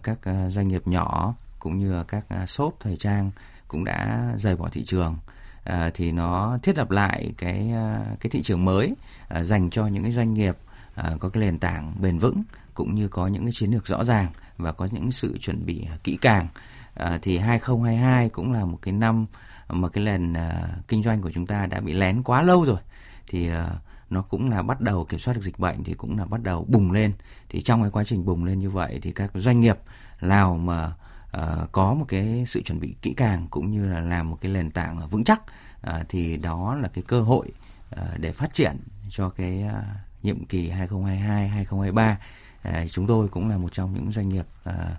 các 0.03 0.19
doanh 0.49 0.69
nghiệp 0.69 0.83
nhỏ 0.87 1.35
cũng 1.59 1.79
như 1.79 1.93
là 1.93 2.05
các 2.05 2.27
shop 2.49 2.77
thời 2.81 2.97
trang 2.97 3.31
cũng 3.69 3.85
đã 3.85 4.33
rời 4.37 4.57
bỏ 4.57 4.69
thị 4.73 4.85
trường 4.85 5.17
à, 5.65 5.91
thì 5.95 6.13
nó 6.13 6.59
thiết 6.63 6.79
lập 6.79 6.91
lại 6.91 7.33
cái 7.39 7.73
cái 8.21 8.31
thị 8.31 8.43
trường 8.43 8.65
mới 8.65 8.95
à, 9.29 9.43
dành 9.43 9.71
cho 9.71 9.87
những 9.87 10.03
cái 10.03 10.13
doanh 10.13 10.35
nghiệp 10.35 10.57
à, 10.95 11.13
có 11.21 11.29
cái 11.29 11.41
nền 11.41 11.59
tảng 11.59 11.95
bền 12.01 12.19
vững 12.19 12.43
cũng 12.75 12.95
như 12.95 13.09
có 13.09 13.27
những 13.27 13.43
cái 13.43 13.53
chiến 13.53 13.71
lược 13.71 13.87
rõ 13.87 14.05
ràng 14.05 14.27
và 14.57 14.73
có 14.73 14.89
những 14.91 15.13
sự 15.13 15.39
chuẩn 15.39 15.67
bị 15.67 15.87
kỹ 16.05 16.19
càng. 16.21 16.49
À, 16.95 17.19
thì 17.23 17.39
2022 17.39 18.29
cũng 18.29 18.53
là 18.53 18.65
một 18.65 18.79
cái 18.83 18.93
năm 18.93 19.27
mà 19.69 19.89
cái 19.89 20.05
lần 20.05 20.35
à, 20.35 20.69
kinh 20.89 21.03
doanh 21.03 21.23
của 21.23 21.31
chúng 21.31 21.47
ta 21.47 21.67
đã 21.67 21.81
bị 21.81 21.93
lén 21.93 22.23
quá 22.23 22.43
lâu 22.43 22.65
rồi. 22.65 22.79
Thì 23.27 23.49
à, 23.49 23.71
nó 24.11 24.23
cũng 24.23 24.51
là 24.51 24.63
bắt 24.63 24.81
đầu 24.81 25.05
kiểm 25.05 25.21
soát 25.21 25.35
được 25.35 25.43
dịch 25.43 25.59
bệnh 25.59 25.85
thì 25.85 25.95
cũng 25.95 26.19
là 26.19 26.25
bắt 26.25 26.43
đầu 26.43 26.67
bùng 26.69 26.93
lên. 26.93 27.13
Thì 27.49 27.63
trong 27.63 27.83
cái 27.83 27.91
quá 27.91 28.05
trình 28.05 28.25
bùng 28.25 28.45
lên 28.45 28.61
như 28.61 28.71
vậy 28.71 28.99
thì 29.03 29.13
các 29.13 29.31
doanh 29.35 29.61
nghiệp 29.61 29.79
nào 30.21 30.57
mà 30.57 30.93
uh, 31.37 31.73
có 31.73 31.95
một 31.95 32.05
cái 32.09 32.45
sự 32.47 32.63
chuẩn 32.63 32.81
bị 32.81 32.97
kỹ 33.03 33.15
càng 33.17 33.47
cũng 33.51 33.71
như 33.71 33.87
là 33.87 34.01
làm 34.01 34.31
một 34.31 34.39
cái 34.41 34.53
nền 34.53 34.71
tảng 34.71 35.09
vững 35.09 35.25
chắc 35.25 35.43
uh, 35.89 36.09
thì 36.09 36.37
đó 36.37 36.75
là 36.83 36.89
cái 36.89 37.05
cơ 37.07 37.21
hội 37.21 37.53
uh, 37.95 38.19
để 38.19 38.33
phát 38.33 38.55
triển 38.55 38.77
cho 39.11 39.29
cái 39.29 39.65
uh, 39.67 40.12
nhiệm 40.23 40.45
kỳ 40.45 40.69
2022 40.69 41.49
2023 41.49 42.19
ờ, 42.63 42.89
chúng 42.89 43.07
tôi 43.07 43.29
cũng 43.29 43.49
là 43.49 43.57
một 43.57 43.73
trong 43.73 43.95
những 43.95 44.13
doanh 44.13 44.29
nghiệp 44.29 44.47
ờ, 44.65 44.97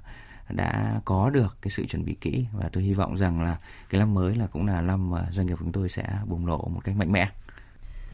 đã 0.50 1.02
có 1.06 1.30
được 1.30 1.58
cái 1.62 1.72
sự 1.72 1.86
chuẩn 1.86 2.06
bị 2.06 2.16
kỹ 2.22 2.46
và 2.54 2.70
tôi 2.74 2.84
hy 2.84 2.94
vọng 2.94 3.18
rằng 3.18 3.42
là 3.42 3.58
cái 3.90 4.00
năm 4.00 4.14
mới 4.14 4.36
là 4.36 4.48
cũng 4.48 4.68
là 4.68 4.82
năm 4.82 5.12
mà 5.12 5.28
doanh 5.32 5.48
nghiệp 5.48 5.54
của 5.54 5.64
chúng 5.64 5.72
tôi 5.72 5.90
sẽ 5.90 6.04
bùng 6.26 6.46
nổ 6.46 6.70
một 6.74 6.82
cách 6.84 6.96
mạnh 6.96 7.12
mẽ. 7.12 7.30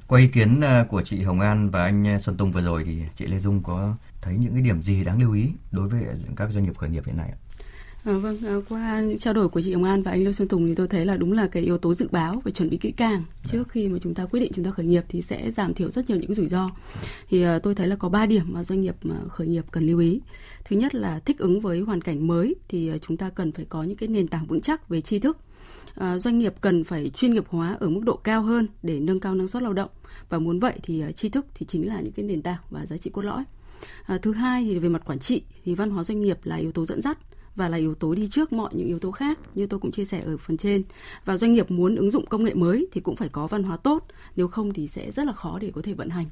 Qua 0.08 0.20
ý 0.20 0.28
kiến 0.28 0.62
ờ, 0.62 0.86
của 0.90 1.02
chị 1.02 1.22
Hồng 1.22 1.40
An 1.40 1.70
và 1.70 1.84
anh 1.84 2.20
Xuân 2.20 2.38
Tùng 2.38 2.52
vừa 2.52 2.62
rồi 2.62 2.84
thì 2.84 3.04
chị 3.16 3.28
Lê 3.28 3.40
Dung 3.40 3.64
có 3.64 3.96
thấy 4.22 4.38
những 4.38 4.54
cái 4.54 4.62
điểm 4.62 4.82
gì 4.82 5.04
đáng 5.04 5.22
lưu 5.22 5.34
ý 5.34 5.50
đối 5.72 5.90
với 5.90 6.04
các 6.36 6.50
doanh 6.52 6.64
nghiệp 6.64 6.78
khởi 6.78 6.90
nghiệp 6.90 7.04
hiện 7.06 7.18
nay 7.18 7.30
ạ? 7.30 7.49
À, 8.04 8.14
vâng, 8.14 8.38
à, 8.46 8.56
qua 8.70 9.04
trao 9.20 9.34
đổi 9.34 9.50
của 9.50 9.62
chị 9.62 9.74
Hồng 9.74 9.84
An 9.84 10.02
và 10.02 10.12
anh 10.12 10.24
Lê 10.24 10.34
Xuân 10.34 10.48
Tùng 10.48 10.68
thì 10.68 10.76
tôi 10.76 10.88
thấy 10.88 11.06
là 11.06 11.18
đúng 11.18 11.32
là 11.32 11.48
cái 11.48 11.64
yếu 11.64 11.78
tố 11.78 11.94
dự 11.94 12.08
báo 12.12 12.42
và 12.46 12.52
chuẩn 12.52 12.70
bị 12.70 12.78
kỹ 12.78 12.92
càng 12.92 13.24
trước 13.52 13.70
khi 13.70 13.88
mà 13.88 14.00
chúng 14.02 14.14
ta 14.14 14.26
quyết 14.26 14.40
định 14.40 14.52
chúng 14.56 14.66
ta 14.66 14.72
khởi 14.72 14.86
nghiệp 14.86 15.04
thì 15.10 15.22
sẽ 15.22 15.52
giảm 15.52 15.74
thiểu 15.74 15.92
rất 15.92 16.10
nhiều 16.10 16.20
những 16.20 16.36
rủi 16.36 16.48
ro. 16.48 16.70
Thì 17.30 17.44
à, 17.44 17.60
tôi 17.60 17.76
thấy 17.76 17.88
là 17.88 17.96
có 17.96 18.10
3 18.10 18.26
điểm 18.26 18.44
mà 18.48 18.64
doanh 18.64 18.82
nghiệp 18.82 18.96
mà 19.04 19.16
khởi 19.30 19.48
nghiệp 19.48 19.66
cần 19.72 19.88
lưu 19.88 20.00
ý. 20.00 20.22
Thứ 20.66 20.76
nhất 20.76 20.96
là 20.96 21.20
thích 21.20 21.38
ứng 21.38 21.62
với 21.62 21.80
hoàn 21.80 22.02
cảnh 22.02 22.28
mới 22.28 22.56
thì 22.68 22.92
chúng 23.02 23.18
ta 23.18 23.30
cần 23.30 23.52
phải 23.52 23.66
có 23.66 23.84
những 23.84 23.98
cái 23.98 24.10
nền 24.10 24.28
tảng 24.28 24.46
vững 24.46 24.62
chắc 24.62 24.90
về 24.90 25.02
tri 25.02 25.20
thức. 25.20 25.38
À, 25.96 26.18
doanh 26.18 26.40
nghiệp 26.40 26.54
cần 26.62 26.84
phải 26.84 27.10
chuyên 27.10 27.34
nghiệp 27.34 27.46
hóa 27.48 27.78
ở 27.80 27.90
mức 27.90 28.02
độ 28.04 28.16
cao 28.16 28.42
hơn 28.42 28.68
để 28.84 29.00
nâng 29.00 29.20
cao 29.20 29.36
năng 29.36 29.48
suất 29.48 29.64
lao 29.64 29.74
động 29.74 29.90
và 30.30 30.40
muốn 30.40 30.60
vậy 30.60 30.74
thì 30.84 31.04
uh, 31.10 31.16
tri 31.16 31.30
thức 31.30 31.46
thì 31.56 31.66
chính 31.66 31.88
là 31.88 32.02
những 32.02 32.14
cái 32.14 32.26
nền 32.26 32.42
tảng 32.42 32.60
và 32.70 32.86
giá 32.86 32.98
trị 32.98 33.10
cốt 33.10 33.22
lõi. 33.22 33.44
À, 34.06 34.18
thứ 34.22 34.34
hai 34.34 34.64
thì 34.64 34.80
về 34.80 34.90
mặt 34.90 35.06
quản 35.06 35.20
trị 35.20 35.42
thì 35.66 35.76
văn 35.76 35.90
hóa 35.90 36.04
doanh 36.04 36.22
nghiệp 36.22 36.38
là 36.44 36.56
yếu 36.56 36.72
tố 36.72 36.86
dẫn 36.86 37.02
dắt 37.02 37.18
và 37.56 37.70
là 37.70 37.78
yếu 37.78 37.96
tố 37.96 38.16
đi 38.16 38.28
trước 38.28 38.54
mọi 38.54 38.70
những 38.74 38.88
yếu 38.88 39.00
tố 39.00 39.12
khác 39.12 39.40
như 39.56 39.68
tôi 39.68 39.80
cũng 39.80 39.92
chia 39.92 40.06
sẻ 40.06 40.22
ở 40.26 40.38
phần 40.38 40.58
trên. 40.58 40.84
Và 41.26 41.38
doanh 41.38 41.54
nghiệp 41.54 41.72
muốn 41.72 41.96
ứng 41.96 42.12
dụng 42.12 42.26
công 42.26 42.44
nghệ 42.44 42.54
mới 42.54 42.88
thì 42.92 43.02
cũng 43.02 43.16
phải 43.16 43.30
có 43.30 43.48
văn 43.48 43.64
hóa 43.64 43.78
tốt, 43.78 44.06
nếu 44.36 44.48
không 44.48 44.74
thì 44.74 44.88
sẽ 44.88 45.12
rất 45.12 45.26
là 45.26 45.34
khó 45.34 45.58
để 45.62 45.72
có 45.76 45.82
thể 45.82 45.94
vận 45.94 46.10
hành. 46.10 46.26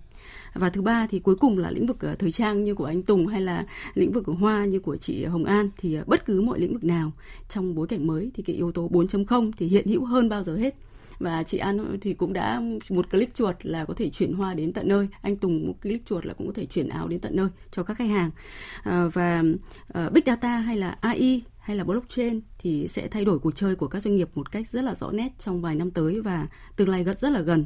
Và 0.53 0.69
thứ 0.69 0.81
ba 0.81 1.07
thì 1.07 1.19
cuối 1.19 1.35
cùng 1.35 1.57
là 1.57 1.71
lĩnh 1.71 1.85
vực 1.85 1.99
ờ, 1.99 2.15
thời 2.15 2.31
trang 2.31 2.63
như 2.63 2.75
của 2.75 2.85
anh 2.85 3.03
Tùng 3.03 3.27
hay 3.27 3.41
là 3.41 3.65
lĩnh 3.93 4.11
vực 4.11 4.25
của 4.25 4.33
hoa 4.33 4.65
như 4.65 4.79
của 4.79 4.97
chị 4.97 5.25
Hồng 5.25 5.45
An 5.45 5.69
thì 5.77 5.93
ờ, 5.93 6.03
bất 6.07 6.25
cứ 6.25 6.41
mọi 6.41 6.59
lĩnh 6.59 6.73
vực 6.73 6.83
nào 6.83 7.11
trong 7.49 7.75
bối 7.75 7.87
cảnh 7.87 8.07
mới 8.07 8.31
thì 8.33 8.43
cái 8.43 8.55
yếu 8.55 8.71
tố 8.71 8.89
4.0 8.89 9.51
thì 9.57 9.67
hiện 9.67 9.87
hữu 9.87 10.05
hơn 10.05 10.29
bao 10.29 10.43
giờ 10.43 10.55
hết 10.55 10.75
và 11.19 11.43
chị 11.43 11.57
An 11.57 11.97
thì 12.01 12.13
cũng 12.13 12.33
đã 12.33 12.61
một 12.89 13.11
click 13.11 13.35
chuột 13.35 13.55
là 13.61 13.85
có 13.85 13.93
thể 13.93 14.09
chuyển 14.09 14.33
hoa 14.33 14.53
đến 14.53 14.73
tận 14.73 14.87
nơi. 14.87 15.07
Anh 15.21 15.37
Tùng 15.37 15.67
một 15.67 15.73
click 15.81 16.05
chuột 16.05 16.25
là 16.25 16.33
cũng 16.33 16.47
có 16.47 16.53
thể 16.53 16.65
chuyển 16.65 16.89
áo 16.89 17.07
đến 17.07 17.19
tận 17.19 17.35
nơi 17.35 17.47
cho 17.71 17.83
các 17.83 17.97
khách 17.97 18.09
hàng. 18.09 18.31
À, 18.83 19.07
và 19.13 19.43
ờ, 19.87 20.09
big 20.09 20.23
data 20.25 20.57
hay 20.57 20.77
là 20.77 20.97
AI 21.01 21.41
hay 21.59 21.77
là 21.77 21.83
blockchain 21.83 22.41
thì 22.57 22.87
sẽ 22.87 23.07
thay 23.07 23.25
đổi 23.25 23.39
cuộc 23.39 23.55
chơi 23.55 23.75
của 23.75 23.87
các 23.87 23.99
doanh 23.99 24.15
nghiệp 24.15 24.29
một 24.35 24.51
cách 24.51 24.67
rất 24.67 24.83
là 24.83 24.95
rõ 24.95 25.11
nét 25.11 25.29
trong 25.39 25.61
vài 25.61 25.75
năm 25.75 25.91
tới 25.91 26.21
và 26.21 26.47
tương 26.75 26.89
lai 26.89 27.03
rất 27.03 27.31
là 27.31 27.41
gần. 27.41 27.65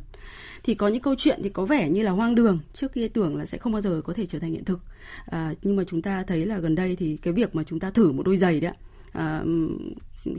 Thì 0.63 0.75
có 0.75 0.87
những 0.87 1.01
câu 1.01 1.15
chuyện 1.17 1.39
thì 1.43 1.49
có 1.49 1.65
vẻ 1.65 1.89
như 1.89 2.03
là 2.03 2.11
hoang 2.11 2.35
đường 2.35 2.59
trước 2.73 2.93
kia 2.93 3.07
tưởng 3.07 3.37
là 3.37 3.45
sẽ 3.45 3.57
không 3.57 3.73
bao 3.73 3.81
giờ 3.81 4.01
có 4.05 4.13
thể 4.13 4.25
trở 4.25 4.39
thành 4.39 4.51
hiện 4.51 4.65
thực. 4.65 4.79
À, 5.25 5.53
nhưng 5.61 5.75
mà 5.75 5.83
chúng 5.83 6.01
ta 6.01 6.23
thấy 6.23 6.45
là 6.45 6.57
gần 6.57 6.75
đây 6.75 6.95
thì 6.95 7.17
cái 7.17 7.33
việc 7.33 7.55
mà 7.55 7.63
chúng 7.63 7.79
ta 7.79 7.89
thử 7.89 8.11
một 8.11 8.23
đôi 8.25 8.37
giày 8.37 8.59
đấy 8.59 8.73
à, 9.11 9.43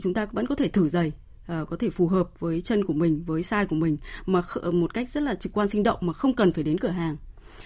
chúng 0.01 0.13
ta 0.13 0.25
vẫn 0.25 0.47
có 0.47 0.55
thể 0.55 0.67
thử 0.67 0.89
giày 0.89 1.11
uh, 1.51 1.69
có 1.69 1.77
thể 1.79 1.89
phù 1.89 2.07
hợp 2.07 2.39
với 2.39 2.61
chân 2.61 2.85
của 2.85 2.93
mình 2.93 3.23
với 3.23 3.41
size 3.41 3.67
của 3.67 3.75
mình 3.75 3.97
mà 4.25 4.41
ờ, 4.55 4.71
một 4.71 4.93
cách 4.93 5.09
rất 5.09 5.23
là 5.23 5.35
trực 5.35 5.53
quan 5.53 5.69
sinh 5.69 5.83
động 5.83 5.97
mà 6.01 6.13
không 6.13 6.35
cần 6.35 6.53
phải 6.53 6.63
đến 6.63 6.77
cửa 6.77 6.89
hàng. 6.89 7.17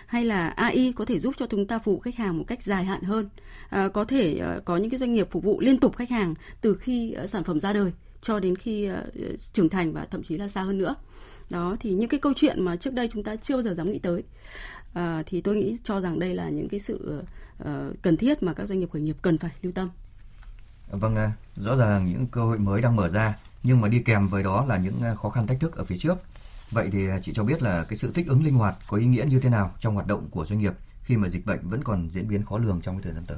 Hay 0.05 0.25
là 0.25 0.49
AI 0.49 0.93
có 0.95 1.05
thể 1.05 1.19
giúp 1.19 1.35
cho 1.37 1.47
chúng 1.47 1.67
ta 1.67 1.79
phục 1.79 1.95
vụ 1.95 1.99
khách 1.99 2.15
hàng 2.15 2.37
một 2.37 2.43
cách 2.47 2.63
dài 2.63 2.85
hạn 2.85 3.01
hơn. 3.01 3.29
À, 3.69 3.87
có 3.87 4.05
thể 4.05 4.41
uh, 4.57 4.65
có 4.65 4.77
những 4.77 4.89
cái 4.89 4.97
doanh 4.97 5.13
nghiệp 5.13 5.27
phục 5.31 5.43
vụ 5.43 5.59
liên 5.61 5.79
tục 5.79 5.95
khách 5.95 6.09
hàng 6.09 6.33
từ 6.61 6.75
khi 6.75 7.15
uh, 7.23 7.29
sản 7.29 7.43
phẩm 7.43 7.59
ra 7.59 7.73
đời 7.73 7.91
cho 8.21 8.39
đến 8.39 8.55
khi 8.55 8.89
uh, 8.89 8.95
trưởng 9.53 9.69
thành 9.69 9.93
và 9.93 10.05
thậm 10.11 10.23
chí 10.23 10.37
là 10.37 10.47
xa 10.47 10.61
hơn 10.61 10.77
nữa. 10.77 10.95
Đó 11.49 11.75
thì 11.79 11.93
những 11.93 12.09
cái 12.09 12.19
câu 12.19 12.33
chuyện 12.35 12.61
mà 12.61 12.75
trước 12.75 12.93
đây 12.93 13.09
chúng 13.13 13.23
ta 13.23 13.35
chưa 13.35 13.55
bao 13.55 13.63
giờ 13.63 13.73
dám 13.73 13.91
nghĩ 13.91 13.99
tới. 13.99 14.23
À, 14.93 15.23
thì 15.25 15.41
tôi 15.41 15.55
nghĩ 15.55 15.77
cho 15.83 15.99
rằng 15.99 16.19
đây 16.19 16.35
là 16.35 16.49
những 16.49 16.69
cái 16.69 16.79
sự 16.79 17.23
uh, 17.61 17.67
cần 18.01 18.17
thiết 18.17 18.43
mà 18.43 18.53
các 18.53 18.65
doanh 18.65 18.79
nghiệp 18.79 18.89
khởi 18.93 19.01
nghiệp 19.01 19.15
cần 19.21 19.37
phải 19.37 19.51
lưu 19.61 19.71
tâm. 19.75 19.89
Vâng 20.91 21.15
rõ 21.55 21.75
ràng 21.75 22.05
những 22.05 22.27
cơ 22.27 22.41
hội 22.41 22.59
mới 22.59 22.81
đang 22.81 22.95
mở 22.95 23.09
ra 23.09 23.35
nhưng 23.67 23.81
mà 23.81 23.87
đi 23.87 23.99
kèm 23.99 24.27
với 24.27 24.43
đó 24.43 24.65
là 24.65 24.77
những 24.77 25.01
à, 25.01 25.15
khó 25.15 25.29
khăn 25.29 25.47
thách 25.47 25.59
thức 25.59 25.75
ở 25.75 25.83
phía 25.83 25.97
trước. 25.97 26.17
Vậy 26.71 26.89
thì 26.91 27.09
à, 27.09 27.19
chị 27.21 27.31
cho 27.35 27.43
biết 27.43 27.61
là 27.61 27.83
cái 27.83 27.97
sự 27.97 28.11
thích 28.13 28.27
ứng 28.27 28.43
linh 28.43 28.53
hoạt 28.53 28.75
có 28.87 28.97
ý 28.97 29.05
nghĩa 29.05 29.25
như 29.29 29.39
thế 29.39 29.49
nào 29.49 29.71
trong 29.79 29.95
hoạt 29.95 30.07
động 30.07 30.27
của 30.31 30.45
doanh 30.45 30.59
nghiệp 30.59 30.73
khi 31.03 31.17
mà 31.17 31.29
dịch 31.29 31.45
bệnh 31.45 31.59
vẫn 31.69 31.83
còn 31.83 32.09
diễn 32.11 32.27
biến 32.27 32.45
khó 32.45 32.57
lường 32.57 32.81
trong 32.81 32.95
cái 32.95 33.03
thời 33.03 33.13
gian 33.13 33.23
tới? 33.27 33.37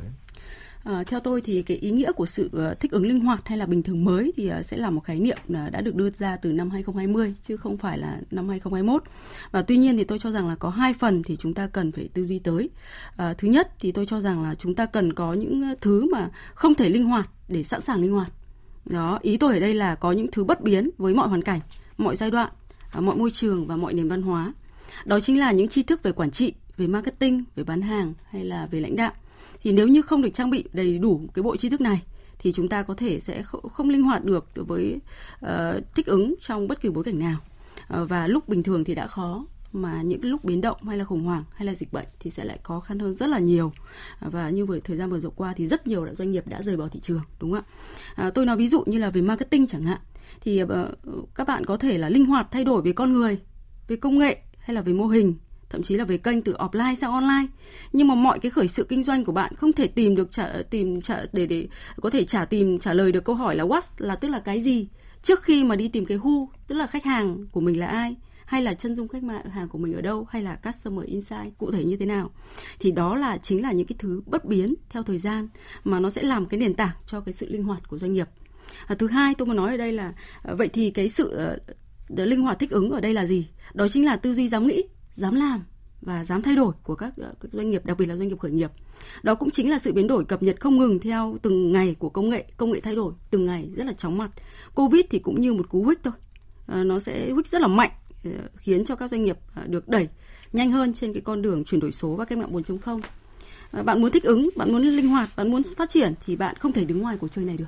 À, 0.84 1.04
theo 1.08 1.20
tôi 1.20 1.42
thì 1.42 1.62
cái 1.62 1.78
ý 1.78 1.92
nghĩa 1.92 2.12
của 2.12 2.26
sự 2.26 2.50
à, 2.54 2.74
thích 2.80 2.92
ứng 2.92 3.08
linh 3.08 3.20
hoạt 3.20 3.48
hay 3.48 3.58
là 3.58 3.66
bình 3.66 3.84
thường 3.84 4.06
mới 4.06 4.34
thì 4.38 4.52
sẽ 4.64 4.78
là 4.78 4.90
một 4.90 5.02
khái 5.02 5.20
niệm 5.20 5.38
đã 5.48 5.82
được 5.82 5.96
đưa 5.96 6.10
ra 6.10 6.38
từ 6.38 6.52
năm 6.52 6.70
2020 6.70 7.36
chứ 7.44 7.58
không 7.58 7.78
phải 7.78 7.98
là 7.98 8.20
năm 8.32 8.50
2021. 8.50 9.04
Và 9.52 9.62
tuy 9.62 9.78
nhiên 9.78 9.98
thì 9.98 10.04
tôi 10.04 10.20
cho 10.20 10.32
rằng 10.32 10.50
là 10.50 10.56
có 10.56 10.70
hai 10.70 10.94
phần 10.94 11.24
thì 11.24 11.36
chúng 11.36 11.54
ta 11.54 11.68
cần 11.68 11.92
phải 11.92 12.10
tư 12.14 12.26
duy 12.26 12.40
tới. 12.40 12.70
À, 13.18 13.34
thứ 13.38 13.48
nhất 13.48 13.72
thì 13.80 13.92
tôi 13.92 14.06
cho 14.06 14.22
rằng 14.22 14.44
là 14.44 14.56
chúng 14.56 14.76
ta 14.76 14.86
cần 14.86 15.14
có 15.14 15.34
những 15.34 15.76
thứ 15.82 16.08
mà 16.12 16.30
không 16.54 16.76
thể 16.76 16.90
linh 16.90 17.06
hoạt 17.06 17.30
để 17.48 17.64
sẵn 17.64 17.82
sàng 17.82 18.02
linh 18.02 18.12
hoạt 18.12 18.32
đó 18.90 19.20
ý 19.22 19.38
tôi 19.38 19.54
ở 19.54 19.60
đây 19.60 19.74
là 19.74 19.96
có 19.96 20.12
những 20.12 20.32
thứ 20.32 20.44
bất 20.44 20.62
biến 20.62 20.90
với 20.98 21.14
mọi 21.14 21.28
hoàn 21.28 21.42
cảnh 21.42 21.60
mọi 21.98 22.16
giai 22.16 22.32
đoạn 22.32 22.52
à, 22.92 23.00
mọi 23.00 23.16
môi 23.16 23.32
trường 23.32 23.68
và 23.68 23.76
mọi 23.76 23.94
nền 23.94 24.08
văn 24.08 24.22
hóa. 24.22 24.54
Đó 25.06 25.20
chính 25.20 25.40
là 25.40 25.52
những 25.52 25.68
tri 25.68 25.84
thức 25.84 26.04
về 26.04 26.12
quản 26.12 26.32
trị 26.32 26.54
về 26.78 26.88
marketing 26.88 27.44
về 27.56 27.64
bán 27.64 27.82
hàng 27.82 28.14
hay 28.30 28.46
là 28.46 28.66
về 28.66 28.80
lãnh 28.80 28.96
đạo. 28.96 29.12
Thì 29.64 29.72
nếu 29.72 29.88
như 29.88 30.02
không 30.02 30.22
được 30.22 30.30
trang 30.34 30.50
bị 30.50 30.64
đầy 30.74 30.98
đủ 30.98 31.22
cái 31.34 31.44
bộ 31.44 31.58
tri 31.58 31.70
thức 31.70 31.82
này 31.82 32.02
thì 32.40 32.52
chúng 32.52 32.70
ta 32.70 32.84
có 32.84 32.94
thể 32.94 33.20
sẽ 33.20 33.44
không 33.72 33.90
linh 33.90 34.02
hoạt 34.02 34.24
được 34.24 34.46
với 34.56 34.98
uh, 35.46 35.50
thích 35.96 36.06
ứng 36.06 36.36
trong 36.42 36.68
bất 36.68 36.82
kỳ 36.82 36.90
bối 36.90 37.04
cảnh 37.04 37.20
nào. 37.20 37.38
Uh, 38.02 38.10
và 38.10 38.28
lúc 38.28 38.50
bình 38.50 38.64
thường 38.64 38.84
thì 38.84 38.96
đã 38.96 39.08
khó 39.08 39.46
mà 39.74 40.02
những 40.02 40.26
lúc 40.26 40.44
biến 40.44 40.62
động 40.62 40.78
hay 40.88 40.98
là 40.98 41.06
khủng 41.06 41.24
hoảng 41.24 41.44
hay 41.54 41.66
là 41.66 41.74
dịch 41.74 41.94
bệnh 41.94 42.08
thì 42.20 42.30
sẽ 42.30 42.46
lại 42.46 42.60
khó 42.64 42.80
khăn 42.80 43.00
hơn 43.00 43.16
rất 43.16 43.30
là 43.30 43.40
nhiều. 43.40 43.72
À, 44.20 44.30
và 44.32 44.50
như 44.50 44.66
vừa 44.66 44.80
thời 44.80 44.98
gian 44.98 45.10
vừa 45.10 45.20
rồi 45.20 45.32
qua 45.36 45.54
thì 45.54 45.68
rất 45.68 45.88
nhiều 45.88 46.08
doanh 46.12 46.32
nghiệp 46.32 46.48
đã 46.48 46.62
rời 46.62 46.78
bỏ 46.78 46.88
thị 46.88 47.00
trường 47.04 47.22
đúng 47.40 47.52
không 47.52 47.64
ạ? 47.68 47.74
À, 48.16 48.30
tôi 48.30 48.46
nói 48.46 48.58
ví 48.58 48.68
dụ 48.68 48.84
như 48.86 48.98
là 48.98 49.10
về 49.10 49.22
marketing 49.22 49.68
chẳng 49.68 49.84
hạn. 49.84 50.00
Thì 50.42 50.64
uh, 50.64 50.70
các 51.36 51.48
bạn 51.48 51.66
có 51.66 51.78
thể 51.78 51.98
là 51.98 52.10
linh 52.10 52.26
hoạt 52.26 52.48
thay 52.52 52.64
đổi 52.64 52.82
về 52.82 52.92
con 52.92 53.14
người 53.14 53.40
về 53.88 53.96
công 53.96 54.18
nghệ 54.18 54.38
hay 54.60 54.76
là 54.76 54.82
về 54.82 54.94
mô 54.94 55.08
hình 55.08 55.36
thậm 55.70 55.84
chí 55.84 55.96
là 55.96 56.04
về 56.04 56.18
kênh 56.18 56.42
từ 56.42 56.54
offline 56.54 56.96
sang 56.96 57.12
online. 57.12 57.48
Nhưng 57.94 58.08
mà 58.08 58.16
mọi 58.16 58.40
cái 58.40 58.50
khởi 58.50 58.68
sự 58.68 58.84
kinh 58.90 59.04
doanh 59.04 59.26
của 59.26 59.32
bạn 59.32 59.56
không 59.56 59.74
thể 59.74 59.88
tìm 59.88 60.16
được 60.16 60.32
trả 60.32 60.54
tìm 60.70 61.02
trả 61.02 61.26
để 61.34 61.46
để 61.46 61.68
có 62.02 62.10
thể 62.10 62.26
trả 62.26 62.46
tìm 62.46 62.80
trả 62.80 62.94
lời 62.94 63.12
được 63.12 63.24
câu 63.24 63.36
hỏi 63.36 63.56
là 63.56 63.64
what 63.64 63.82
là 63.98 64.16
tức 64.16 64.28
là 64.28 64.40
cái 64.40 64.62
gì 64.62 64.88
trước 65.24 65.44
khi 65.44 65.64
mà 65.64 65.76
đi 65.76 65.88
tìm 65.88 66.06
cái 66.06 66.18
who 66.18 66.48
tức 66.68 66.76
là 66.76 66.88
khách 66.88 67.06
hàng 67.06 67.46
của 67.52 67.62
mình 67.62 67.80
là 67.80 67.88
ai 67.88 68.16
hay 68.50 68.62
là 68.62 68.74
chân 68.74 68.96
dung 68.96 69.08
khách 69.08 69.24
hàng 69.52 69.70
của 69.70 69.78
mình 69.78 69.94
ở 69.94 70.02
đâu 70.02 70.28
hay 70.30 70.42
là 70.42 70.56
customer 70.56 71.06
insight 71.06 71.58
cụ 71.58 71.72
thể 71.72 71.84
như 71.84 71.98
thế 71.98 72.06
nào. 72.06 72.32
Thì 72.80 72.92
đó 72.92 73.16
là 73.16 73.38
chính 73.38 73.62
là 73.62 73.72
những 73.72 73.88
cái 73.88 73.96
thứ 74.00 74.22
bất 74.26 74.46
biến 74.46 74.74
theo 74.90 75.04
thời 75.04 75.18
gian 75.18 75.48
mà 75.84 76.00
nó 76.00 76.10
sẽ 76.10 76.22
làm 76.22 76.46
cái 76.46 76.60
nền 76.60 76.74
tảng 76.74 76.96
cho 77.06 77.22
cái 77.22 77.34
sự 77.34 77.48
linh 77.50 77.64
hoạt 77.64 77.88
của 77.88 77.98
doanh 77.98 78.14
nghiệp. 78.14 78.28
À, 78.88 78.96
thứ 79.00 79.08
hai 79.08 79.36
tôi 79.36 79.46
muốn 79.46 79.58
nói 79.58 79.72
ở 79.72 79.78
đây 79.78 79.92
là 79.92 80.14
à, 80.44 80.54
vậy 80.54 80.68
thì 80.68 80.92
cái 80.92 81.10
sự 81.10 81.40
uh, 82.14 82.20
linh 82.20 82.42
hoạt 82.42 82.60
thích 82.60 82.72
ứng 82.72 82.92
ở 82.92 83.02
đây 83.02 83.14
là 83.14 83.26
gì? 83.26 83.48
Đó 83.74 83.88
chính 83.88 84.06
là 84.06 84.16
tư 84.16 84.34
duy 84.34 84.48
dám 84.48 84.68
nghĩ 84.68 84.84
dám 85.14 85.36
làm 85.36 85.64
và 86.02 86.26
dám 86.26 86.42
thay 86.42 86.56
đổi 86.56 86.74
của 86.84 86.96
các, 86.96 87.14
ờ, 87.18 87.34
các 87.42 87.54
doanh 87.54 87.70
nghiệp 87.70 87.86
đặc 87.86 87.98
biệt 87.98 88.06
là 88.06 88.16
doanh 88.16 88.28
nghiệp 88.28 88.40
khởi 88.40 88.52
nghiệp. 88.52 88.72
Đó 89.24 89.36
cũng 89.36 89.50
chính 89.50 89.70
là 89.70 89.80
sự 89.80 89.94
biến 89.94 90.08
đổi 90.08 90.26
cập 90.26 90.44
nhật 90.44 90.60
không 90.60 90.78
ngừng 90.78 91.00
theo 91.00 91.38
từng 91.42 91.72
ngày 91.72 91.96
của 92.00 92.10
công 92.10 92.30
nghệ 92.30 92.46
công 92.58 92.72
nghệ 92.72 92.80
thay 92.80 92.96
đổi 92.96 93.14
từng 93.32 93.46
ngày 93.46 93.70
rất 93.76 93.86
là 93.88 93.94
chóng 93.94 94.18
mặt. 94.18 94.32
Covid 94.76 95.02
thì 95.10 95.20
cũng 95.20 95.42
như 95.42 95.54
một 95.54 95.70
cú 95.70 95.86
hích 95.86 96.00
thôi. 96.04 96.14
À, 96.68 96.84
nó 96.84 97.00
sẽ 97.00 97.34
hích 97.36 97.48
rất 97.48 97.62
là 97.62 97.68
mạnh. 97.68 97.92
Ờ, 98.24 98.32
khiến 98.58 98.86
cho 98.86 98.96
các 98.96 99.12
doanh 99.12 99.24
nghiệp 99.24 99.38
ờ, 99.56 99.64
được 99.68 99.88
đẩy 99.88 100.08
nhanh 100.54 100.72
hơn 100.72 100.94
trên 100.94 101.14
cái 101.14 101.22
con 101.22 101.42
đường 101.42 101.64
chuyển 101.64 101.80
đổi 101.80 101.92
số 101.92 102.16
và 102.16 102.26
cách 102.26 102.38
mạng 102.38 102.54
4.0. 102.54 103.02
Ờ, 103.72 103.84
bạn 103.84 104.02
muốn 104.02 104.12
thích 104.12 104.24
ứng, 104.24 104.50
bạn 104.56 104.72
muốn 104.72 104.82
linh 104.82 105.08
hoạt, 105.08 105.30
bạn 105.36 105.52
muốn 105.52 105.62
phát 105.78 105.90
triển 105.90 106.14
thì 106.26 106.36
bạn 106.36 106.56
không 106.60 106.74
thể 106.74 106.86
đứng 106.86 107.00
ngoài 107.00 107.18
cuộc 107.18 107.28
chơi 107.28 107.46
này 107.46 107.58
được. 107.58 107.66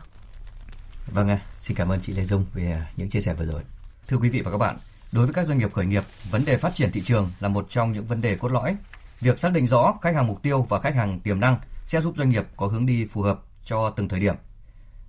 Vâng 1.13 1.29
ạ, 1.29 1.41
xin 1.55 1.77
cảm 1.77 1.89
ơn 1.89 2.01
chị 2.01 2.13
Lê 2.13 2.23
Dung 2.23 2.45
về 2.53 2.71
à, 2.71 2.91
những 2.97 3.09
chia 3.09 3.21
sẻ 3.21 3.33
vừa 3.33 3.45
rồi. 3.45 3.61
Thưa 4.07 4.17
quý 4.17 4.29
vị 4.29 4.41
và 4.41 4.51
các 4.51 4.57
bạn, 4.57 4.77
đối 5.11 5.25
với 5.25 5.33
các 5.33 5.47
doanh 5.47 5.57
nghiệp 5.57 5.73
khởi 5.73 5.85
nghiệp, 5.85 6.03
vấn 6.31 6.45
đề 6.45 6.57
phát 6.57 6.73
triển 6.73 6.91
thị 6.91 7.01
trường 7.05 7.29
là 7.39 7.47
một 7.47 7.67
trong 7.69 7.91
những 7.91 8.05
vấn 8.05 8.21
đề 8.21 8.35
cốt 8.35 8.47
lõi. 8.47 8.75
Việc 9.19 9.39
xác 9.39 9.51
định 9.51 9.67
rõ 9.67 9.93
khách 10.01 10.15
hàng 10.15 10.27
mục 10.27 10.41
tiêu 10.41 10.65
và 10.69 10.79
khách 10.79 10.95
hàng 10.95 11.19
tiềm 11.19 11.39
năng 11.39 11.59
sẽ 11.85 12.01
giúp 12.01 12.13
doanh 12.17 12.29
nghiệp 12.29 12.45
có 12.57 12.67
hướng 12.67 12.85
đi 12.85 13.05
phù 13.05 13.21
hợp 13.21 13.41
cho 13.65 13.89
từng 13.89 14.07
thời 14.07 14.19
điểm. 14.19 14.35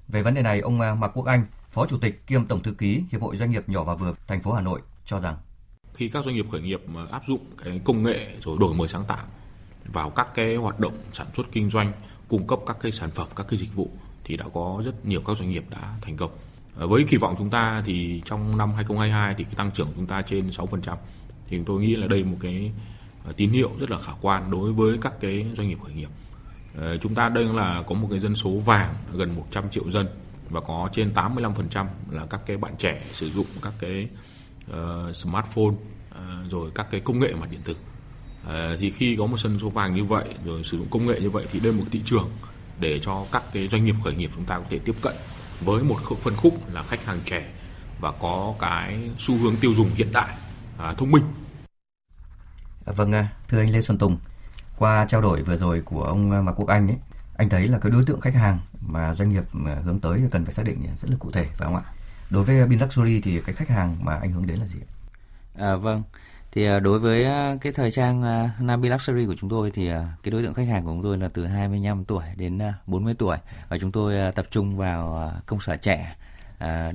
Về 0.09 0.23
vấn 0.23 0.35
đề 0.35 0.43
này, 0.43 0.61
ông 0.61 0.81
à, 0.81 0.95
Mạc 0.95 1.09
Quốc 1.09 1.27
Anh, 1.27 1.47
Phó 1.71 1.87
Chủ 1.87 1.99
tịch 1.99 2.27
kiêm 2.27 2.47
Tổng 2.47 2.63
thư 2.63 2.73
ký 2.73 3.03
Hiệp 3.11 3.23
hội 3.23 3.37
Doanh 3.37 3.51
nghiệp 3.51 3.69
nhỏ 3.69 3.85
và 3.85 3.95
vừa 3.95 4.15
thành 4.27 4.43
phố 4.43 4.53
Hà 4.53 4.61
Nội 4.61 4.81
cho 5.13 5.21
rằng 5.21 5.37
khi 5.95 6.09
các 6.09 6.25
doanh 6.25 6.35
nghiệp 6.35 6.47
khởi 6.53 6.61
nghiệp 6.61 6.81
mà 6.87 7.07
áp 7.11 7.23
dụng 7.29 7.41
cái 7.65 7.81
công 7.85 8.03
nghệ 8.03 8.37
rồi 8.45 8.57
đổi 8.61 8.75
mới 8.75 8.89
sáng 8.89 9.05
tạo 9.05 9.27
vào 9.85 10.11
các 10.11 10.29
cái 10.35 10.57
hoạt 10.57 10.81
động 10.81 10.95
sản 11.13 11.27
xuất 11.37 11.47
kinh 11.53 11.71
doanh, 11.71 11.93
cung 12.29 12.47
cấp 12.47 12.59
các 12.67 12.77
cái 12.81 12.93
sản 12.93 13.11
phẩm, 13.11 13.29
các 13.37 13.47
cái 13.49 13.59
dịch 13.59 13.75
vụ 13.75 13.91
thì 14.25 14.37
đã 14.37 14.45
có 14.55 14.83
rất 14.85 15.07
nhiều 15.07 15.21
các 15.27 15.39
doanh 15.39 15.51
nghiệp 15.51 15.65
đã 15.71 15.95
thành 16.03 16.17
công. 16.17 16.31
Ờ, 16.77 16.87
với 16.87 17.05
kỳ 17.09 17.17
vọng 17.17 17.35
chúng 17.39 17.51
ta 17.51 17.83
thì 17.87 18.23
trong 18.25 18.59
năm 18.59 18.73
2022 18.75 19.35
thì 19.39 19.45
cái 19.45 19.55
tăng 19.55 19.71
trưởng 19.71 19.89
chúng 19.97 20.07
ta 20.07 20.23
trên 20.23 20.51
6% 20.51 20.99
thì 21.49 21.61
tôi 21.67 21.81
nghĩ 21.81 21.97
là 21.97 22.07
đây 22.07 22.25
một 22.25 22.37
cái 22.41 22.73
ờ, 23.25 23.33
tín 23.37 23.51
hiệu 23.51 23.71
rất 23.81 23.91
là 23.91 23.99
khả 23.99 24.13
quan 24.21 24.51
đối 24.51 24.73
với 24.73 24.99
các 25.01 25.15
cái 25.21 25.47
doanh 25.57 25.69
nghiệp 25.69 25.79
khởi 25.85 25.95
nghiệp. 25.95 26.09
Ờ, 26.77 26.97
chúng 26.97 27.15
ta 27.15 27.29
đây 27.29 27.45
là 27.45 27.83
có 27.87 27.95
một 27.95 28.09
cái 28.11 28.21
dân 28.21 28.37
số 28.37 28.51
vàng 28.51 28.95
gần 29.13 29.37
100 29.37 29.71
triệu 29.71 29.91
dân 29.91 30.07
và 30.51 30.61
có 30.61 30.89
trên 30.93 31.13
85% 31.15 31.87
là 32.11 32.27
các 32.27 32.41
cái 32.47 32.57
bạn 32.57 32.73
trẻ 32.79 33.03
sử 33.13 33.31
dụng 33.31 33.47
các 33.63 33.73
cái 33.79 34.09
uh, 34.77 35.17
smartphone 35.17 35.65
uh, 35.67 36.51
rồi 36.51 36.71
các 36.75 36.87
cái 36.91 37.01
công 37.01 37.21
nghệ 37.21 37.35
mặt 37.35 37.51
điện 37.51 37.61
tử. 37.65 37.77
Uh, 38.43 38.51
thì 38.81 38.91
khi 38.91 39.17
có 39.19 39.27
một 39.27 39.37
sân 39.37 39.59
số 39.63 39.71
vàng 39.71 39.95
như 39.95 40.05
vậy 40.05 40.35
rồi 40.45 40.65
sử 40.65 40.79
dụng 40.79 40.89
công 40.91 41.07
nghệ 41.07 41.21
như 41.21 41.31
vậy 41.31 41.47
thì 41.53 41.61
đây 41.61 41.73
là 41.73 41.79
một 41.79 41.85
thị 41.91 42.03
trường 42.05 42.31
để 42.81 43.01
cho 43.03 43.25
các 43.33 43.43
cái 43.53 43.69
doanh 43.69 43.85
nghiệp 43.85 43.95
khởi 44.05 44.15
nghiệp 44.15 44.31
chúng 44.35 44.45
ta 44.45 44.59
có 44.59 44.65
thể 44.71 44.79
tiếp 44.79 44.95
cận 45.03 45.15
với 45.61 45.83
một 45.83 45.99
phân 46.21 46.37
khúc 46.37 46.73
là 46.73 46.83
khách 46.83 47.05
hàng 47.05 47.19
trẻ 47.25 47.53
và 48.01 48.13
có 48.13 48.55
cái 48.59 49.11
xu 49.19 49.39
hướng 49.39 49.57
tiêu 49.57 49.75
dùng 49.75 49.91
hiện 49.95 50.13
đại 50.13 50.37
uh, 50.91 50.99
thông 50.99 51.11
minh. 51.11 51.25
Vâng, 52.85 53.13
à, 53.13 53.29
thưa 53.49 53.59
anh 53.59 53.73
Lê 53.73 53.81
Xuân 53.81 53.99
Tùng, 53.99 54.17
qua 54.79 55.05
trao 55.05 55.21
đổi 55.21 55.43
vừa 55.43 55.57
rồi 55.57 55.83
của 55.85 56.03
ông 56.03 56.31
à, 56.31 56.41
Mạc 56.41 56.53
Quốc 56.53 56.69
Anh 56.69 56.89
ấy, 56.89 56.97
anh 57.37 57.49
thấy 57.49 57.69
là 57.69 57.79
cái 57.79 57.93
đối 57.93 58.05
tượng 58.05 58.21
khách 58.21 58.35
hàng 58.35 58.59
mà 58.81 59.15
doanh 59.15 59.31
nghiệp 59.31 59.45
hướng 59.85 60.01
tới 60.01 60.23
cần 60.31 60.45
phải 60.45 60.55
xác 60.55 60.63
định 60.67 60.87
rất 61.01 61.11
là 61.11 61.17
cụ 61.19 61.31
thể 61.31 61.45
phải 61.45 61.67
không 61.67 61.77
ạ? 61.77 61.83
Đối 62.33 62.45
với 62.45 62.67
Bin 62.67 62.79
Luxury 62.79 63.21
thì 63.21 63.41
cái 63.47 63.55
khách 63.55 63.69
hàng 63.69 63.97
mà 64.01 64.15
anh 64.15 64.31
hướng 64.31 64.47
đến 64.47 64.59
là 64.59 64.67
gì? 64.67 64.79
À, 65.55 65.77
vâng, 65.77 66.03
thì 66.53 66.67
à, 66.67 66.81
đối 66.81 66.99
với 66.99 67.25
à, 67.25 67.57
cái 67.61 67.73
thời 67.73 67.91
trang 67.91 68.23
à, 68.23 68.51
Nabi 68.61 68.89
Luxury 68.89 69.27
của 69.27 69.35
chúng 69.39 69.51
tôi 69.51 69.71
thì 69.71 69.89
cái 70.23 70.31
đối 70.31 70.43
tượng 70.43 70.55
khách 70.55 70.69
hàng 70.69 70.83
của 70.83 70.91
chúng 70.91 71.03
tôi 71.03 71.19
là 71.19 71.29
từ 71.29 71.47
25 71.47 72.05
tuổi 72.05 72.25
đến 72.37 72.61
40 72.87 73.15
tuổi 73.19 73.37
và 73.69 73.79
chúng 73.79 73.93
tôi 73.93 74.33
tập 74.33 74.47
trung 74.51 74.77
vào 74.77 75.33
công 75.47 75.61
sở 75.61 75.77
trẻ. 75.77 76.17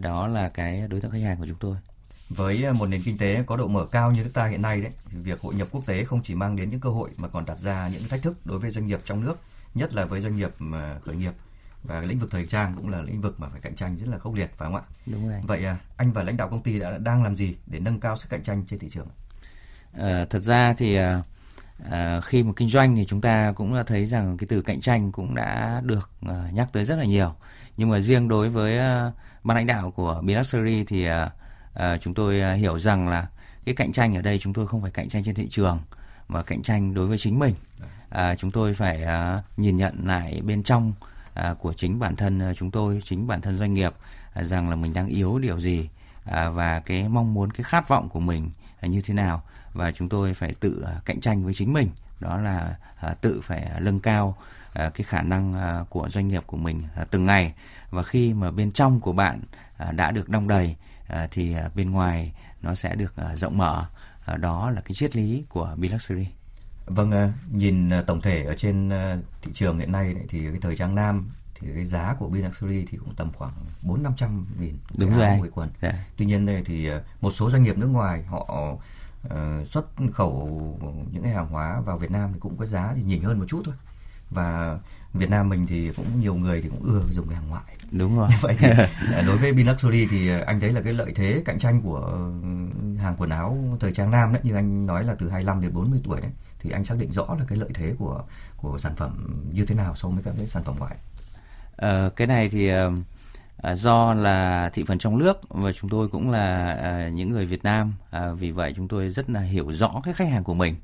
Đó 0.01 0.27
là 0.27 0.49
cái 0.49 0.87
đối 0.89 1.01
tượng 1.01 1.11
khách 1.11 1.23
hàng 1.23 1.37
của 1.37 1.45
chúng 1.45 1.57
tôi. 1.59 1.75
Với 2.29 2.73
một 2.73 2.85
nền 2.85 3.03
kinh 3.03 3.17
tế 3.17 3.43
có 3.47 3.57
độ 3.57 3.67
mở 3.67 3.85
cao 3.85 4.11
như 4.11 4.23
nước 4.23 4.29
ta 4.33 4.45
hiện 4.45 4.61
nay 4.61 4.81
đấy, 4.81 4.91
việc 5.05 5.41
hội 5.41 5.55
nhập 5.55 5.67
quốc 5.71 5.85
tế 5.85 6.03
không 6.03 6.21
chỉ 6.23 6.35
mang 6.35 6.55
đến 6.55 6.69
những 6.69 6.79
cơ 6.79 6.89
hội 6.89 7.09
mà 7.17 7.27
còn 7.27 7.45
đặt 7.45 7.59
ra 7.59 7.89
những 7.93 8.03
thách 8.09 8.21
thức 8.21 8.45
đối 8.45 8.59
với 8.59 8.71
doanh 8.71 8.87
nghiệp 8.87 8.99
trong 9.05 9.21
nước, 9.21 9.35
nhất 9.75 9.93
là 9.93 10.05
với 10.05 10.21
doanh 10.21 10.35
nghiệp 10.35 10.51
khởi 11.05 11.15
nghiệp 11.15 11.31
và 11.87 12.01
lĩnh 12.01 12.19
vực 12.19 12.31
thời 12.31 12.45
trang 12.45 12.73
cũng 12.77 12.89
là 12.89 13.01
lĩnh 13.01 13.21
vực 13.21 13.39
mà 13.39 13.47
phải 13.49 13.61
cạnh 13.61 13.75
tranh 13.75 13.97
rất 13.97 14.07
là 14.09 14.17
khốc 14.17 14.33
liệt 14.33 14.51
phải 14.57 14.65
không 14.65 14.75
ạ? 14.75 14.81
Đúng 15.05 15.29
rồi. 15.29 15.41
Vậy 15.47 15.65
anh 15.97 16.13
và 16.13 16.23
lãnh 16.23 16.37
đạo 16.37 16.49
công 16.49 16.63
ty 16.63 16.79
đã 16.79 16.97
đang 16.97 17.23
làm 17.23 17.35
gì 17.35 17.55
để 17.67 17.79
nâng 17.79 17.99
cao 17.99 18.17
sức 18.17 18.29
cạnh 18.29 18.43
tranh 18.43 18.63
trên 18.67 18.79
thị 18.79 18.89
trường? 18.89 19.07
À, 19.93 20.25
thật 20.29 20.39
ra 20.39 20.73
thì 20.73 20.97
à, 21.89 22.21
khi 22.21 22.43
mà 22.43 22.51
kinh 22.55 22.69
doanh 22.69 22.95
thì 22.95 23.05
chúng 23.05 23.21
ta 23.21 23.51
cũng 23.55 23.75
đã 23.75 23.83
thấy 23.83 24.05
rằng 24.05 24.37
cái 24.37 24.47
từ 24.47 24.61
cạnh 24.61 24.81
tranh 24.81 25.11
cũng 25.11 25.35
đã 25.35 25.81
được 25.85 26.09
à, 26.21 26.49
nhắc 26.53 26.67
tới 26.73 26.85
rất 26.85 26.95
là 26.95 27.05
nhiều. 27.05 27.35
Nhưng 27.77 27.89
mà 27.89 27.99
riêng 27.99 28.27
đối 28.27 28.49
với 28.49 28.77
à, 28.77 29.11
ban 29.43 29.57
lãnh 29.57 29.67
đạo 29.67 29.91
của 29.91 30.21
Bilaxury 30.25 30.83
thì 30.83 31.05
à, 31.05 31.31
à, 31.73 31.97
chúng 31.97 32.13
tôi 32.13 32.41
à, 32.41 32.53
hiểu 32.53 32.79
rằng 32.79 33.07
là 33.07 33.27
cái 33.65 33.75
cạnh 33.75 33.91
tranh 33.91 34.15
ở 34.15 34.21
đây 34.21 34.39
chúng 34.39 34.53
tôi 34.53 34.67
không 34.67 34.81
phải 34.81 34.91
cạnh 34.91 35.09
tranh 35.09 35.23
trên 35.23 35.35
thị 35.35 35.47
trường 35.49 35.79
mà 36.27 36.43
cạnh 36.43 36.61
tranh 36.61 36.93
đối 36.93 37.07
với 37.07 37.17
chính 37.17 37.39
mình. 37.39 37.55
À, 38.09 38.35
chúng 38.35 38.51
tôi 38.51 38.73
phải 38.73 39.03
à, 39.03 39.41
nhìn 39.57 39.77
nhận 39.77 40.07
lại 40.07 40.41
bên 40.41 40.63
trong 40.63 40.93
à, 41.37 41.53
của 41.53 41.73
chính 41.73 41.99
bản 41.99 42.15
thân 42.15 42.39
à, 42.39 42.53
chúng 42.53 42.71
tôi, 42.71 42.99
chính 43.03 43.27
bản 43.27 43.41
thân 43.41 43.57
doanh 43.57 43.73
nghiệp 43.73 43.93
à, 44.33 44.43
rằng 44.43 44.69
là 44.69 44.75
mình 44.75 44.93
đang 44.93 45.07
yếu 45.07 45.39
điều 45.39 45.59
gì 45.59 45.89
à, 46.25 46.49
và 46.49 46.79
cái 46.79 47.09
mong 47.09 47.33
muốn, 47.33 47.51
cái 47.51 47.63
khát 47.63 47.87
vọng 47.87 48.09
của 48.09 48.19
mình 48.19 48.51
à, 48.79 48.87
như 48.87 49.01
thế 49.01 49.13
nào. 49.13 49.41
Và 49.73 49.91
chúng 49.91 50.09
tôi 50.09 50.33
phải 50.33 50.53
tự 50.59 50.85
à, 50.87 51.01
cạnh 51.05 51.21
tranh 51.21 51.43
với 51.43 51.53
chính 51.53 51.73
mình. 51.73 51.89
Đó 52.19 52.37
là 52.37 52.77
à, 52.99 53.13
tự 53.21 53.41
phải 53.41 53.71
nâng 53.79 53.99
cao 53.99 54.37
à, 54.73 54.89
cái 54.89 55.03
khả 55.03 55.21
năng 55.21 55.53
à, 55.53 55.83
của 55.89 56.09
doanh 56.09 56.27
nghiệp 56.27 56.43
của 56.45 56.57
mình 56.57 56.81
à, 56.95 57.05
từng 57.11 57.25
ngày. 57.25 57.53
Và 57.89 58.03
khi 58.03 58.33
mà 58.33 58.51
bên 58.51 58.71
trong 58.71 58.99
của 58.99 59.13
bạn 59.13 59.41
đã 59.91 60.11
được 60.11 60.29
đong 60.29 60.47
đầy 60.47 60.75
thì 61.31 61.55
bên 61.75 61.91
ngoài 61.91 62.33
nó 62.61 62.75
sẽ 62.75 62.95
được 62.95 63.13
rộng 63.35 63.57
mở. 63.57 63.85
Đó 64.37 64.69
là 64.69 64.81
cái 64.81 64.93
triết 64.93 65.15
lý 65.15 65.43
của 65.49 65.75
Biluxury. 65.77 66.27
Vâng, 66.87 67.33
nhìn 67.51 67.89
tổng 68.07 68.21
thể 68.21 68.43
ở 68.43 68.53
trên 68.53 68.89
thị 69.41 69.51
trường 69.53 69.79
hiện 69.79 69.91
nay 69.91 70.15
thì 70.29 70.45
cái 70.45 70.57
thời 70.61 70.75
trang 70.75 70.95
nam 70.95 71.29
thì 71.59 71.67
cái 71.75 71.85
giá 71.85 72.15
của 72.19 72.29
Biluxury 72.29 72.85
thì 72.89 72.97
cũng 72.97 73.13
tầm 73.15 73.31
khoảng 73.33 73.53
bốn 73.81 74.03
năm 74.03 74.13
trăm 74.17 74.45
nghìn 74.59 74.77
đúng 74.97 75.17
rồi 75.17 75.39
quần. 75.53 75.69
Dạ. 75.81 76.05
Tuy 76.17 76.25
nhiên 76.25 76.45
đây 76.45 76.63
thì 76.65 76.89
một 77.21 77.31
số 77.31 77.51
doanh 77.51 77.63
nghiệp 77.63 77.77
nước 77.77 77.87
ngoài 77.87 78.23
họ 78.23 78.75
xuất 79.65 79.85
khẩu 80.13 80.49
những 81.11 81.23
cái 81.23 81.33
hàng 81.33 81.47
hóa 81.47 81.81
vào 81.81 81.97
Việt 81.97 82.11
Nam 82.11 82.29
thì 82.33 82.39
cũng 82.39 82.57
có 82.57 82.65
giá 82.65 82.93
thì 82.95 83.01
nhỉnh 83.01 83.23
hơn 83.23 83.39
một 83.39 83.45
chút 83.47 83.61
thôi 83.65 83.75
và 84.29 84.79
Việt 85.13 85.29
Nam 85.29 85.49
mình 85.49 85.67
thì 85.67 85.91
cũng 85.95 86.19
nhiều 86.19 86.35
người 86.35 86.61
thì 86.61 86.69
cũng 86.69 86.93
ưa 86.93 87.01
dùng 87.11 87.27
cái 87.27 87.35
hàng 87.35 87.49
ngoại 87.49 87.63
đúng 87.91 88.17
rồi 88.17 88.29
vậy 88.41 88.55
thì 88.59 88.67
ờ, 89.13 89.21
đối 89.21 89.37
với 89.37 89.53
Biluxury 89.53 90.07
thì 90.07 90.29
anh 90.45 90.59
thấy 90.59 90.71
là 90.71 90.81
cái 90.81 90.93
lợi 90.93 91.11
thế 91.15 91.41
cạnh 91.45 91.59
tranh 91.59 91.81
của 91.81 92.29
hàng 92.99 93.15
quần 93.17 93.29
áo 93.29 93.57
thời 93.79 93.93
trang 93.93 94.09
nam 94.09 94.33
đấy 94.33 94.41
như 94.43 94.55
anh 94.55 94.85
nói 94.85 95.03
là 95.03 95.15
từ 95.19 95.29
25 95.29 95.61
đến 95.61 95.73
40 95.73 96.01
tuổi 96.03 96.21
đấy 96.21 96.31
thì 96.59 96.71
anh 96.71 96.85
xác 96.85 96.95
định 96.97 97.11
rõ 97.11 97.25
là 97.39 97.45
cái 97.47 97.57
lợi 97.57 97.69
thế 97.73 97.95
của 97.99 98.23
của 98.57 98.77
sản 98.77 98.95
phẩm 98.95 99.41
như 99.53 99.65
thế 99.65 99.75
nào 99.75 99.95
so 99.95 100.07
với 100.07 100.23
các 100.23 100.33
cái 100.37 100.47
sản 100.47 100.63
phẩm 100.63 100.75
ngoại? 100.79 100.95
Ờ, 101.75 102.09
cái 102.15 102.27
này 102.27 102.49
thì 102.49 102.71
uh 102.73 102.93
do 103.73 104.13
là 104.13 104.69
thị 104.73 104.83
phần 104.87 104.97
trong 104.97 105.17
nước 105.17 105.49
và 105.49 105.71
chúng 105.71 105.89
tôi 105.89 106.07
cũng 106.07 106.31
là 106.31 106.73
à, 106.73 107.09
những 107.09 107.31
người 107.31 107.45
Việt 107.45 107.63
Nam 107.63 107.93
à, 108.09 108.31
vì 108.31 108.51
vậy 108.51 108.73
chúng 108.75 108.87
tôi 108.87 109.09
rất 109.09 109.29
là 109.29 109.41
hiểu 109.41 109.71
rõ 109.71 110.01
cái 110.03 110.13
khách 110.13 110.29
hàng 110.29 110.43
của 110.43 110.53
mình. 110.53 110.75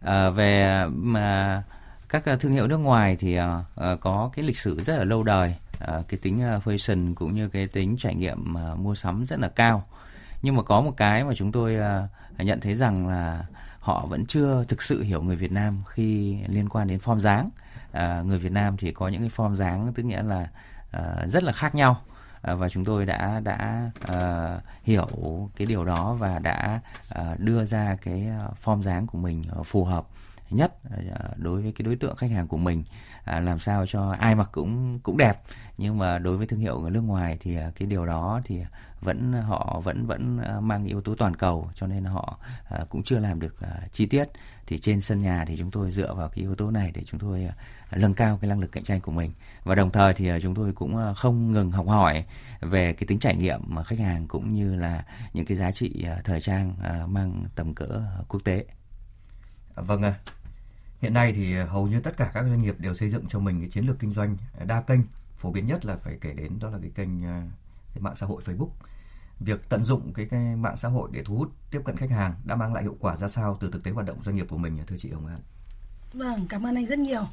Ờ, 0.00 0.30
về 0.30 0.84
mà 0.88 1.62
các 2.08 2.22
thương 2.40 2.52
hiệu 2.52 2.66
nước 2.66 2.76
ngoài 2.76 3.16
thì 3.16 3.34
ờ, 3.74 3.96
có 4.00 4.30
cái 4.34 4.44
lịch 4.44 4.58
sử 4.58 4.80
rất 4.80 4.96
là 4.96 5.04
lâu 5.04 5.22
đời. 5.22 5.54
Cái 5.80 6.18
tính 6.22 6.38
fashion 6.64 7.14
cũng 7.14 7.32
như 7.32 7.48
cái 7.48 7.66
tính 7.66 7.96
trải 7.98 8.14
nghiệm 8.14 8.54
mua 8.76 8.94
sắm 8.94 9.26
rất 9.26 9.38
là 9.38 9.48
cao. 9.48 9.84
Nhưng 10.42 10.56
mà 10.56 10.62
có 10.62 10.80
một 10.80 10.96
cái 10.96 11.24
mà 11.24 11.34
chúng 11.34 11.52
tôi 11.52 11.76
nhận 12.38 12.60
thấy 12.60 12.74
rằng 12.74 13.08
là 13.08 13.44
họ 13.80 14.06
vẫn 14.06 14.26
chưa 14.26 14.64
thực 14.68 14.82
sự 14.82 15.02
hiểu 15.02 15.22
người 15.22 15.36
Việt 15.36 15.52
Nam 15.52 15.82
khi 15.88 16.38
liên 16.48 16.68
quan 16.68 16.88
đến 16.88 16.98
form 16.98 17.18
dáng. 17.18 17.50
À, 17.92 18.22
người 18.26 18.38
Việt 18.38 18.52
Nam 18.52 18.76
thì 18.76 18.92
có 18.92 19.08
những 19.08 19.20
cái 19.20 19.30
form 19.36 19.54
dáng 19.54 19.92
tức 19.94 20.02
nghĩa 20.02 20.22
là 20.22 20.48
à, 20.90 21.26
rất 21.26 21.42
là 21.42 21.52
khác 21.52 21.74
nhau. 21.74 22.00
À, 22.42 22.54
và 22.54 22.68
chúng 22.68 22.84
tôi 22.84 23.06
đã 23.06 23.40
đã 23.40 23.90
à, 24.00 24.60
hiểu 24.82 25.08
cái 25.56 25.66
điều 25.66 25.84
đó 25.84 26.14
và 26.14 26.38
đã 26.38 26.80
à, 27.08 27.34
đưa 27.38 27.64
ra 27.64 27.96
cái 28.02 28.26
à, 28.26 28.48
form 28.64 28.82
dáng 28.82 29.06
của 29.06 29.18
mình 29.18 29.42
à, 29.56 29.62
phù 29.64 29.84
hợp 29.84 30.06
nhất 30.50 30.72
à, 30.90 31.28
đối 31.36 31.62
với 31.62 31.72
cái 31.72 31.84
đối 31.84 31.96
tượng 31.96 32.16
khách 32.16 32.30
hàng 32.30 32.48
của 32.48 32.56
mình 32.56 32.84
à, 33.28 33.40
làm 33.40 33.58
sao 33.58 33.86
cho 33.86 34.10
ai 34.18 34.34
mặc 34.34 34.48
cũng 34.52 34.98
cũng 35.02 35.16
đẹp 35.16 35.42
nhưng 35.78 35.98
mà 35.98 36.18
đối 36.18 36.36
với 36.36 36.46
thương 36.46 36.60
hiệu 36.60 36.84
ở 36.84 36.90
nước 36.90 37.00
ngoài 37.00 37.38
thì 37.40 37.56
à, 37.56 37.70
cái 37.76 37.88
điều 37.88 38.06
đó 38.06 38.40
thì 38.44 38.60
vẫn 39.00 39.32
họ 39.32 39.80
vẫn 39.84 40.06
vẫn 40.06 40.38
à, 40.38 40.60
mang 40.60 40.84
yếu 40.84 41.00
tố 41.00 41.14
toàn 41.14 41.36
cầu 41.36 41.70
cho 41.74 41.86
nên 41.86 42.04
họ 42.04 42.38
à, 42.68 42.84
cũng 42.88 43.02
chưa 43.02 43.18
làm 43.18 43.40
được 43.40 43.60
à, 43.60 43.80
chi 43.92 44.06
tiết 44.06 44.24
thì 44.66 44.78
trên 44.78 45.00
sân 45.00 45.22
nhà 45.22 45.44
thì 45.48 45.56
chúng 45.56 45.70
tôi 45.70 45.90
dựa 45.90 46.14
vào 46.14 46.28
cái 46.28 46.38
yếu 46.38 46.54
tố 46.54 46.70
này 46.70 46.90
để 46.94 47.02
chúng 47.06 47.20
tôi 47.20 47.48
uh, 47.48 47.98
nâng 47.98 48.14
cao 48.14 48.38
cái 48.40 48.48
năng 48.48 48.60
lực 48.60 48.72
cạnh 48.72 48.84
tranh 48.84 49.00
của 49.00 49.12
mình 49.12 49.32
và 49.64 49.74
đồng 49.74 49.90
thời 49.90 50.14
thì 50.14 50.28
à, 50.28 50.38
chúng 50.42 50.54
tôi 50.54 50.72
cũng 50.72 51.14
không 51.16 51.52
ngừng 51.52 51.70
học 51.70 51.86
hỏi 51.86 52.24
về 52.60 52.92
cái 52.92 53.06
tính 53.06 53.18
trải 53.18 53.36
nghiệm 53.36 53.60
mà 53.66 53.82
khách 53.82 53.98
hàng 53.98 54.28
cũng 54.28 54.54
như 54.54 54.74
là 54.74 55.04
những 55.32 55.46
cái 55.46 55.56
giá 55.56 55.72
trị 55.72 56.04
à, 56.06 56.20
thời 56.24 56.40
trang 56.40 56.74
mang 57.06 57.44
tầm 57.54 57.74
cỡ 57.74 58.02
quốc 58.28 58.40
tế. 58.44 58.64
Vâng 59.74 60.02
ạ. 60.02 60.14
Hiện 61.00 61.14
nay 61.14 61.32
thì 61.32 61.56
ờ, 61.56 61.66
hầu 61.66 61.86
như 61.86 62.00
tất 62.00 62.16
cả 62.16 62.30
các 62.34 62.44
doanh 62.44 62.60
nghiệp 62.60 62.74
đều 62.78 62.94
xây 62.94 63.08
dựng 63.08 63.24
cho 63.28 63.38
mình 63.38 63.60
cái 63.60 63.70
chiến 63.70 63.86
lược 63.86 63.98
kinh 63.98 64.12
doanh 64.12 64.36
ờ, 64.58 64.64
đa 64.64 64.80
kênh. 64.80 65.00
Phổ 65.36 65.50
biến 65.50 65.66
nhất 65.66 65.84
là 65.84 65.96
phải 65.96 66.18
kể 66.20 66.32
đến 66.32 66.58
đó 66.60 66.70
là 66.70 66.78
cái 66.82 66.90
kênh 66.94 67.24
ờ, 67.24 67.40
cái 67.94 68.02
mạng 68.02 68.16
xã 68.16 68.26
hội 68.26 68.42
Facebook. 68.44 68.70
Việc 69.40 69.68
tận 69.68 69.84
dụng 69.84 70.12
cái, 70.12 70.26
cái 70.30 70.56
mạng 70.56 70.76
xã 70.76 70.88
hội 70.88 71.08
để 71.12 71.24
thu 71.24 71.36
hút 71.36 71.52
tiếp 71.70 71.80
cận 71.84 71.96
khách 71.96 72.10
hàng 72.10 72.34
đã 72.44 72.54
mang 72.56 72.74
lại 72.74 72.82
hiệu 72.82 72.96
quả 73.00 73.16
ra 73.16 73.28
sao 73.28 73.56
từ 73.60 73.70
thực 73.70 73.84
tế 73.84 73.90
hoạt 73.90 74.06
động 74.06 74.22
doanh 74.22 74.36
nghiệp 74.36 74.46
của 74.50 74.58
mình 74.58 74.78
thưa 74.86 74.96
chị 74.98 75.10
Hồng 75.10 75.26
An? 75.26 75.40
Vâng, 76.12 76.46
cảm 76.48 76.66
ơn 76.66 76.74
anh 76.74 76.86
rất 76.86 76.98
nhiều. 76.98 77.26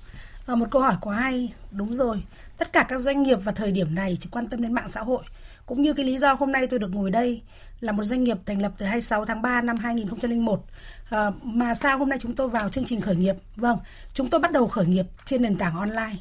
À, 0.47 0.56
một 0.56 0.65
câu 0.71 0.82
hỏi 0.82 0.97
quá 1.01 1.15
hay, 1.15 1.54
đúng 1.71 1.93
rồi. 1.93 2.23
Tất 2.58 2.73
cả 2.73 2.86
các 2.89 3.01
doanh 3.01 3.23
nghiệp 3.23 3.36
vào 3.36 3.56
thời 3.56 3.71
điểm 3.71 3.95
này 3.95 4.17
chỉ 4.19 4.30
quan 4.32 4.47
tâm 4.47 4.62
đến 4.62 4.73
mạng 4.73 4.89
xã 4.89 5.01
hội. 5.04 5.23
Cũng 5.65 5.82
như 5.82 5.93
cái 5.93 6.06
lý 6.06 6.17
do 6.17 6.34
hôm 6.34 6.51
nay 6.51 6.67
tôi 6.67 6.80
được 6.80 6.91
ngồi 6.93 7.12
đây 7.12 7.41
là 7.80 7.91
một 7.91 8.04
doanh 8.04 8.23
nghiệp 8.23 8.38
thành 8.45 8.62
lập 8.62 8.71
từ 8.78 8.86
26 8.86 9.25
tháng 9.25 9.41
3 9.41 9.62
năm 9.62 9.78
2001. 9.78 10.65
À, 11.10 11.17
ờ, 11.17 11.34
mà 11.43 11.75
sao 11.75 11.97
hôm 11.97 12.10
nay 12.10 12.19
chúng 12.21 12.36
tôi 12.36 12.49
vào 12.49 12.69
chương 12.69 12.86
trình 12.86 13.01
khởi 13.01 13.15
nghiệp? 13.15 13.36
Vâng, 13.56 13.78
chúng 14.13 14.30
tôi 14.30 14.39
bắt 14.39 14.51
đầu 14.51 14.67
khởi 14.67 14.86
nghiệp 14.86 15.06
trên 15.25 15.41
nền 15.41 15.58
tảng 15.58 15.75
online. 15.75 16.15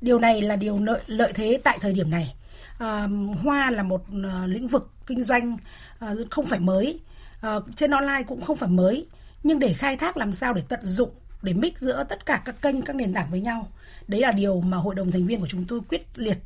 Điều 0.00 0.18
này 0.18 0.42
là 0.42 0.56
điều 0.56 0.78
lợi, 0.78 1.00
lợi 1.06 1.32
thế 1.32 1.60
tại 1.64 1.78
thời 1.80 1.92
điểm 1.92 2.10
này. 2.10 2.34
À, 2.78 3.08
hoa 3.42 3.70
là 3.70 3.82
một 3.82 4.02
uh, 4.02 4.48
lĩnh 4.48 4.68
vực 4.68 4.90
kinh 5.06 5.22
doanh 5.22 5.56
uh, 6.04 6.30
không 6.30 6.46
phải 6.46 6.60
mới. 6.60 7.00
Uh, 7.46 7.62
trên 7.76 7.90
online 7.90 8.22
cũng 8.28 8.40
không 8.40 8.56
phải 8.56 8.68
mới. 8.68 9.06
Nhưng 9.42 9.58
để 9.58 9.72
khai 9.72 9.96
thác 9.96 10.16
làm 10.16 10.32
sao 10.32 10.54
để 10.54 10.62
tận 10.68 10.80
dụng 10.82 11.10
để 11.42 11.52
mix 11.52 11.72
giữa 11.78 12.04
tất 12.08 12.26
cả 12.26 12.42
các 12.44 12.62
kênh 12.62 12.82
các 12.82 12.96
nền 12.96 13.14
tảng 13.14 13.30
với 13.30 13.40
nhau 13.40 13.68
đấy 14.08 14.20
là 14.20 14.32
điều 14.32 14.60
mà 14.60 14.76
hội 14.76 14.94
đồng 14.94 15.10
thành 15.10 15.26
viên 15.26 15.40
của 15.40 15.46
chúng 15.46 15.64
tôi 15.64 15.80
quyết 15.88 16.06
liệt 16.14 16.38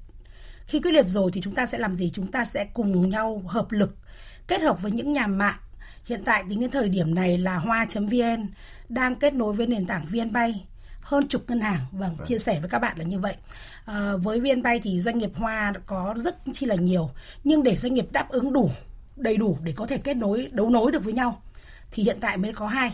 khi 0.73 0.81
quyết 0.81 0.93
liệt 0.93 1.07
rồi 1.07 1.31
thì 1.35 1.41
chúng 1.41 1.55
ta 1.55 1.67
sẽ 1.67 1.79
làm 1.79 1.95
gì? 1.95 2.11
Chúng 2.15 2.33
ta 2.33 2.45
sẽ 2.45 2.65
cùng 2.75 3.09
nhau 3.09 3.43
hợp 3.47 3.73
lực 3.73 3.97
kết 4.47 4.61
hợp 4.61 4.83
với 4.83 4.93
những 4.93 5.13
nhà 5.13 5.27
mạng. 5.27 5.59
Hiện 6.05 6.23
tại 6.25 6.45
tính 6.49 6.61
đến 6.61 6.71
thời 6.71 6.89
điểm 6.89 7.15
này 7.15 7.39
là 7.39 7.57
hoa.vn 7.57 8.47
đang 8.89 9.17
kết 9.17 9.35
nối 9.35 9.53
với 9.53 9.67
nền 9.67 9.87
tảng 9.87 10.07
vnpay 10.07 10.65
hơn 11.01 11.29
chục 11.29 11.45
ngân 11.49 11.61
hàng 11.61 11.81
vâng, 11.93 12.17
vâng. 12.17 12.27
chia 12.27 12.39
sẻ 12.39 12.61
với 12.61 12.71
các 12.71 12.79
bạn 12.79 12.99
là 12.99 13.05
như 13.05 13.19
vậy. 13.19 13.37
À, 13.85 14.17
với 14.17 14.41
VNPay 14.41 14.81
thì 14.81 15.01
doanh 15.01 15.19
nghiệp 15.19 15.31
hoa 15.35 15.73
có 15.87 16.15
rất 16.17 16.37
chi 16.53 16.67
là 16.67 16.75
nhiều 16.75 17.11
nhưng 17.45 17.63
để 17.63 17.77
doanh 17.77 17.95
nghiệp 17.95 18.07
đáp 18.13 18.29
ứng 18.29 18.53
đủ 18.53 18.71
đầy 19.17 19.37
đủ 19.37 19.59
để 19.63 19.73
có 19.77 19.87
thể 19.87 19.99
kết 19.99 20.17
nối 20.17 20.49
đấu 20.53 20.71
nối 20.71 20.93
được 20.93 21.05
với 21.05 21.13
nhau 21.13 21.43
thì 21.91 22.03
hiện 22.03 22.19
tại 22.21 22.37
mới 22.37 22.53
có 22.53 22.67
hai. 22.67 22.93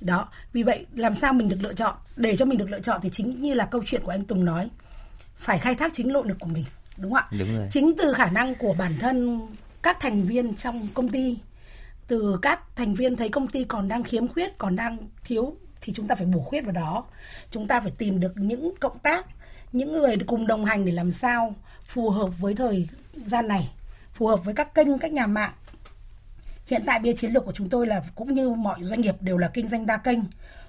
Đó 0.00 0.28
vì 0.52 0.62
vậy 0.62 0.86
làm 0.94 1.14
sao 1.14 1.32
mình 1.32 1.48
được 1.48 1.58
lựa 1.60 1.74
chọn? 1.74 1.94
Để 2.16 2.36
cho 2.36 2.44
mình 2.44 2.58
được 2.58 2.70
lựa 2.70 2.80
chọn 2.80 3.00
thì 3.02 3.10
chính 3.12 3.42
như 3.42 3.54
là 3.54 3.64
câu 3.64 3.82
chuyện 3.86 4.02
của 4.04 4.10
anh 4.10 4.24
Tùng 4.24 4.44
nói 4.44 4.70
phải 5.36 5.58
khai 5.58 5.74
thác 5.74 5.92
chính 5.94 6.12
nội 6.12 6.24
lực 6.26 6.36
của 6.40 6.48
mình 6.48 6.64
đúng 6.96 7.12
không 7.12 7.22
ạ? 7.30 7.36
Đúng 7.38 7.56
rồi. 7.56 7.68
chính 7.70 7.92
từ 7.98 8.12
khả 8.12 8.30
năng 8.30 8.54
của 8.54 8.74
bản 8.78 8.92
thân 9.00 9.40
các 9.82 10.00
thành 10.00 10.22
viên 10.22 10.54
trong 10.54 10.88
công 10.94 11.08
ty 11.08 11.38
từ 12.08 12.38
các 12.42 12.60
thành 12.76 12.94
viên 12.94 13.16
thấy 13.16 13.28
công 13.28 13.48
ty 13.48 13.64
còn 13.64 13.88
đang 13.88 14.02
khiếm 14.02 14.28
khuyết 14.28 14.58
còn 14.58 14.76
đang 14.76 14.98
thiếu 15.24 15.56
thì 15.80 15.92
chúng 15.92 16.06
ta 16.06 16.14
phải 16.14 16.26
bổ 16.26 16.40
khuyết 16.40 16.60
vào 16.60 16.72
đó. 16.72 17.04
Chúng 17.50 17.66
ta 17.66 17.80
phải 17.80 17.92
tìm 17.98 18.20
được 18.20 18.32
những 18.36 18.74
cộng 18.80 18.98
tác 18.98 19.26
những 19.72 19.92
người 19.92 20.16
cùng 20.26 20.46
đồng 20.46 20.64
hành 20.64 20.84
để 20.84 20.92
làm 20.92 21.12
sao 21.12 21.54
phù 21.84 22.10
hợp 22.10 22.28
với 22.38 22.54
thời 22.54 22.88
gian 23.26 23.48
này 23.48 23.70
phù 24.14 24.26
hợp 24.26 24.44
với 24.44 24.54
các 24.54 24.74
kênh 24.74 24.98
các 24.98 25.12
nhà 25.12 25.26
mạng. 25.26 25.52
Hiện 26.66 26.82
tại 26.86 26.98
bia 26.98 27.12
chiến 27.12 27.32
lược 27.32 27.44
của 27.44 27.52
chúng 27.52 27.68
tôi 27.68 27.86
là 27.86 28.02
cũng 28.14 28.34
như 28.34 28.50
mọi 28.50 28.78
doanh 28.82 29.00
nghiệp 29.00 29.16
đều 29.20 29.38
là 29.38 29.48
kinh 29.48 29.68
doanh 29.68 29.86
đa 29.86 29.96
kênh. 29.96 30.18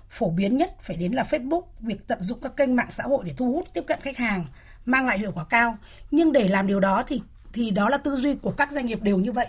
Phổ 0.09 0.29
biến 0.29 0.57
nhất 0.57 0.75
phải 0.81 0.97
đến 0.97 1.12
là 1.12 1.23
Facebook 1.23 1.62
việc 1.79 2.07
tận 2.07 2.21
dụng 2.21 2.39
các 2.41 2.57
kênh 2.57 2.75
mạng 2.75 2.91
xã 2.91 3.03
hội 3.03 3.23
để 3.25 3.33
thu 3.38 3.53
hút 3.53 3.67
tiếp 3.73 3.83
cận 3.88 3.99
khách 4.01 4.17
hàng 4.17 4.45
mang 4.86 5.06
lại 5.06 5.19
hiệu 5.19 5.32
quả 5.36 5.46
cao. 5.50 5.78
Nhưng 6.12 6.32
để 6.32 6.48
làm 6.48 6.67
điều 6.67 6.80
đó 6.80 7.04
thì 7.08 7.22
thì 7.54 7.72
đó 7.72 7.89
là 7.89 7.98
tư 7.98 8.15
duy 8.15 8.36
của 8.36 8.52
các 8.52 8.72
doanh 8.72 8.86
nghiệp 8.86 9.02
đều 9.02 9.17
như 9.17 9.32
vậy. 9.32 9.48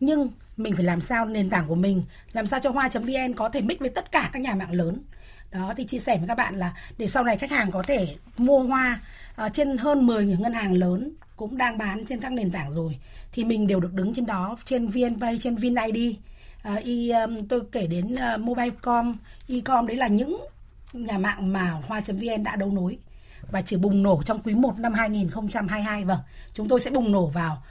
Nhưng 0.00 0.30
mình 0.56 0.74
phải 0.76 0.84
làm 0.84 1.00
sao 1.00 1.26
nền 1.26 1.50
tảng 1.50 1.68
của 1.68 1.74
mình 1.74 2.02
làm 2.32 2.46
sao 2.46 2.60
cho 2.62 2.70
hoa.vn 2.70 3.34
có 3.36 3.48
thể 3.48 3.60
mix 3.60 3.78
với 3.78 3.90
tất 3.90 4.12
cả 4.12 4.30
các 4.32 4.42
nhà 4.42 4.54
mạng 4.54 4.72
lớn. 4.72 5.02
Đó 5.52 5.74
thì 5.76 5.84
chia 5.84 5.98
sẻ 5.98 6.18
với 6.18 6.28
các 6.28 6.34
bạn 6.34 6.56
là 6.56 6.74
để 6.98 7.06
sau 7.06 7.24
này 7.24 7.38
khách 7.38 7.50
hàng 7.50 7.70
có 7.70 7.82
thể 7.82 8.16
mua 8.36 8.60
hoa 8.60 9.00
uh, 9.46 9.52
trên 9.52 9.78
hơn 9.78 10.06
10 10.06 10.26
ngân 10.26 10.52
hàng 10.52 10.72
lớn 10.72 11.12
cũng 11.36 11.56
đang 11.56 11.78
bán 11.78 12.04
trên 12.06 12.20
các 12.20 12.32
nền 12.32 12.50
tảng 12.50 12.72
rồi 12.72 12.96
thì 13.32 13.44
mình 13.44 13.66
đều 13.66 13.80
được 13.80 13.92
đứng 13.92 14.14
trên 14.14 14.26
đó 14.26 14.58
trên 14.64 14.88
VNPay 14.88 15.38
trên 15.38 15.56
VinID 15.56 16.10
uh, 16.10 16.16
à, 16.62 16.74
y 16.74 17.10
um, 17.10 17.46
tôi 17.48 17.60
kể 17.72 17.86
đến 17.86 18.14
à, 18.14 18.34
uh, 18.34 18.40
Mobilecom, 18.40 19.14
Ecom 19.48 19.86
đấy 19.86 19.96
là 19.96 20.06
những 20.06 20.40
nhà 20.92 21.18
mạng 21.18 21.52
mà 21.52 21.70
Hoa.vn 21.70 22.42
đã 22.44 22.56
đấu 22.56 22.70
nối 22.70 22.98
và 23.50 23.62
chỉ 23.62 23.76
bùng 23.76 24.02
nổ 24.02 24.22
trong 24.24 24.38
quý 24.38 24.54
1 24.54 24.78
năm 24.78 24.92
2022 24.92 26.04
vâng. 26.04 26.18
Chúng 26.54 26.68
tôi 26.68 26.80
sẽ 26.80 26.90
bùng 26.90 27.12
nổ 27.12 27.26
vào 27.26 27.62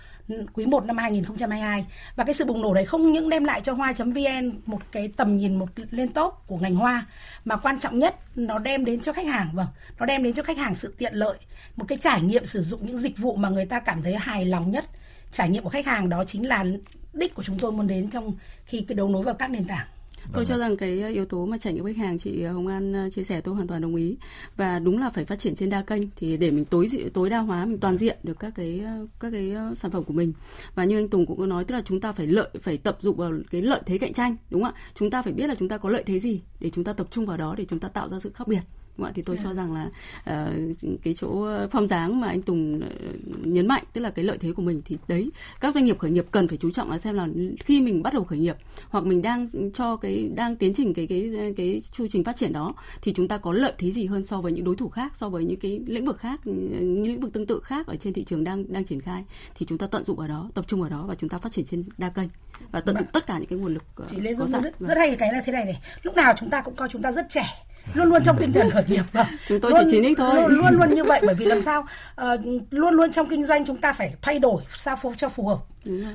quý 0.53 0.65
1 0.65 0.85
năm 0.85 0.97
2022 0.97 1.85
và 2.15 2.23
cái 2.23 2.33
sự 2.33 2.45
bùng 2.45 2.61
nổ 2.61 2.73
đấy 2.73 2.85
không 2.85 3.11
những 3.11 3.29
đem 3.29 3.43
lại 3.43 3.61
cho 3.61 3.73
hoa.vn 3.73 4.59
một 4.65 4.81
cái 4.91 5.07
tầm 5.17 5.38
nhìn 5.38 5.59
một 5.59 5.69
lên 5.91 6.09
top 6.09 6.33
của 6.47 6.57
ngành 6.57 6.75
hoa, 6.75 7.05
mà 7.45 7.57
quan 7.57 7.79
trọng 7.79 7.99
nhất, 7.99 8.15
nó 8.35 8.59
đem 8.59 8.85
đến 8.85 8.99
cho 8.99 9.13
khách 9.13 9.27
hàng 9.27 9.49
vâng. 9.53 9.67
Nó 9.99 10.05
đem 10.05 10.23
đến 10.23 10.33
cho 10.33 10.43
khách 10.43 10.57
hàng 10.57 10.75
sự 10.75 10.95
tiện 10.97 11.13
lợi. 11.13 11.38
Một 11.75 11.85
cái 11.88 11.97
trải 11.97 12.21
nghiệm 12.21 12.45
sử 12.45 12.63
dụng 12.63 12.85
những 12.85 12.97
dịch 12.97 13.17
vụ 13.17 13.35
mà 13.35 13.49
người 13.49 13.65
ta 13.65 13.79
cảm 13.79 14.03
thấy 14.03 14.15
hài 14.15 14.45
lòng 14.45 14.71
nhất, 14.71 14.85
trải 15.31 15.49
nghiệm 15.49 15.63
của 15.63 15.69
khách 15.69 15.85
hàng 15.85 16.09
đó 16.09 16.23
chính 16.27 16.47
là 16.47 16.65
đích 17.13 17.35
của 17.35 17.43
chúng 17.43 17.59
tôi 17.59 17.71
muốn 17.71 17.88
đến 17.88 18.09
trong 18.09 18.33
khi 18.65 18.85
cái 18.88 18.95
đấu 18.95 19.09
nối 19.09 19.23
vào 19.23 19.35
các 19.35 19.51
nền 19.51 19.65
tảng. 19.65 19.88
Tôi 20.33 20.45
cho 20.45 20.57
rằng 20.57 20.77
cái 20.77 21.13
yếu 21.13 21.25
tố 21.25 21.45
mà 21.45 21.57
trải 21.57 21.73
nghiệm 21.73 21.85
khách 21.85 21.97
hàng 21.97 22.19
chị 22.19 22.43
Hồng 22.43 22.67
An 22.67 22.93
ờ, 22.93 23.09
chia 23.09 23.23
sẻ 23.23 23.41
tôi 23.41 23.55
hoàn 23.55 23.67
toàn 23.67 23.81
đồng 23.81 23.95
ý. 23.95 24.17
Và 24.57 24.79
đúng 24.79 24.99
là 24.99 25.09
phải 25.09 25.25
phát 25.25 25.39
triển 25.39 25.55
trên 25.55 25.69
đa 25.69 25.81
kênh 25.81 26.01
thì 26.15 26.38
để 26.38 26.51
mình 26.51 26.65
tối 26.65 26.88
tối 27.13 27.29
đa 27.29 27.39
hóa 27.39 27.65
mình 27.65 27.79
toàn 27.79 27.97
diện 27.97 28.17
được 28.23 28.39
các 28.39 28.53
cái 28.55 28.81
ờ, 28.85 29.07
các 29.19 29.31
cái 29.31 29.51
ờ, 29.51 29.75
sản 29.75 29.91
phẩm 29.91 30.03
của 30.03 30.13
mình. 30.13 30.33
Và 30.75 30.83
như 30.83 30.97
anh 30.97 31.09
Tùng 31.09 31.25
cũng 31.25 31.38
có 31.38 31.45
nói 31.45 31.63
tức 31.65 31.75
là 31.75 31.81
chúng 31.85 32.01
ta 32.01 32.11
phải 32.11 32.27
lợi 32.27 32.49
phải 32.61 32.77
tập 32.77 32.97
dụng 32.99 33.17
vào 33.17 33.31
cái 33.51 33.61
lợi 33.61 33.81
thế 33.85 33.97
cạnh 33.97 34.13
tranh 34.13 34.35
đúng 34.49 34.63
không 34.63 34.73
ạ? 34.73 34.81
Chúng 34.95 35.09
ta 35.09 35.21
phải 35.21 35.33
biết 35.33 35.47
là 35.47 35.55
chúng 35.55 35.69
ta 35.69 35.77
có 35.77 35.89
lợi 35.89 36.03
thế 36.03 36.19
gì 36.19 36.41
để 36.59 36.69
chúng 36.69 36.83
ta 36.83 36.93
tập 36.93 37.07
trung 37.11 37.25
vào 37.25 37.38
đó 37.38 37.55
để 37.57 37.65
chúng 37.65 37.79
ta 37.79 37.88
tạo 37.88 38.09
ra 38.09 38.19
sự 38.19 38.31
khác 38.35 38.47
biệt 38.47 38.61
đúng 38.97 39.12
thì 39.13 39.21
tôi 39.21 39.36
yeah. 39.36 39.43
cho 39.45 39.53
rằng 39.53 39.73
là 39.73 39.89
uh, 40.31 40.77
cái 41.03 41.13
chỗ 41.13 41.47
phong 41.71 41.88
dáng 41.88 42.19
mà 42.19 42.27
anh 42.27 42.41
Tùng 42.41 42.77
uh, 42.77 43.47
nhấn 43.47 43.67
mạnh 43.67 43.84
tức 43.93 44.01
là 44.01 44.10
cái 44.10 44.25
lợi 44.25 44.38
thế 44.38 44.51
của 44.51 44.62
mình 44.62 44.81
thì 44.86 44.97
đấy 45.08 45.29
các 45.62 45.75
doanh 45.75 45.86
nghiệp 45.86 45.99
khởi 45.99 46.12
nghiệp 46.12 46.25
cần 46.31 46.47
phải 46.47 46.58
chú 46.58 46.71
trọng 46.71 46.91
là 46.91 46.97
xem 46.97 47.15
là 47.15 47.27
khi 47.60 47.81
mình 47.81 48.03
bắt 48.03 48.13
đầu 48.13 48.23
khởi 48.23 48.39
nghiệp 48.39 48.55
hoặc 48.89 49.05
mình 49.05 49.21
đang 49.21 49.47
cho 49.73 49.95
cái 49.95 50.29
đang 50.36 50.55
tiến 50.55 50.73
trình 50.73 50.93
cái 50.93 51.08
cái 51.08 51.31
cái, 51.36 51.53
cái 51.58 51.81
chu 51.91 52.08
trình 52.12 52.23
phát 52.23 52.36
triển 52.36 52.53
đó 52.53 52.73
thì 53.01 53.13
chúng 53.13 53.27
ta 53.27 53.38
có 53.38 53.51
lợi 53.51 53.73
thế 53.77 53.91
gì 53.91 54.05
hơn 54.05 54.23
so 54.23 54.41
với 54.41 54.51
những 54.51 54.65
đối 54.65 54.75
thủ 54.75 54.89
khác 54.89 55.15
so 55.15 55.29
với 55.29 55.45
những 55.45 55.60
cái 55.60 55.79
lĩnh 55.88 56.05
vực 56.05 56.17
khác 56.17 56.41
những 56.43 57.08
lĩnh 57.08 57.19
vực 57.19 57.34
tương 57.34 57.45
tự 57.45 57.60
khác 57.63 57.88
ở 57.88 57.95
trên 57.95 58.13
thị 58.13 58.23
trường 58.23 58.43
đang 58.43 58.73
đang 58.73 58.86
triển 58.86 59.01
khai 59.01 59.23
thì 59.55 59.65
chúng 59.65 59.77
ta 59.77 59.88
tận 59.88 60.05
dụng 60.05 60.19
ở 60.19 60.27
đó 60.27 60.49
tập 60.53 60.65
trung 60.67 60.81
vào 60.81 60.89
đó 60.89 61.05
và 61.08 61.15
chúng 61.15 61.29
ta 61.29 61.38
phát 61.38 61.51
triển 61.51 61.65
trên 61.65 61.84
đa 61.97 62.10
kênh 62.10 62.27
và 62.71 62.81
tận 62.81 62.95
dụng 62.97 63.08
tất 63.13 63.27
cả 63.27 63.38
những 63.38 63.47
cái 63.49 63.60
nguồn 63.60 63.73
lực 63.73 63.84
uh, 64.03 64.10
chị 64.10 64.19
Lê 64.19 64.34
Dung 64.34 64.47
rất, 64.47 64.79
rất 64.79 64.97
hay 64.97 65.15
cái 65.15 65.34
là 65.34 65.41
thế 65.45 65.53
này 65.53 65.65
này 65.65 65.81
lúc 66.03 66.15
nào 66.15 66.34
chúng 66.38 66.49
ta 66.49 66.62
cũng 66.62 66.75
coi 66.75 66.89
chúng 66.91 67.01
ta 67.01 67.12
rất 67.12 67.25
trẻ 67.29 67.45
luôn 67.93 68.07
luôn 68.07 68.23
trong 68.23 68.37
tinh 68.39 68.53
thần 68.53 68.69
khởi 68.69 68.83
nghiệp. 68.87 69.03
Vâng. 69.11 69.27
chúng 69.47 69.59
tôi 69.59 69.71
luôn, 69.71 69.87
chỉ 69.91 70.01
chín 70.03 70.15
thôi. 70.15 70.35
luôn, 70.35 70.51
luôn 70.51 70.73
luôn 70.73 70.95
như 70.95 71.03
vậy 71.03 71.21
bởi 71.25 71.35
vì 71.35 71.45
làm 71.45 71.61
sao 71.61 71.81
uh, 72.21 72.39
luôn 72.71 72.93
luôn 72.93 73.11
trong 73.11 73.29
kinh 73.29 73.45
doanh 73.45 73.65
chúng 73.65 73.77
ta 73.77 73.93
phải 73.93 74.13
thay 74.21 74.39
đổi 74.39 74.63
sao 74.77 74.95
phù, 74.95 75.13
cho 75.17 75.29
phù 75.29 75.47
hợp. 75.47 75.59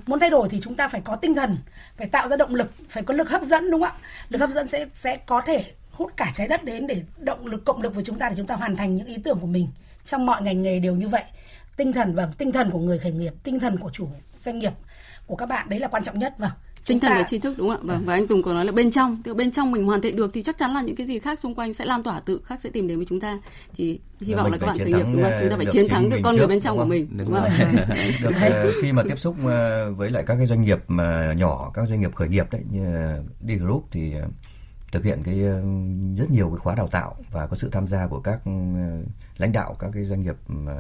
Muốn 0.07 0.21
thay 0.21 0.31
đổi 0.31 0.49
thì 0.49 0.61
chúng 0.63 0.75
ta 0.75 0.89
phải 0.89 1.01
có 1.05 1.17
tinh 1.17 1.35
thần 1.35 1.57
phải 1.97 2.07
tạo 2.07 2.29
ra 2.29 2.37
động 2.37 2.55
lực 2.55 2.71
phải 2.89 3.03
có 3.03 3.15
lực 3.15 3.31
hấp 3.31 3.43
dẫn 3.43 3.71
đúng 3.71 3.83
không 3.83 3.91
ạ? 3.91 4.07
Lực 4.29 4.39
hấp 4.39 4.51
dẫn 4.51 4.67
sẽ 4.67 4.87
sẽ 4.95 5.17
có 5.17 5.41
thể 5.41 5.65
hút 5.91 6.13
cả 6.17 6.33
trái 6.35 6.49
đất 6.49 6.65
đến 6.65 6.87
để 6.87 7.03
động 7.19 7.47
lực 7.47 7.65
cộng 7.65 7.83
lực 7.83 7.95
với 7.95 8.05
chúng 8.05 8.19
ta 8.19 8.29
để 8.29 8.35
chúng 8.37 8.47
ta 8.47 8.55
hoàn 8.55 8.77
thành 8.77 8.97
những 8.97 9.07
ý 9.07 9.17
tưởng 9.25 9.39
của 9.41 9.47
mình. 9.47 9.69
Trong 10.05 10.27
mọi 10.27 10.43
ngành 10.43 10.63
nghề 10.63 10.81
đều 10.81 10.95
như 10.95 11.09
vậy. 11.09 11.23
Tinh 11.77 11.93
thần 11.93 12.15
vâng 12.15 12.31
tinh 12.39 12.53
thần 12.53 12.71
của 12.71 12.79
người 12.79 12.99
khởi 12.99 13.13
nghiệp 13.13 13.33
tinh 13.43 13.61
thần 13.61 13.77
của 13.79 13.91
chủ 13.93 14.09
doanh 14.43 14.59
nghiệp 14.59 14.73
của 15.27 15.37
các 15.37 15.47
bạn 15.47 15.69
đấy 15.69 15.79
là 15.79 15.89
quan 15.89 16.05
trọng 16.05 16.19
nhất 16.19 16.35
vâng 16.39 16.51
tinh 16.87 17.01
thần 17.01 17.11
ta... 17.11 17.23
tri 17.29 17.39
thức 17.39 17.55
đúng 17.59 17.69
không 17.69 17.77
ạ? 17.77 17.83
Vâng 17.83 18.03
và 18.05 18.15
anh 18.15 18.27
Tùng 18.27 18.43
có 18.43 18.53
nói 18.53 18.65
là 18.65 18.73
bên 18.73 18.91
trong. 18.91 19.23
Tức 19.25 19.35
bên 19.35 19.51
trong 19.51 19.73
mình 19.73 19.85
hoàn 19.85 20.01
thiện 20.01 20.17
được 20.17 20.31
thì 20.35 20.43
chắc 20.43 20.59
chắn 20.59 20.75
là 20.75 20.83
những 20.83 20.97
cái 20.97 21.07
gì 21.07 21.19
khác 21.19 21.41
xung 21.41 21.55
quanh 21.55 21.73
sẽ 21.73 21.85
lan 21.85 22.03
tỏa 22.03 22.21
tự 22.21 22.41
khác 22.45 22.61
sẽ 22.61 22.71
tìm 22.71 22.89
đến 22.89 22.97
với 22.97 23.07
chúng 23.07 23.21
ta. 23.21 23.39
Thì 23.77 23.99
hy 24.21 24.35
vọng 24.35 24.53
là 24.53 24.59
các 24.59 24.67
bạn 24.67 24.79
khởi 24.79 24.87
nghiệp 24.87 25.07
đúng 25.13 25.23
không 25.23 25.33
chúng 25.41 25.51
ta 25.51 25.57
phải 25.57 25.67
chiến 25.73 25.89
thắng 25.89 26.11
được 26.11 26.19
con 26.23 26.37
người 26.37 26.47
bên 26.47 26.61
trong 26.61 26.77
của 26.77 26.85
mình. 26.85 27.09
Đúng, 27.17 27.33
không? 27.33 27.49
được 28.23 28.31
ờ, 28.41 28.73
khi 28.83 28.93
mà 28.93 29.03
tiếp 29.03 29.19
xúc 29.19 29.37
ờ, 29.45 29.93
với 29.93 30.11
lại 30.11 30.23
các 30.27 30.37
cái 30.37 30.47
doanh 30.47 30.63
nghiệp 30.63 30.79
mà 30.89 31.33
nhỏ 31.33 31.71
các 31.75 31.89
doanh 31.89 32.01
nghiệp 32.01 32.15
khởi 32.15 32.29
nghiệp 32.29 32.47
đấy 32.51 32.63
như 32.71 32.85
D 33.49 33.51
Group 33.63 33.85
thì 33.91 34.13
thực 34.93 35.05
hiện 35.05 35.23
cái 35.23 35.43
ờ, 35.43 35.63
rất 36.17 36.31
nhiều 36.31 36.49
cái 36.49 36.59
khóa 36.59 36.75
đào 36.75 36.89
tạo 36.89 37.17
và 37.31 37.47
có 37.47 37.57
sự 37.57 37.69
tham 37.73 37.89
gia 37.89 38.07
của 38.07 38.21
các 38.21 38.41
ừ, 38.45 38.51
lãnh 39.37 39.53
đạo 39.53 39.77
các 39.79 39.91
cái 39.95 40.05
doanh 40.05 40.23
nghiệp 40.23 40.37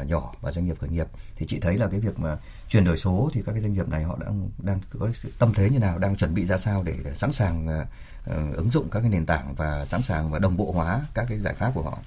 nhỏ 0.06 0.32
và 0.40 0.52
doanh 0.52 0.66
nghiệp 0.66 0.76
khởi 0.80 0.90
nghiệp. 0.90 1.06
Thì 1.36 1.46
chị 1.46 1.60
thấy 1.60 1.78
là 1.78 1.88
cái 1.88 2.00
việc 2.00 2.18
mà 2.18 2.38
chuyển 2.68 2.84
đổi 2.84 2.96
số 2.96 3.30
thì 3.32 3.42
các 3.46 3.52
cái 3.52 3.60
doanh 3.60 3.72
nghiệp 3.72 3.88
này 3.88 4.02
họ 4.02 4.18
đang 4.20 4.48
đang 4.58 4.78
có 4.98 5.08
sự 5.14 5.32
tâm 5.38 5.52
thế 5.54 5.70
như 5.70 5.78
nào, 5.78 5.98
đang 5.98 6.16
chuẩn 6.16 6.34
bị 6.34 6.46
ra 6.46 6.58
sao 6.58 6.82
để 6.82 6.94
sẵn 7.14 7.32
sàng 7.32 7.66
ờ, 7.66 7.86
ờ, 8.24 8.52
ứng 8.52 8.70
dụng 8.70 8.88
các 8.90 9.00
cái 9.00 9.10
nền 9.10 9.26
tảng 9.26 9.54
và 9.54 9.86
sẵn 9.86 10.02
sàng 10.02 10.30
và 10.30 10.38
đồng 10.38 10.56
bộ 10.56 10.72
hóa 10.72 11.02
các 11.14 11.26
cái 11.28 11.38
giải 11.38 11.54
pháp 11.54 11.70
của 11.74 11.82
họ? 11.82 11.98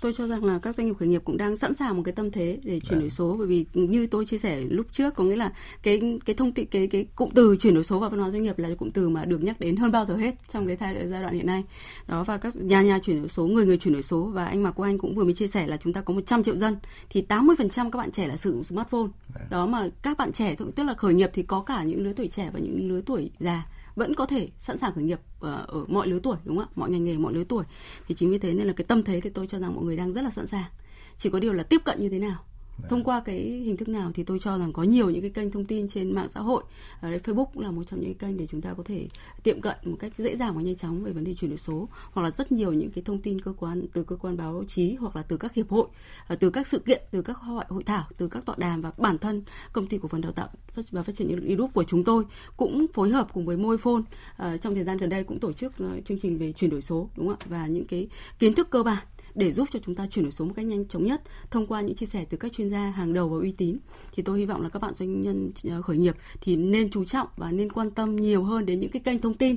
Tôi 0.00 0.12
cho 0.12 0.26
rằng 0.26 0.44
là 0.44 0.58
các 0.58 0.74
doanh 0.74 0.86
nghiệp 0.86 0.94
khởi 0.98 1.08
nghiệp 1.08 1.22
cũng 1.24 1.36
đang 1.36 1.56
sẵn 1.56 1.74
sàng 1.74 1.96
một 1.96 2.02
cái 2.04 2.12
tâm 2.12 2.30
thế 2.30 2.58
để 2.64 2.80
chuyển 2.80 3.00
đổi 3.00 3.10
số 3.10 3.36
bởi 3.38 3.46
vì 3.46 3.66
như 3.74 4.06
tôi 4.06 4.26
chia 4.26 4.38
sẻ 4.38 4.60
lúc 4.60 4.86
trước 4.92 5.14
có 5.14 5.24
nghĩa 5.24 5.36
là 5.36 5.52
cái 5.82 6.18
cái 6.24 6.36
thông 6.36 6.52
tin 6.52 6.66
cái 6.66 6.86
cái 6.86 7.06
cụm 7.16 7.30
từ 7.30 7.56
chuyển 7.56 7.74
đổi 7.74 7.84
số 7.84 7.98
và 7.98 8.08
văn 8.08 8.20
hóa 8.20 8.30
doanh 8.30 8.42
nghiệp 8.42 8.58
là 8.58 8.68
cụm 8.78 8.90
từ 8.90 9.08
mà 9.08 9.24
được 9.24 9.42
nhắc 9.42 9.60
đến 9.60 9.76
hơn 9.76 9.92
bao 9.92 10.04
giờ 10.04 10.16
hết 10.16 10.34
trong 10.52 10.66
cái 10.66 10.76
giai 11.06 11.22
đoạn 11.22 11.34
hiện 11.34 11.46
nay. 11.46 11.64
Đó 12.06 12.24
và 12.24 12.36
các 12.36 12.56
nhà 12.56 12.82
nhà 12.82 12.98
chuyển 12.98 13.18
đổi 13.18 13.28
số 13.28 13.46
người 13.46 13.66
người 13.66 13.78
chuyển 13.78 13.94
đổi 13.94 14.02
số 14.02 14.24
và 14.24 14.46
anh 14.46 14.62
Mạc 14.62 14.70
Quốc 14.70 14.84
Anh 14.84 14.98
cũng 14.98 15.14
vừa 15.14 15.24
mới 15.24 15.34
chia 15.34 15.46
sẻ 15.46 15.66
là 15.66 15.76
chúng 15.76 15.92
ta 15.92 16.00
có 16.00 16.14
100 16.14 16.42
triệu 16.42 16.56
dân 16.56 16.76
thì 17.10 17.24
80% 17.28 17.90
các 17.90 17.98
bạn 17.98 18.10
trẻ 18.10 18.26
là 18.26 18.36
sử 18.36 18.52
dụng 18.52 18.64
smartphone. 18.64 19.08
Đó 19.50 19.66
mà 19.66 19.88
các 20.02 20.18
bạn 20.18 20.32
trẻ 20.32 20.54
tức 20.74 20.82
là 20.82 20.94
khởi 20.94 21.14
nghiệp 21.14 21.30
thì 21.34 21.42
có 21.42 21.60
cả 21.60 21.82
những 21.82 22.04
lứa 22.04 22.12
tuổi 22.16 22.28
trẻ 22.28 22.50
và 22.52 22.60
những 22.60 22.88
lứa 22.88 23.00
tuổi 23.06 23.30
già 23.38 23.66
vẫn 23.96 24.14
có 24.14 24.26
thể 24.26 24.48
sẵn 24.56 24.78
sàng 24.78 24.92
khởi 24.94 25.04
nghiệp 25.04 25.20
ờ, 25.40 25.64
ở, 25.68 25.84
mọi 25.88 26.08
lứa 26.08 26.18
tuổi 26.22 26.36
đúng 26.44 26.56
không 26.56 26.66
ạ? 26.66 26.72
Mọi 26.74 26.90
ngành 26.90 27.04
nghề 27.04 27.18
mọi 27.18 27.34
lứa 27.34 27.44
tuổi. 27.44 27.64
Thì 28.08 28.14
chính 28.14 28.30
vì 28.30 28.38
thế 28.38 28.54
nên 28.54 28.66
là 28.66 28.72
cái 28.72 28.84
tâm 28.84 29.02
thế 29.02 29.20
thì 29.20 29.30
tôi 29.30 29.46
cho 29.46 29.58
rằng 29.58 29.74
mọi 29.74 29.84
người 29.84 29.96
đang 29.96 30.12
rất 30.12 30.22
là 30.22 30.30
sẵn 30.30 30.46
sàng. 30.46 30.70
Chỉ 31.18 31.30
có 31.30 31.38
điều 31.38 31.52
là 31.52 31.62
tiếp 31.62 31.80
cận 31.84 32.00
như 32.00 32.08
thế 32.08 32.18
nào? 32.18 32.44
Vâng. 32.78 32.90
Thông 32.90 33.04
qua 33.04 33.20
cái 33.20 33.36
hình 33.38 33.76
thức 33.76 33.88
nào 33.88 34.10
thì 34.14 34.22
tôi 34.22 34.38
cho 34.38 34.58
rằng 34.58 34.72
có 34.72 34.82
nhiều 34.82 35.10
những 35.10 35.22
cái 35.22 35.30
kênh 35.30 35.50
thông 35.50 35.64
tin 35.64 35.88
trên 35.88 36.14
mạng 36.14 36.28
xã 36.28 36.40
hội. 36.40 36.62
Ở 37.00 37.10
đây 37.10 37.20
Facebook 37.24 37.44
cũng 37.44 37.62
là 37.62 37.70
một 37.70 37.84
trong 37.84 38.00
những 38.00 38.14
cái 38.14 38.28
kênh 38.28 38.36
để 38.36 38.46
chúng 38.46 38.60
ta 38.60 38.74
có 38.74 38.82
thể 38.82 39.08
tiệm 39.42 39.60
cận 39.60 39.76
một 39.84 39.96
cách 40.00 40.12
dễ 40.18 40.36
dàng 40.36 40.56
và 40.56 40.62
nhanh 40.62 40.76
chóng 40.76 41.04
về 41.04 41.12
vấn 41.12 41.24
đề 41.24 41.34
chuyển 41.34 41.50
đổi 41.50 41.58
số, 41.58 41.88
hoặc 42.12 42.22
là 42.22 42.30
rất 42.30 42.52
nhiều 42.52 42.72
những 42.72 42.90
cái 42.90 43.04
thông 43.04 43.18
tin 43.18 43.40
cơ 43.40 43.52
quan, 43.52 43.82
từ 43.92 44.04
cơ 44.04 44.16
quan 44.16 44.36
báo 44.36 44.64
chí 44.68 44.94
hoặc 44.94 45.16
là 45.16 45.22
từ 45.22 45.36
các 45.36 45.54
hiệp 45.54 45.70
hội 45.70 45.86
à, 46.28 46.36
từ 46.36 46.50
các 46.50 46.66
sự 46.66 46.78
kiện, 46.78 47.02
từ 47.10 47.22
các 47.22 47.36
hội 47.36 47.64
hội 47.68 47.82
thảo, 47.84 48.04
từ 48.16 48.28
các 48.28 48.44
tọa 48.44 48.56
đàm 48.58 48.80
và 48.80 48.92
bản 48.98 49.18
thân 49.18 49.42
công 49.72 49.86
ty 49.86 49.98
cổ 49.98 50.08
phần 50.08 50.20
đào 50.20 50.32
tạo 50.32 50.48
và 50.90 51.02
phát 51.02 51.14
triển 51.14 51.28
những 51.28 51.68
của 51.74 51.84
chúng 51.84 52.04
tôi 52.04 52.24
cũng 52.56 52.86
phối 52.94 53.10
hợp 53.10 53.28
cùng 53.32 53.46
với 53.46 53.56
Môi 53.56 53.78
Phone 53.78 54.02
à, 54.36 54.56
trong 54.56 54.74
thời 54.74 54.84
gian 54.84 54.96
gần 54.96 55.08
đây 55.08 55.24
cũng 55.24 55.40
tổ 55.40 55.52
chức 55.52 55.78
ờ, 55.78 56.00
chương 56.04 56.18
trình 56.18 56.38
về 56.38 56.52
chuyển 56.52 56.70
đổi 56.70 56.82
số, 56.82 57.08
đúng 57.16 57.28
không 57.28 57.36
ạ? 57.40 57.46
Và 57.48 57.66
những 57.66 57.84
cái 57.84 58.08
kiến 58.38 58.54
thức 58.54 58.70
cơ 58.70 58.82
bản 58.82 59.04
để 59.36 59.52
giúp 59.52 59.68
cho 59.72 59.78
chúng 59.86 59.94
ta 59.94 60.06
chuyển 60.06 60.24
đổi 60.24 60.32
số 60.32 60.44
một 60.44 60.52
cách 60.56 60.64
nhanh 60.64 60.88
chóng 60.88 61.04
nhất 61.04 61.22
thông 61.50 61.66
qua 61.66 61.80
những 61.80 61.96
chia 61.96 62.06
sẻ 62.06 62.24
từ 62.30 62.36
các 62.36 62.52
chuyên 62.52 62.70
gia 62.70 62.90
hàng 62.90 63.12
đầu 63.12 63.28
và 63.28 63.36
uy 63.38 63.52
tín 63.52 63.78
thì 64.12 64.22
tôi 64.22 64.38
hy 64.38 64.46
vọng 64.46 64.62
là 64.62 64.68
các 64.68 64.82
bạn 64.82 64.94
doanh 64.94 65.20
nhân 65.20 65.50
ờ, 65.70 65.82
khởi 65.82 65.96
nghiệp 65.96 66.16
thì 66.40 66.56
nên 66.56 66.90
chú 66.90 67.04
trọng 67.04 67.28
và 67.36 67.50
nên 67.50 67.72
quan 67.72 67.90
tâm 67.90 68.16
nhiều 68.16 68.44
hơn 68.44 68.66
đến 68.66 68.80
những 68.80 68.90
cái 68.90 69.02
kênh 69.02 69.20
thông 69.20 69.34
tin 69.34 69.56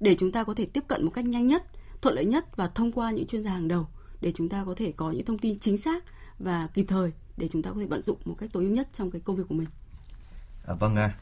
để 0.00 0.16
chúng 0.18 0.32
ta 0.32 0.44
có 0.44 0.54
thể 0.54 0.66
tiếp 0.66 0.84
cận 0.88 1.04
một 1.04 1.10
cách 1.14 1.24
nhanh 1.24 1.46
nhất 1.46 1.64
thuận 2.00 2.14
lợi 2.14 2.24
nhất 2.24 2.56
và 2.56 2.68
thông 2.68 2.92
qua 2.92 3.10
những 3.10 3.26
chuyên 3.26 3.42
gia 3.42 3.50
hàng 3.50 3.68
đầu 3.68 3.86
để 4.20 4.32
chúng 4.32 4.48
ta 4.48 4.64
có 4.64 4.74
thể 4.76 4.92
có 4.92 5.10
những 5.10 5.24
thông 5.24 5.38
tin 5.38 5.58
chính 5.58 5.78
xác 5.78 6.04
và 6.38 6.68
kịp 6.74 6.84
thời 6.88 7.12
để 7.36 7.48
chúng 7.52 7.62
ta 7.62 7.70
có 7.70 7.76
thể 7.80 7.86
vận 7.86 8.02
dụng 8.02 8.18
một 8.24 8.34
cách 8.38 8.50
tối 8.52 8.64
ưu 8.64 8.72
nhất 8.72 8.88
trong 8.94 9.10
cái 9.10 9.20
công 9.20 9.36
việc 9.36 9.44
của 9.48 9.54
mình. 9.54 9.68
À, 10.66 10.74
vâng, 10.74 10.96
à, 10.96 11.14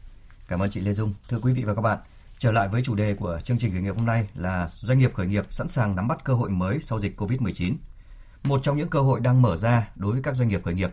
cảm 0.48 0.62
ơn 0.62 0.70
chị 0.70 0.80
Lê 0.80 0.94
Dung. 0.94 1.14
Thưa 1.28 1.38
quý 1.42 1.52
vị 1.52 1.62
và 1.64 1.74
các 1.74 1.82
bạn, 1.82 1.98
trở 2.38 2.52
lại 2.52 2.68
với 2.68 2.82
chủ 2.82 2.94
đề 2.94 3.14
của 3.14 3.38
chương 3.44 3.58
trình 3.58 3.72
khởi 3.72 3.82
nghiệp 3.82 3.96
hôm 3.96 4.06
nay 4.06 4.28
là 4.34 4.70
doanh 4.74 4.98
nghiệp 4.98 5.14
khởi 5.14 5.26
nghiệp 5.26 5.44
sẵn 5.50 5.68
sàng 5.68 5.96
nắm 5.96 6.08
bắt 6.08 6.24
cơ 6.24 6.34
hội 6.34 6.50
mới 6.50 6.80
sau 6.80 7.00
dịch 7.00 7.20
Covid-19. 7.20 7.74
Một 8.46 8.60
trong 8.62 8.76
những 8.76 8.88
cơ 8.88 9.00
hội 9.00 9.20
đang 9.20 9.42
mở 9.42 9.56
ra 9.56 9.88
đối 9.96 10.12
với 10.12 10.22
các 10.22 10.36
doanh 10.36 10.48
nghiệp 10.48 10.60
khởi 10.64 10.74
nghiệp 10.74 10.90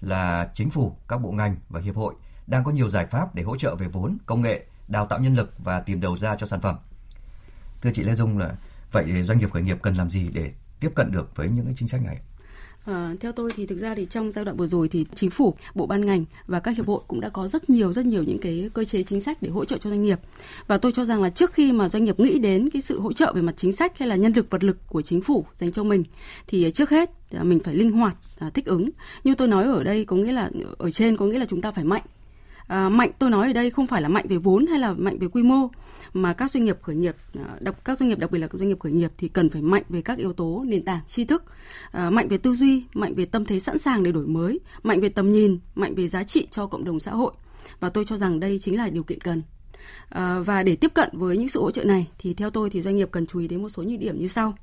là 0.00 0.50
chính 0.54 0.70
phủ, 0.70 0.96
các 1.08 1.20
bộ 1.20 1.32
ngành 1.32 1.56
và 1.68 1.80
hiệp 1.80 1.96
hội 1.96 2.14
đang 2.46 2.64
có 2.64 2.70
nhiều 2.72 2.90
giải 2.90 3.06
pháp 3.06 3.34
để 3.34 3.42
hỗ 3.42 3.56
trợ 3.56 3.74
về 3.76 3.88
vốn, 3.88 4.16
công 4.26 4.42
nghệ, 4.42 4.66
đào 4.88 5.06
tạo 5.06 5.18
nhân 5.18 5.34
lực 5.34 5.52
và 5.58 5.80
tìm 5.80 6.00
đầu 6.00 6.18
ra 6.18 6.36
cho 6.36 6.46
sản 6.46 6.60
phẩm. 6.60 6.76
Thưa 7.82 7.90
chị 7.94 8.02
Lê 8.02 8.14
Dung 8.14 8.38
là 8.38 8.54
vậy 8.92 9.22
doanh 9.22 9.38
nghiệp 9.38 9.52
khởi 9.52 9.62
nghiệp 9.62 9.78
cần 9.82 9.94
làm 9.94 10.10
gì 10.10 10.28
để 10.28 10.52
tiếp 10.80 10.90
cận 10.94 11.12
được 11.12 11.36
với 11.36 11.48
những 11.48 11.64
cái 11.64 11.74
chính 11.76 11.88
sách 11.88 12.02
này? 12.02 12.20
À, 12.84 13.14
theo 13.20 13.32
tôi 13.32 13.52
thì 13.56 13.66
thực 13.66 13.78
ra 13.78 13.94
thì 13.94 14.06
trong 14.10 14.32
giai 14.32 14.44
đoạn 14.44 14.56
vừa 14.56 14.66
rồi 14.66 14.88
thì 14.88 15.06
chính 15.14 15.30
phủ, 15.30 15.54
bộ 15.74 15.86
ban 15.86 16.06
ngành 16.06 16.24
và 16.46 16.60
các 16.60 16.76
hiệp 16.76 16.86
hội 16.86 17.00
cũng 17.08 17.20
đã 17.20 17.28
có 17.28 17.48
rất 17.48 17.70
nhiều 17.70 17.92
rất 17.92 18.06
nhiều 18.06 18.22
những 18.22 18.38
cái 18.38 18.70
cơ 18.74 18.84
chế 18.84 19.02
chính 19.02 19.20
sách 19.20 19.42
để 19.42 19.50
hỗ 19.50 19.64
trợ 19.64 19.78
cho 19.78 19.90
doanh 19.90 20.02
nghiệp. 20.02 20.20
Và 20.66 20.78
tôi 20.78 20.92
cho 20.92 21.04
rằng 21.04 21.22
là 21.22 21.30
trước 21.30 21.52
khi 21.52 21.72
mà 21.72 21.88
doanh 21.88 22.04
nghiệp 22.04 22.20
nghĩ 22.20 22.38
đến 22.38 22.70
cái 22.70 22.82
sự 22.82 23.00
hỗ 23.00 23.12
trợ 23.12 23.32
về 23.32 23.42
mặt 23.42 23.54
chính 23.56 23.72
sách 23.72 23.98
hay 23.98 24.08
là 24.08 24.16
nhân 24.16 24.32
lực 24.32 24.50
vật 24.50 24.64
lực 24.64 24.76
của 24.88 25.02
chính 25.02 25.20
phủ 25.20 25.44
dành 25.60 25.72
cho 25.72 25.84
mình 25.84 26.04
thì 26.46 26.70
trước 26.70 26.90
hết 26.90 27.10
mình 27.42 27.60
phải 27.60 27.74
linh 27.74 27.92
hoạt, 27.92 28.16
à, 28.38 28.50
thích 28.50 28.66
ứng. 28.66 28.90
Như 29.24 29.34
tôi 29.34 29.48
nói 29.48 29.64
ở 29.64 29.84
đây 29.84 30.04
có 30.04 30.16
nghĩa 30.16 30.32
là 30.32 30.50
ở 30.78 30.90
trên 30.90 31.16
có 31.16 31.26
nghĩa 31.26 31.38
là 31.38 31.46
chúng 31.46 31.60
ta 31.60 31.70
phải 31.70 31.84
mạnh 31.84 32.02
À, 32.66 32.88
mạnh 32.88 33.10
tôi 33.18 33.30
nói 33.30 33.46
ở 33.46 33.52
đây 33.52 33.70
không 33.70 33.86
phải 33.86 34.02
là 34.02 34.08
mạnh 34.08 34.26
về 34.28 34.36
vốn 34.36 34.66
hay 34.66 34.78
là 34.78 34.92
mạnh 34.92 35.18
về 35.18 35.28
quy 35.28 35.42
mô 35.42 35.68
mà 36.12 36.32
các 36.32 36.50
doanh 36.50 36.64
nghiệp 36.64 36.78
khởi 36.82 36.96
nghiệp 36.96 37.16
à, 37.34 37.56
đặc 37.60 37.84
các 37.84 37.98
doanh 37.98 38.08
nghiệp 38.08 38.18
đặc 38.18 38.30
biệt 38.30 38.38
là 38.38 38.46
các 38.46 38.58
doanh 38.58 38.68
nghiệp 38.68 38.80
khởi 38.80 38.92
nghiệp 38.92 39.12
thì 39.18 39.28
cần 39.28 39.50
phải 39.50 39.62
mạnh 39.62 39.82
về 39.88 40.02
các 40.02 40.18
yếu 40.18 40.32
tố 40.32 40.64
nền 40.66 40.84
tảng 40.84 41.00
tri 41.08 41.24
thức. 41.24 41.44
À, 41.90 42.10
mạnh 42.10 42.28
về 42.28 42.38
tư 42.38 42.54
duy 42.54 42.84
mạnh 42.94 43.14
về 43.14 43.24
tâm 43.24 43.44
thế 43.44 43.60
sẵn 43.60 43.78
sàng 43.78 44.02
để 44.02 44.12
đổi 44.12 44.26
mới 44.26 44.60
mạnh 44.82 45.00
về 45.00 45.08
tầm 45.08 45.32
nhìn 45.32 45.58
mạnh 45.74 45.94
về 45.94 46.08
giá 46.08 46.22
trị 46.22 46.46
cho 46.50 46.66
cộng 46.66 46.84
đồng 46.84 47.00
xã 47.00 47.10
hội. 47.10 47.32
Và 47.80 47.88
tôi 47.88 48.04
cho 48.04 48.16
rằng 48.16 48.40
đây 48.40 48.58
chính 48.58 48.76
là 48.76 48.88
điều 48.88 49.02
kiện 49.02 49.20
cần. 49.20 49.42
À, 50.08 50.38
và 50.38 50.62
để 50.62 50.76
tiếp 50.76 50.94
cận 50.94 51.08
với 51.12 51.36
những 51.36 51.48
sự 51.48 51.60
hỗ 51.60 51.70
trợ 51.70 51.84
này 51.84 52.08
thì 52.18 52.34
theo 52.34 52.50
tôi 52.50 52.70
thì 52.70 52.82
doanh 52.82 52.96
nghiệp 52.96 53.08
cần 53.12 53.26
chú 53.26 53.38
ý 53.38 53.48
đến 53.48 53.62
một 53.62 53.68
số 53.68 53.82
nhược 53.82 54.00
điểm 54.00 54.20
như 54.20 54.28
sau. 54.28 54.54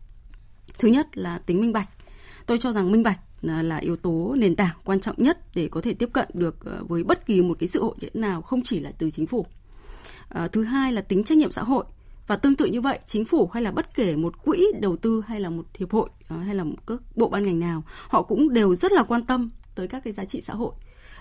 Thứ 0.80 0.88
nhất 0.88 1.18
là 1.18 1.38
tính 1.38 1.62
minh 1.62 1.74
bạch. 1.74 1.90
Tôi 2.46 2.58
cho 2.58 2.72
rằng 2.72 2.92
minh 2.92 3.04
bạch 3.04 3.20
là 3.42 3.78
yếu 3.78 3.96
tố 3.96 4.36
nền 4.38 4.56
tảng 4.56 4.76
quan 4.84 5.00
trọng 5.00 5.16
nhất 5.18 5.56
để 5.56 5.68
có 5.68 5.82
thể 5.82 5.94
tiếp 5.94 6.10
cận 6.14 6.28
được 6.34 6.66
ờ, 6.66 6.84
với 6.88 7.04
bất 7.04 7.26
kỳ 7.26 7.42
một 7.42 7.58
cái 7.60 7.68
sự 7.68 7.84
hỗ 7.84 7.96
trợ 8.02 8.08
nào 8.14 8.42
không 8.42 8.62
chỉ 8.64 8.80
là 8.80 8.92
từ 8.98 9.12
chính 9.12 9.28
phủ. 9.28 9.46
À, 10.30 10.48
thứ 10.48 10.64
hai 10.64 10.94
là 10.94 11.02
tính 11.02 11.24
trách 11.24 11.38
nhiệm 11.38 11.52
xã 11.52 11.64
hội. 11.64 11.86
Và 12.28 12.36
tương 12.36 12.56
tự 12.56 12.66
như 12.66 12.82
vậy 12.82 13.00
chính 13.06 13.26
phủ 13.26 13.50
hay 13.54 13.64
là 13.64 13.72
bất 13.72 13.96
kể 13.96 14.16
một 14.16 14.44
quỹ 14.44 14.68
đầu 14.80 14.96
tư 14.96 15.24
hay 15.28 15.40
là 15.40 15.50
một 15.50 15.64
hiệp 15.78 15.92
hội 15.92 16.10
ờ, 16.28 16.38
hay 16.38 16.56
là 16.56 16.64
một 16.64 16.76
các 16.88 17.02
bộ 17.16 17.30
ban 17.30 17.46
ngành 17.46 17.60
nào 17.60 17.84
họ 18.08 18.22
cũng 18.22 18.54
đều 18.54 18.76
rất 18.76 18.92
là 18.92 19.04
quan 19.04 19.26
tâm 19.26 19.50
tới 19.76 19.88
các 19.88 20.04
cái 20.04 20.14
giá 20.14 20.26
trị 20.26 20.42
xã 20.42 20.54
hội. 20.54 20.72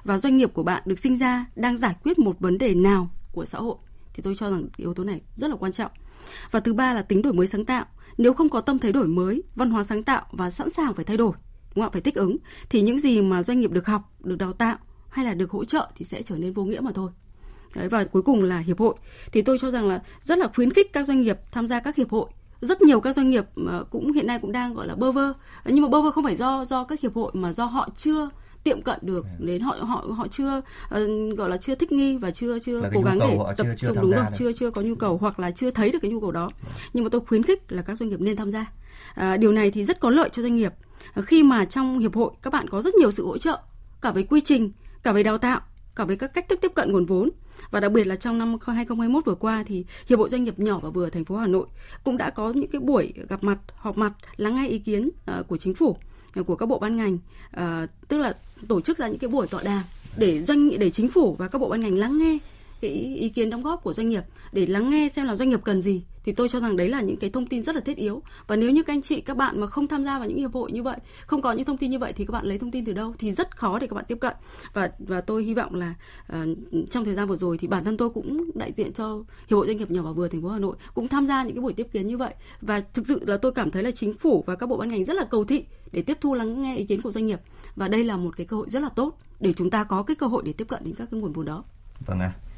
Và 0.05 0.19
doanh 0.19 0.37
nghiệp 0.37 0.55
của 0.55 0.63
bạn 0.63 0.83
được 0.87 0.99
sinh 0.99 1.17
ra 1.17 1.47
đang 1.57 1.79
giải 1.79 1.95
quyết 2.03 2.19
một 2.19 2.41
vấn 2.41 2.59
đề 2.59 2.75
nào 2.75 3.11
của 3.33 3.45
xã 3.45 3.59
hội 3.59 3.77
thì 4.15 4.23
tôi 4.23 4.35
cho 4.37 4.51
rằng 4.51 4.67
yếu 4.77 4.95
tố 4.95 5.05
này 5.05 5.21
rất 5.37 5.51
là 5.51 5.57
quan 5.57 5.73
trọng. 5.73 5.91
Và 6.51 6.61
thứ 6.61 6.75
ba 6.75 6.95
là 6.95 7.03
tính 7.03 7.23
đổi 7.23 7.33
mới 7.33 7.47
sáng 7.47 7.65
tạo. 7.65 7.87
Nếu 8.19 8.35
không 8.35 8.49
có 8.49 8.61
tâm 8.61 8.79
thế 8.79 8.93
đổi 8.93 9.07
mới 9.07 9.43
văn 9.55 9.71
hóa 9.71 9.85
sáng 9.85 10.03
tạo 10.03 10.27
và 10.33 10.51
sẵn 10.51 10.71
sàng 10.71 10.95
phải 10.95 11.05
thay 11.05 11.17
đổi 11.17 11.33
đúng 11.75 11.85
không? 11.85 11.93
phải 11.93 12.01
thích 12.01 12.15
ứng. 12.15 12.37
Thì 12.71 12.81
những 12.83 12.99
gì 12.99 13.23
mà 13.23 13.43
doanh 13.43 13.61
nghiệp 13.61 13.71
được 13.71 13.87
học 13.87 14.03
được 14.21 14.37
đào 14.39 14.53
tạo 14.53 14.77
hay 15.09 15.25
là 15.25 15.35
được 15.35 15.51
hỗ 15.51 15.65
trợ 15.65 15.89
thì 15.97 16.05
sẽ 16.05 16.23
trở 16.23 16.37
nên 16.37 16.53
vô 16.53 16.65
nghĩa 16.65 16.81
mà 16.81 16.91
thôi. 16.95 17.11
Đấy, 17.77 17.89
và 17.89 18.05
cuối 18.05 18.23
cùng 18.23 18.43
là 18.43 18.59
hiệp 18.59 18.79
hội. 18.79 18.95
Thì 19.33 19.43
tôi 19.43 19.59
cho 19.59 19.71
rằng 19.71 19.89
là 19.89 20.03
rất 20.21 20.39
là 20.39 20.49
khuyến 20.55 20.71
khích 20.71 20.93
các 20.93 21.07
doanh 21.07 21.23
nghiệp 21.23 21.39
tham 21.53 21.67
gia 21.67 21.81
các 21.81 21.97
hiệp 21.97 22.11
hội. 22.11 22.27
Rất 22.61 22.83
nhiều 22.83 23.01
các 23.01 23.13
doanh 23.13 23.31
nghiệp 23.31 23.45
cũng 23.91 24.13
hiện 24.13 24.27
nay 24.27 24.39
cũng 24.39 24.53
đang 24.53 24.75
gọi 24.75 24.87
là 24.87 24.95
bơ 24.95 25.13
vơ. 25.13 25.33
Nhưng 25.65 25.83
mà 25.83 25.89
bơ 25.89 26.03
vơ 26.03 26.11
không 26.11 26.25
phải 26.25 26.37
do 26.37 26.65
do 26.65 26.85
các 26.85 27.01
hiệp 27.01 27.15
hội 27.15 27.31
mà 27.35 27.53
do 27.53 27.65
họ 27.65 27.89
chưa 27.97 28.29
tiệm 28.65 28.83
cận 28.83 28.99
được 29.03 29.27
ừ. 29.39 29.47
đến 29.47 29.61
họ 29.61 29.77
họ 29.81 30.05
họ 30.17 30.27
chưa 30.29 30.59
uh, 30.59 31.37
gọi 31.37 31.51
là 31.51 31.57
chưa 31.57 31.75
thích 31.75 31.93
nghi 31.93 32.17
và 32.17 32.31
chưa 32.31 32.59
chưa 32.59 32.83
cố 32.95 33.03
gắng 33.03 33.19
để 33.19 33.39
tập 33.57 33.67
trung 33.77 33.97
đúng 34.01 34.11
rồi 34.11 34.25
chưa 34.39 34.53
chưa 34.53 34.71
có 34.71 34.83
nhu 34.83 34.95
cầu 34.95 35.19
hoặc 35.19 35.41
là 35.41 35.51
chưa 35.51 35.71
thấy 35.71 35.91
được 35.91 35.99
cái 36.03 36.11
nhu 36.11 36.21
cầu 36.21 36.33
đó. 36.33 36.51
Nhưng 36.93 37.05
mà 37.05 37.11
tôi 37.13 37.21
khuyến 37.21 37.43
khích 37.43 37.73
là 37.73 37.83
các 37.83 37.95
doanh 37.95 38.09
nghiệp 38.09 38.21
nên 38.21 38.37
tham 38.37 38.51
gia. 38.51 38.73
À, 39.15 39.37
điều 39.37 39.53
này 39.53 39.71
thì 39.71 39.85
rất 39.85 40.01
có 40.01 40.11
lợi 40.11 40.29
cho 40.33 40.43
doanh 40.43 40.57
nghiệp 40.57 40.73
khi 41.27 41.43
mà 41.43 41.65
trong 41.65 41.99
hiệp 41.99 42.15
hội 42.15 42.31
các 42.43 42.53
bạn 42.53 42.69
có 42.69 42.83
rất 42.83 42.95
nhiều 42.95 43.11
sự 43.11 43.27
hỗ 43.27 43.39
trợ 43.39 43.59
cả 44.01 44.11
về 44.11 44.23
quy 44.23 44.41
trình, 44.41 44.73
cả 45.03 45.13
về 45.13 45.23
đào 45.23 45.39
tạo, 45.39 45.61
cả 45.95 46.05
về 46.05 46.17
các 46.17 46.35
cách 46.35 46.49
thức 46.49 46.61
tiếp 46.61 46.73
cận 46.75 46.93
nguồn 46.93 47.07
vốn. 47.07 47.31
Và 47.71 47.81
đặc 47.81 47.93
biệt 47.93 48.07
là 48.07 48.17
trong 48.17 48.39
năm 48.39 48.57
2021 48.67 49.25
vừa 49.25 49.35
qua 49.35 49.65
thì 49.67 49.85
hiệp 50.07 50.19
hội 50.19 50.31
doanh 50.31 50.45
nghiệp 50.45 50.59
nhỏ 50.59 50.79
và 50.83 50.91
vừa 50.91 51.11
thành 51.11 51.25
phố 51.25 51.37
Hà 51.37 51.47
Nội 51.47 51.67
cũng 52.05 52.17
đã 52.17 52.31
có 52.31 52.53
những 52.53 52.71
cái 52.71 52.81
buổi 52.81 53.13
gặp 53.29 53.45
mặt, 53.45 53.59
họp 53.77 53.99
mặt, 53.99 54.13
lắng 54.37 54.55
nghe 54.55 54.69
ý 54.69 54.79
kiến 54.79 55.11
ờ, 55.27 55.43
của 55.49 55.57
chính 55.57 55.75
phủ, 55.75 55.97
ờ, 56.35 56.43
của 56.43 56.57
các 56.57 56.67
bộ 56.67 56.79
ban 56.79 56.97
ngành, 56.97 57.19
ờ, 57.51 57.87
tức 58.09 58.19
là 58.19 58.37
tổ 58.69 58.81
chức 58.81 58.99
ra 58.99 59.09
những 59.09 59.19
cái 59.19 59.31
buổi 59.31 59.47
tọa 59.47 59.63
đàm 59.63 59.83
để 60.17 60.43
doanh 60.43 60.79
để 60.79 60.91
chính 60.91 61.11
phủ 61.11 61.35
và 61.39 61.49
các 61.49 61.59
bộ 61.59 61.69
ban 61.69 61.81
ngành 61.81 61.99
lắng 61.99 62.19
nghe 62.19 62.39
cái 62.81 62.91
ý 62.91 63.29
kiến 63.29 63.51
đóng 63.51 63.63
góp 63.63 63.83
của 63.83 63.93
doanh 63.93 64.09
nghiệp 64.09 64.23
để 64.53 64.67
lắng 64.67 64.91
nghe 64.91 65.09
xem 65.09 65.27
là 65.27 65.37
doanh 65.37 65.49
nghiệp 65.49 65.61
cần 65.65 65.83
gì 65.83 66.03
thì 66.25 66.33
tôi 66.33 66.49
cho 66.49 66.61
rằng 66.61 66.77
đấy 66.77 66.89
là 66.89 67.01
những 67.01 67.17
cái 67.17 67.31
thông 67.31 67.47
tin 67.47 67.63
rất 67.63 67.75
là 67.75 67.81
thiết 67.81 67.97
yếu. 67.97 68.23
Và 68.47 68.57
nếu 68.57 68.71
như 68.71 68.83
các 68.83 68.93
anh 68.93 69.03
chị 69.03 69.21
các 69.21 69.37
bạn 69.37 69.61
mà 69.61 69.67
không 69.67 69.89
tham 69.89 70.05
gia 70.05 70.19
vào 70.19 70.29
những 70.29 70.39
hiệp 70.39 70.53
hội 70.53 70.73
như 70.73 70.83
vậy 70.83 70.97
không 71.27 71.43
có 71.43 71.53
những 71.53 71.65
thông 71.65 71.77
tin 71.77 71.91
như 71.91 71.99
vậy 71.99 72.13
thì 72.13 72.25
các 72.25 72.33
bạn 72.33 72.47
lấy 72.47 72.59
thông 72.59 72.71
tin 72.71 72.85
từ 72.85 72.93
đâu 72.93 73.15
thì 73.19 73.33
rất 73.33 73.57
khó 73.57 73.79
để 73.79 73.87
các 73.87 73.95
bạn 73.95 74.05
tiếp 74.09 74.19
cận. 74.21 74.35
Và 74.73 74.91
và 74.99 75.21
tôi 75.21 75.45
hy 75.45 75.55
vọng 75.55 75.75
là 75.75 75.95
uh, 76.33 76.37
trong 76.91 77.05
thời 77.05 77.15
gian 77.15 77.29
vừa 77.29 77.37
rồi 77.37 77.59
thì 77.59 77.69
bản 77.69 77.85
thân 77.85 77.97
tôi 77.97 78.11
cũng 78.11 78.51
đại 78.55 78.73
diện 78.73 78.93
cho 78.93 79.25
hiệp 79.47 79.57
hội 79.57 79.67
doanh 79.67 79.77
nghiệp 79.77 79.91
nhỏ 79.91 80.03
và 80.03 80.13
vừa 80.13 80.29
thành 80.29 80.43
phố 80.43 80.49
hà 80.49 80.59
nội 80.59 80.77
cũng 80.95 81.09
tham 81.09 81.27
gia 81.27 81.43
những 81.43 81.55
cái 81.55 81.63
buổi 81.63 81.73
tiếp 81.73 81.87
kiến 81.93 82.07
như 82.07 82.17
vậy. 82.17 82.35
Và 82.61 82.81
thực 82.81 83.07
sự 83.07 83.25
là 83.27 83.37
tôi 83.37 83.53
cảm 83.53 83.71
thấy 83.71 83.83
là 83.83 83.91
chính 83.91 84.13
phủ 84.13 84.45
và 84.47 84.55
các 84.57 84.69
bộ 84.69 84.77
ban 84.77 84.89
ngành 84.91 85.05
rất 85.05 85.15
là 85.15 85.25
cầu 85.25 85.45
thị 85.45 85.65
để 85.93 86.03
tiếp 86.03 86.19
thu 86.21 86.35
lắng 86.35 86.63
nghe 86.63 86.77
ý 86.77 86.85
kiến 86.85 87.03
của 87.03 87.13
doanh 87.13 87.27
nghiệp. 87.27 87.41
Và 87.77 87.89
đây 87.89 88.05
là 88.05 88.17
một 88.17 88.37
cái 88.37 88.47
cơ 88.47 88.57
hội 88.57 88.71
rất 88.71 88.83
là 88.83 88.89
tốt 88.89 89.19
để 89.41 89.53
chúng 89.53 89.71
ta 89.71 89.85
có 89.85 90.03
cái 90.03 90.15
cơ 90.15 90.27
hội 90.27 90.43
để 90.47 90.53
tiếp 90.53 90.69
cận 90.69 90.85
đến 90.85 90.95
các 90.95 91.09
cái 91.11 91.21
nguồn 91.21 91.33
vốn 91.33 91.45
đó. 91.45 91.65
Vâng 92.07 92.21
ạ. 92.21 92.33
à 92.37 92.50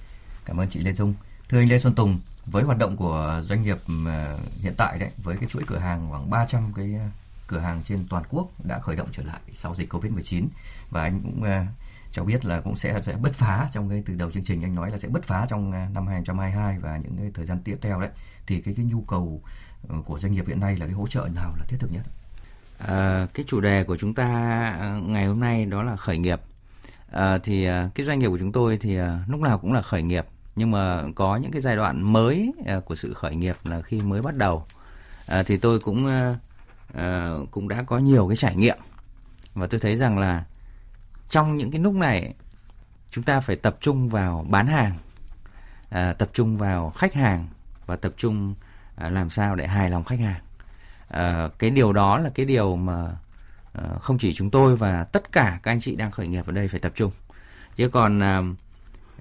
cảm 0.44 0.60
ơn 0.60 0.68
chị 0.68 0.80
lê 0.80 0.92
dung 0.92 1.14
thưa 1.48 1.58
anh 1.58 1.68
lê 1.68 1.78
xuân 1.78 1.94
tùng 1.94 2.20
với 2.46 2.64
hoạt 2.64 2.78
động 2.78 2.96
của 2.96 3.42
doanh 3.44 3.62
nghiệp 3.62 3.78
ờ, 4.06 4.38
hiện 4.62 4.74
tại 4.76 4.98
đấy 4.98 5.10
với 5.22 5.36
cái 5.36 5.48
chuỗi 5.48 5.62
cửa 5.66 5.78
hàng 5.78 6.10
khoảng 6.10 6.30
300 6.30 6.72
cái 6.76 6.94
ờ, 6.94 7.06
cửa 7.46 7.58
hàng 7.58 7.82
trên 7.84 8.06
toàn 8.10 8.24
quốc 8.30 8.48
đã 8.64 8.78
khởi 8.78 8.96
động 8.96 9.08
trở 9.12 9.22
lại 9.22 9.40
sau 9.52 9.74
dịch 9.74 9.92
Covid-19 9.92 10.46
và 10.90 11.02
anh 11.02 11.20
cũng 11.20 11.42
ờ, 11.42 11.64
cho 12.12 12.24
biết 12.24 12.44
là 12.44 12.60
cũng 12.60 12.76
sẽ 12.76 13.02
sẽ 13.02 13.12
bứt 13.12 13.34
phá 13.34 13.68
trong 13.72 13.90
cái 13.90 14.02
từ 14.06 14.14
đầu 14.14 14.30
chương 14.30 14.44
trình 14.44 14.62
anh 14.62 14.74
nói 14.74 14.90
là 14.90 14.98
sẽ 14.98 15.08
bứt 15.08 15.24
phá 15.24 15.46
trong 15.48 15.70
năm 15.70 16.06
2022 16.06 16.78
và 16.78 16.96
những 16.96 17.16
cái 17.16 17.30
thời 17.34 17.46
gian 17.46 17.58
tiếp 17.64 17.76
theo 17.80 18.00
đấy 18.00 18.10
thì 18.46 18.60
cái 18.60 18.74
cái 18.74 18.86
nhu 18.86 19.00
cầu 19.00 19.42
của 20.04 20.18
doanh 20.18 20.32
nghiệp 20.32 20.44
hiện 20.48 20.60
nay 20.60 20.76
là 20.76 20.86
cái 20.86 20.94
hỗ 20.94 21.06
trợ 21.06 21.28
nào 21.34 21.54
là 21.58 21.64
thiết 21.68 21.76
thực 21.80 21.92
nhất? 21.92 22.02
À, 22.78 23.26
cái 23.34 23.44
chủ 23.48 23.60
đề 23.60 23.84
của 23.84 23.96
chúng 23.96 24.14
ta 24.14 24.26
ngày 25.02 25.26
hôm 25.26 25.40
nay 25.40 25.64
đó 25.64 25.82
là 25.82 25.96
khởi 25.96 26.18
nghiệp. 26.18 26.40
À, 27.12 27.38
thì 27.38 27.64
ờ, 27.64 27.88
cái 27.94 28.06
doanh 28.06 28.18
nghiệp 28.18 28.28
của 28.28 28.38
chúng 28.38 28.52
tôi 28.52 28.78
thì 28.80 28.96
ờ, 28.96 29.18
lúc 29.28 29.40
nào 29.40 29.58
cũng 29.58 29.72
là 29.72 29.82
khởi 29.82 30.02
nghiệp 30.02 30.26
nhưng 30.56 30.70
mà 30.70 31.02
có 31.14 31.36
những 31.36 31.50
cái 31.50 31.60
giai 31.60 31.76
đoạn 31.76 32.12
mới 32.12 32.52
à, 32.66 32.80
của 32.84 32.94
sự 32.94 33.14
khởi 33.14 33.34
nghiệp 33.36 33.56
là 33.64 33.80
khi 33.80 34.00
mới 34.00 34.22
bắt 34.22 34.36
đầu. 34.36 34.64
À, 35.26 35.42
thì 35.42 35.56
tôi 35.56 35.80
cũng 35.80 36.06
à, 36.06 36.36
à, 36.94 37.30
cũng 37.50 37.68
đã 37.68 37.82
có 37.82 37.98
nhiều 37.98 38.28
cái 38.28 38.36
trải 38.36 38.56
nghiệm. 38.56 38.78
Và 39.54 39.66
tôi 39.66 39.80
thấy 39.80 39.96
rằng 39.96 40.18
là 40.18 40.44
trong 41.30 41.56
những 41.56 41.70
cái 41.70 41.80
lúc 41.80 41.94
này 41.94 42.34
chúng 43.10 43.24
ta 43.24 43.40
phải 43.40 43.56
tập 43.56 43.76
trung 43.80 44.08
vào 44.08 44.46
bán 44.50 44.66
hàng 44.66 44.92
à, 45.90 46.12
tập 46.12 46.28
trung 46.32 46.58
vào 46.58 46.90
khách 46.90 47.14
hàng 47.14 47.46
và 47.86 47.96
tập 47.96 48.12
trung 48.16 48.54
à, 48.96 49.10
làm 49.10 49.30
sao 49.30 49.56
để 49.56 49.66
hài 49.66 49.90
lòng 49.90 50.04
khách 50.04 50.20
hàng. 50.20 50.40
À, 51.08 51.48
cái 51.58 51.70
điều 51.70 51.92
đó 51.92 52.18
là 52.18 52.30
cái 52.34 52.46
điều 52.46 52.76
mà 52.76 53.16
Ờ, 53.72 53.98
không 54.00 54.18
chỉ 54.18 54.34
chúng 54.34 54.50
tôi 54.50 54.76
và 54.76 55.04
tất 55.04 55.32
cả 55.32 55.60
các 55.62 55.70
anh 55.70 55.80
chị 55.80 55.96
đang 55.96 56.10
khởi 56.10 56.26
nghiệp 56.26 56.46
ở 56.46 56.52
đây 56.52 56.68
phải 56.68 56.80
tập 56.80 56.92
trung. 56.94 57.12
Chứ 57.76 57.88
còn 57.88 58.20
ờ, 58.20 58.42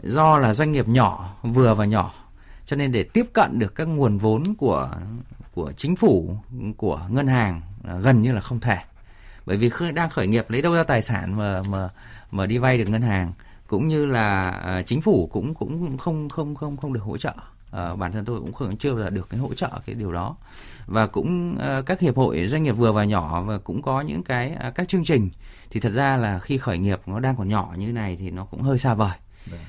do 0.04 0.38
là 0.38 0.54
doanh 0.54 0.72
nghiệp 0.72 0.88
nhỏ, 0.88 1.36
vừa 1.44 1.74
và 1.74 1.86
nhỏ, 1.86 2.14
cho 2.66 2.76
nên 2.76 2.92
để 2.92 3.04
tiếp 3.04 3.26
cận 3.34 3.60
được 3.60 3.76
các 3.76 3.88
nguồn 3.88 4.18
vốn 4.18 4.44
của 4.58 4.90
của 5.54 5.72
chính 5.78 5.96
phủ, 5.96 6.36
của 6.78 7.02
ngân 7.10 7.28
hàng 7.28 7.62
ờ, 7.84 8.02
gần 8.02 8.22
như 8.22 8.32
là 8.32 8.42
không 8.42 8.60
thể. 8.60 8.78
Bởi 9.46 9.58
vì 9.58 9.70
khi 9.70 9.92
đang 9.92 10.10
khởi 10.10 10.28
nghiệp 10.28 10.46
lấy 10.50 10.62
đâu 10.62 10.74
ra 10.74 10.84
tài 10.84 11.02
sản 11.02 11.38
mà 11.38 11.62
mà 11.72 11.90
mà 12.32 12.46
đi 12.46 12.58
vay 12.58 12.78
được 12.78 12.90
ngân 12.90 13.02
hàng, 13.02 13.34
cũng 13.68 13.88
như 13.88 14.06
là 14.06 14.84
chính 14.88 15.02
phủ 15.02 15.30
cũng 15.32 15.54
cũng 15.54 15.98
không 15.98 16.30
không 16.30 16.56
không 16.56 16.78
không 16.78 16.94
được 16.94 17.04
hỗ 17.04 17.18
trợ 17.18 17.34
uh, 17.75 17.99
bản 17.99 18.12
thân 18.12 18.25
tôi 18.25 18.39
cũng 18.39 18.53
không 18.53 18.77
chưa 18.77 18.93
bao 18.93 19.03
giờ 19.03 19.10
được 19.10 19.29
cái 19.29 19.39
hỗ 19.39 19.53
trợ 19.53 19.69
cái 19.86 19.95
điều 19.95 20.12
đó. 20.12 20.36
Và 20.86 21.07
cũng 21.07 21.55
uh, 21.55 21.86
các 21.86 21.99
hiệp 21.99 22.17
hội 22.17 22.47
doanh 22.47 22.63
nghiệp 22.63 22.71
vừa 22.71 22.91
và 22.91 23.03
nhỏ 23.03 23.41
và 23.41 23.57
cũng 23.57 23.81
có 23.81 24.01
những 24.01 24.23
cái 24.23 24.55
uh, 24.67 24.75
các 24.75 24.88
chương 24.88 25.03
trình. 25.03 25.29
Thì 25.69 25.79
thật 25.79 25.89
ra 25.89 26.17
là 26.17 26.39
khi 26.39 26.57
khởi 26.57 26.78
nghiệp 26.78 27.01
nó 27.05 27.19
đang 27.19 27.36
còn 27.36 27.49
nhỏ 27.49 27.74
như 27.78 27.91
này 27.91 28.17
thì 28.19 28.32
nó 28.32 28.45
cũng 28.45 28.61
hơi 28.61 28.78
xa 28.78 28.93
vời. 28.93 29.17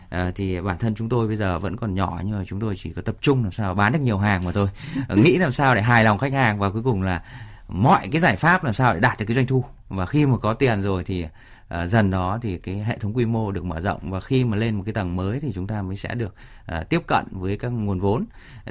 À, 0.09 0.32
thì 0.34 0.61
bản 0.61 0.78
thân 0.78 0.94
chúng 0.94 1.09
tôi 1.09 1.28
bây 1.28 1.36
giờ 1.36 1.59
vẫn 1.59 1.76
còn 1.76 1.94
nhỏ 1.94 2.20
nhưng 2.24 2.38
mà 2.38 2.44
chúng 2.46 2.61
tôi 2.61 2.74
chỉ 2.76 2.92
có 2.92 3.03
tập 3.03 3.16
trung 3.20 3.42
làm 3.42 3.53
sao 3.53 3.74
bán 3.74 3.92
được 3.92 3.98
nhiều 3.98 4.18
hàng 4.18 4.44
mà 4.44 4.53
thôi. 4.53 4.68
Nghĩ 5.09 5.36
làm 5.36 5.53
sao 5.53 5.74
để 5.74 5.82
hài 5.82 6.05
lòng 6.05 6.18
khách 6.18 6.32
hàng 6.32 6.59
và 6.59 6.70
cuối 6.70 6.82
cùng 6.82 7.03
là 7.03 7.22
mọi 7.68 8.09
cái 8.12 8.20
giải 8.20 8.36
pháp 8.36 8.64
làm 8.64 8.74
sao 8.74 8.94
để 8.94 9.00
đạt 9.00 9.18
được 9.18 9.24
cái 9.28 9.34
doanh 9.34 9.46
thu. 9.46 9.64
Và 9.88 10.07
khi 10.07 10.26
mà 10.26 10.36
có 10.38 10.53
tiền 10.53 10.82
rồi 10.82 11.05
thì 11.05 11.26
Ờ, 11.73 11.87
dần 11.87 12.11
đó 12.11 12.39
thì 12.43 12.59
cái 12.59 12.75
hệ 12.75 12.99
thống 12.99 13.16
quy 13.16 13.27
mô 13.27 13.53
được 13.53 13.64
mở 13.64 13.81
rộng 13.81 14.11
và 14.11 14.20
khi 14.20 14.45
mà 14.45 14.57
lên 14.57 14.75
một 14.75 14.83
cái 14.87 14.93
tầng 14.93 15.16
mới 15.16 15.41
thì 15.41 15.53
chúng 15.55 15.66
ta 15.66 15.83
mới 15.83 15.97
sẽ 15.97 16.14
được 16.14 16.35
ờ, 16.66 16.85
tiếp 16.85 17.03
cận 17.07 17.25
với 17.31 17.57
các 17.57 17.68
nguồn 17.68 18.01
vốn. 18.01 18.25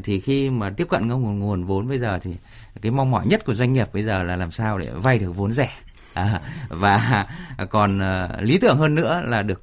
Thì 0.04 0.20
khi 0.20 0.50
mà 0.50 0.70
tiếp 0.70 0.88
cận 0.90 1.10
các 1.10 1.16
nguồn 1.16 1.40
nguồn 1.40 1.64
vốn 1.64 1.88
bây 1.88 2.00
giờ 2.00 2.20
thì 2.22 2.36
cái 2.82 2.92
mong 2.92 3.12
mỏi 3.12 3.28
nhất 3.28 3.46
của 3.46 3.54
doanh 3.54 3.74
nghiệp 3.74 3.88
bây 3.94 4.04
giờ 4.04 4.24
là 4.24 4.36
làm 4.36 4.52
sao 4.52 4.78
để 4.78 4.92
vay 4.94 5.20
được 5.20 5.32
vốn 5.32 5.54
rẻ. 5.54 5.70
À, 6.14 6.42
và 6.70 7.26
còn 7.70 8.00
ờ, 8.00 8.42
lý 8.42 8.58
tưởng 8.58 8.78
hơn 8.78 8.96
nữa 8.96 9.22
là 9.26 9.42
được 9.42 9.62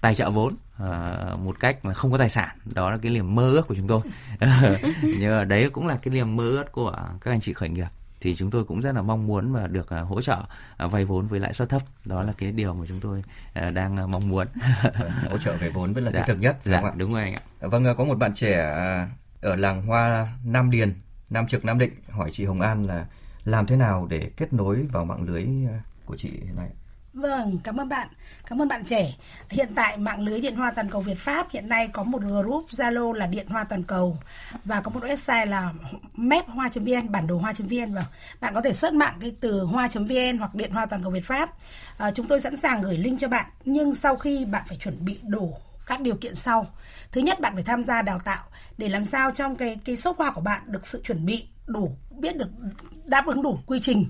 tài 0.00 0.14
trợ 0.14 0.30
vốn 0.30 0.54
một 1.44 1.60
cách 1.60 1.84
mà 1.84 1.94
không 1.94 2.12
có 2.12 2.18
tài 2.18 2.30
sản. 2.30 2.48
Đó 2.64 2.90
là 2.90 2.98
cái 3.02 3.12
niềm 3.12 3.34
mơ 3.34 3.50
ước 3.50 3.66
của 3.66 3.74
chúng 3.74 3.88
tôi. 3.88 4.00
Nhưng 5.02 5.48
đấy 5.48 5.70
cũng 5.72 5.86
là 5.86 5.96
cái 5.96 6.14
niềm 6.14 6.36
mơ 6.36 6.44
ước 6.44 6.72
của 6.72 6.96
các 7.20 7.30
anh 7.30 7.40
chị 7.40 7.52
khởi 7.52 7.68
nghiệp 7.68 7.88
thì 8.20 8.36
chúng 8.36 8.50
tôi 8.50 8.64
cũng 8.64 8.80
rất 8.80 8.92
là 8.94 9.02
mong 9.02 9.26
muốn 9.26 9.52
và 9.52 9.66
được 9.66 9.88
uh, 10.00 10.08
hỗ 10.08 10.22
trợ 10.22 10.42
uh, 10.84 10.92
vay 10.92 11.04
vốn 11.04 11.26
với 11.26 11.40
lãi 11.40 11.52
suất 11.52 11.68
thấp. 11.68 11.82
Đó 12.04 12.22
là 12.22 12.32
cái 12.38 12.52
điều 12.52 12.74
mà 12.74 12.84
chúng 12.88 13.00
tôi 13.00 13.22
uh, 13.68 13.74
đang 13.74 14.10
mong 14.10 14.28
muốn. 14.28 14.46
Hỗ 15.30 15.38
trợ 15.38 15.56
về 15.56 15.68
vốn 15.68 15.92
vẫn 15.92 16.04
là 16.04 16.10
dạ. 16.14 16.18
thiết 16.18 16.32
thực 16.32 16.40
nhất 16.40 16.56
dạ, 16.64 16.80
đúng, 16.80 16.98
đúng 16.98 17.12
rồi 17.12 17.22
anh 17.22 17.34
ạ. 17.34 17.42
Vâng 17.60 17.84
có 17.96 18.04
một 18.04 18.18
bạn 18.18 18.34
trẻ 18.34 18.56
ở 19.40 19.56
làng 19.56 19.86
hoa 19.86 20.28
Nam 20.44 20.70
Điền 20.70 20.94
Nam 21.30 21.46
Trực 21.46 21.64
Nam 21.64 21.78
Định 21.78 21.92
hỏi 22.10 22.30
chị 22.32 22.44
Hồng 22.44 22.60
An 22.60 22.86
là 22.86 23.06
làm 23.44 23.66
thế 23.66 23.76
nào 23.76 24.06
để 24.10 24.30
kết 24.36 24.52
nối 24.52 24.86
vào 24.92 25.04
mạng 25.04 25.22
lưới 25.22 25.46
của 26.04 26.16
chị 26.16 26.30
nay 26.56 26.68
Vâng, 27.18 27.58
cảm 27.64 27.80
ơn 27.80 27.88
bạn. 27.88 28.08
Cảm 28.46 28.62
ơn 28.62 28.68
bạn 28.68 28.84
trẻ. 28.84 29.14
Hiện 29.50 29.68
tại 29.74 29.96
mạng 29.96 30.20
lưới 30.20 30.40
Điện 30.40 30.56
Hoa 30.56 30.70
Toàn 30.70 30.90
cầu 30.90 31.00
Việt 31.00 31.18
Pháp 31.18 31.50
hiện 31.50 31.68
nay 31.68 31.88
có 31.92 32.02
một 32.02 32.22
group 32.22 32.66
Zalo 32.70 33.12
là 33.12 33.26
Điện 33.26 33.46
Hoa 33.48 33.64
Toàn 33.64 33.82
cầu 33.82 34.18
và 34.64 34.80
có 34.80 34.90
một 34.90 35.04
website 35.04 35.46
là 35.46 35.72
map 36.14 36.48
hoa.vn, 36.48 37.12
bản 37.12 37.26
đồ 37.26 37.38
hoa.vn 37.38 37.68
và 37.68 37.86
vâng, 37.94 38.04
bạn 38.40 38.54
có 38.54 38.60
thể 38.60 38.72
search 38.72 38.94
mạng 38.94 39.14
cái 39.20 39.32
từ 39.40 39.64
hoa.vn 39.64 40.38
hoặc 40.38 40.54
Điện 40.54 40.70
Hoa 40.72 40.86
Toàn 40.86 41.02
cầu 41.02 41.10
Việt 41.12 41.24
Pháp. 41.24 41.50
À, 41.98 42.10
chúng 42.10 42.26
tôi 42.28 42.40
sẵn 42.40 42.56
sàng 42.56 42.82
gửi 42.82 42.96
link 42.96 43.20
cho 43.20 43.28
bạn 43.28 43.46
nhưng 43.64 43.94
sau 43.94 44.16
khi 44.16 44.44
bạn 44.44 44.62
phải 44.68 44.78
chuẩn 44.78 45.04
bị 45.04 45.18
đủ 45.22 45.56
các 45.86 46.00
điều 46.00 46.16
kiện 46.16 46.34
sau. 46.34 46.66
Thứ 47.12 47.20
nhất 47.20 47.40
bạn 47.40 47.54
phải 47.54 47.64
tham 47.64 47.84
gia 47.84 48.02
đào 48.02 48.18
tạo 48.18 48.44
để 48.78 48.88
làm 48.88 49.04
sao 49.04 49.30
trong 49.30 49.56
cái 49.56 49.78
cái 49.84 49.96
shop 49.96 50.18
hoa 50.18 50.30
của 50.30 50.40
bạn 50.40 50.62
được 50.66 50.86
sự 50.86 51.00
chuẩn 51.04 51.26
bị 51.26 51.46
đủ 51.66 51.96
biết 52.10 52.36
được 52.36 52.48
đáp 53.04 53.26
ứng 53.26 53.42
đủ 53.42 53.58
quy 53.66 53.80
trình 53.80 54.06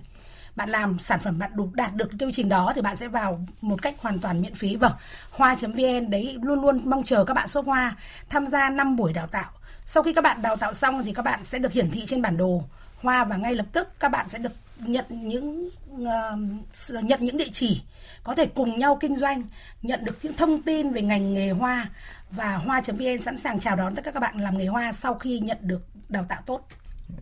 bạn 0.58 0.70
làm 0.70 0.98
sản 0.98 1.20
phẩm 1.20 1.38
bạn 1.38 1.50
đủ 1.54 1.70
đạt 1.74 1.94
được 1.94 2.10
tiêu 2.18 2.30
trình 2.32 2.48
đó 2.48 2.72
thì 2.74 2.80
bạn 2.80 2.96
sẽ 2.96 3.08
vào 3.08 3.46
một 3.60 3.82
cách 3.82 3.94
hoàn 3.98 4.18
toàn 4.18 4.42
miễn 4.42 4.54
phí. 4.54 4.76
Vâng 4.76 4.92
hoa.vn 5.30 6.10
đấy 6.10 6.38
luôn 6.42 6.60
luôn 6.60 6.80
mong 6.84 7.04
chờ 7.04 7.24
các 7.24 7.34
bạn 7.34 7.48
shop 7.48 7.66
hoa 7.66 7.96
tham 8.28 8.46
gia 8.46 8.70
5 8.70 8.96
buổi 8.96 9.12
đào 9.12 9.26
tạo. 9.26 9.50
Sau 9.84 10.02
khi 10.02 10.12
các 10.12 10.24
bạn 10.24 10.42
đào 10.42 10.56
tạo 10.56 10.74
xong 10.74 11.02
thì 11.04 11.12
các 11.12 11.24
bạn 11.24 11.44
sẽ 11.44 11.58
được 11.58 11.72
hiển 11.72 11.90
thị 11.90 12.04
trên 12.06 12.22
bản 12.22 12.36
đồ 12.36 12.62
hoa 13.02 13.24
và 13.24 13.36
ngay 13.36 13.54
lập 13.54 13.66
tức 13.72 13.88
các 14.00 14.08
bạn 14.08 14.28
sẽ 14.28 14.38
được 14.38 14.52
nhận 14.78 15.04
những 15.08 15.70
uh, 15.92 17.04
nhận 17.04 17.20
những 17.20 17.36
địa 17.36 17.50
chỉ 17.52 17.82
có 18.22 18.34
thể 18.34 18.46
cùng 18.46 18.78
nhau 18.78 18.96
kinh 19.00 19.16
doanh 19.16 19.42
nhận 19.82 20.04
được 20.04 20.18
những 20.22 20.36
thông 20.36 20.62
tin 20.62 20.92
về 20.92 21.02
ngành 21.02 21.34
nghề 21.34 21.50
hoa 21.50 21.88
và 22.30 22.56
hoa.vn 22.56 23.20
sẵn 23.20 23.38
sàng 23.38 23.60
chào 23.60 23.76
đón 23.76 23.94
tất 23.94 24.04
cả 24.04 24.10
các 24.10 24.20
bạn 24.20 24.40
làm 24.40 24.58
nghề 24.58 24.66
hoa 24.66 24.92
sau 24.92 25.14
khi 25.14 25.38
nhận 25.40 25.58
được 25.60 25.82
đào 26.08 26.24
tạo 26.28 26.42
tốt. 26.46 26.60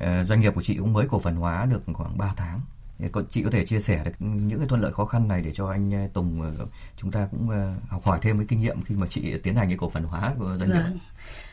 À, 0.00 0.24
doanh 0.24 0.40
nghiệp 0.40 0.54
của 0.54 0.62
chị 0.62 0.76
cũng 0.76 0.92
mới 0.92 1.06
cổ 1.10 1.18
phần 1.18 1.36
hóa 1.36 1.66
được 1.70 1.82
khoảng 1.94 2.18
3 2.18 2.32
tháng 2.36 2.60
chị 3.30 3.42
có 3.42 3.50
thể 3.50 3.66
chia 3.66 3.80
sẻ 3.80 4.02
được 4.04 4.10
những 4.18 4.58
cái 4.58 4.68
thuận 4.68 4.80
lợi 4.80 4.92
khó 4.92 5.04
khăn 5.04 5.28
này 5.28 5.42
để 5.42 5.52
cho 5.52 5.68
anh 5.68 5.92
ờ, 5.92 6.08
Tùng 6.12 6.42
ờ, 6.58 6.66
chúng 6.96 7.10
ta 7.10 7.28
cũng 7.30 7.50
ờ, 7.50 7.72
học 7.88 8.04
hỏi 8.04 8.18
thêm 8.22 8.38
cái 8.38 8.46
kinh 8.48 8.60
nghiệm 8.60 8.82
khi 8.82 8.94
mà 8.94 9.06
chị 9.06 9.38
tiến 9.42 9.54
hành 9.54 9.68
cái 9.68 9.76
cổ 9.76 9.90
phần 9.90 10.04
hóa 10.04 10.34
của 10.38 10.56
doanh 10.60 10.70
nghiệp. 10.70 10.82
Vâng. 10.82 10.98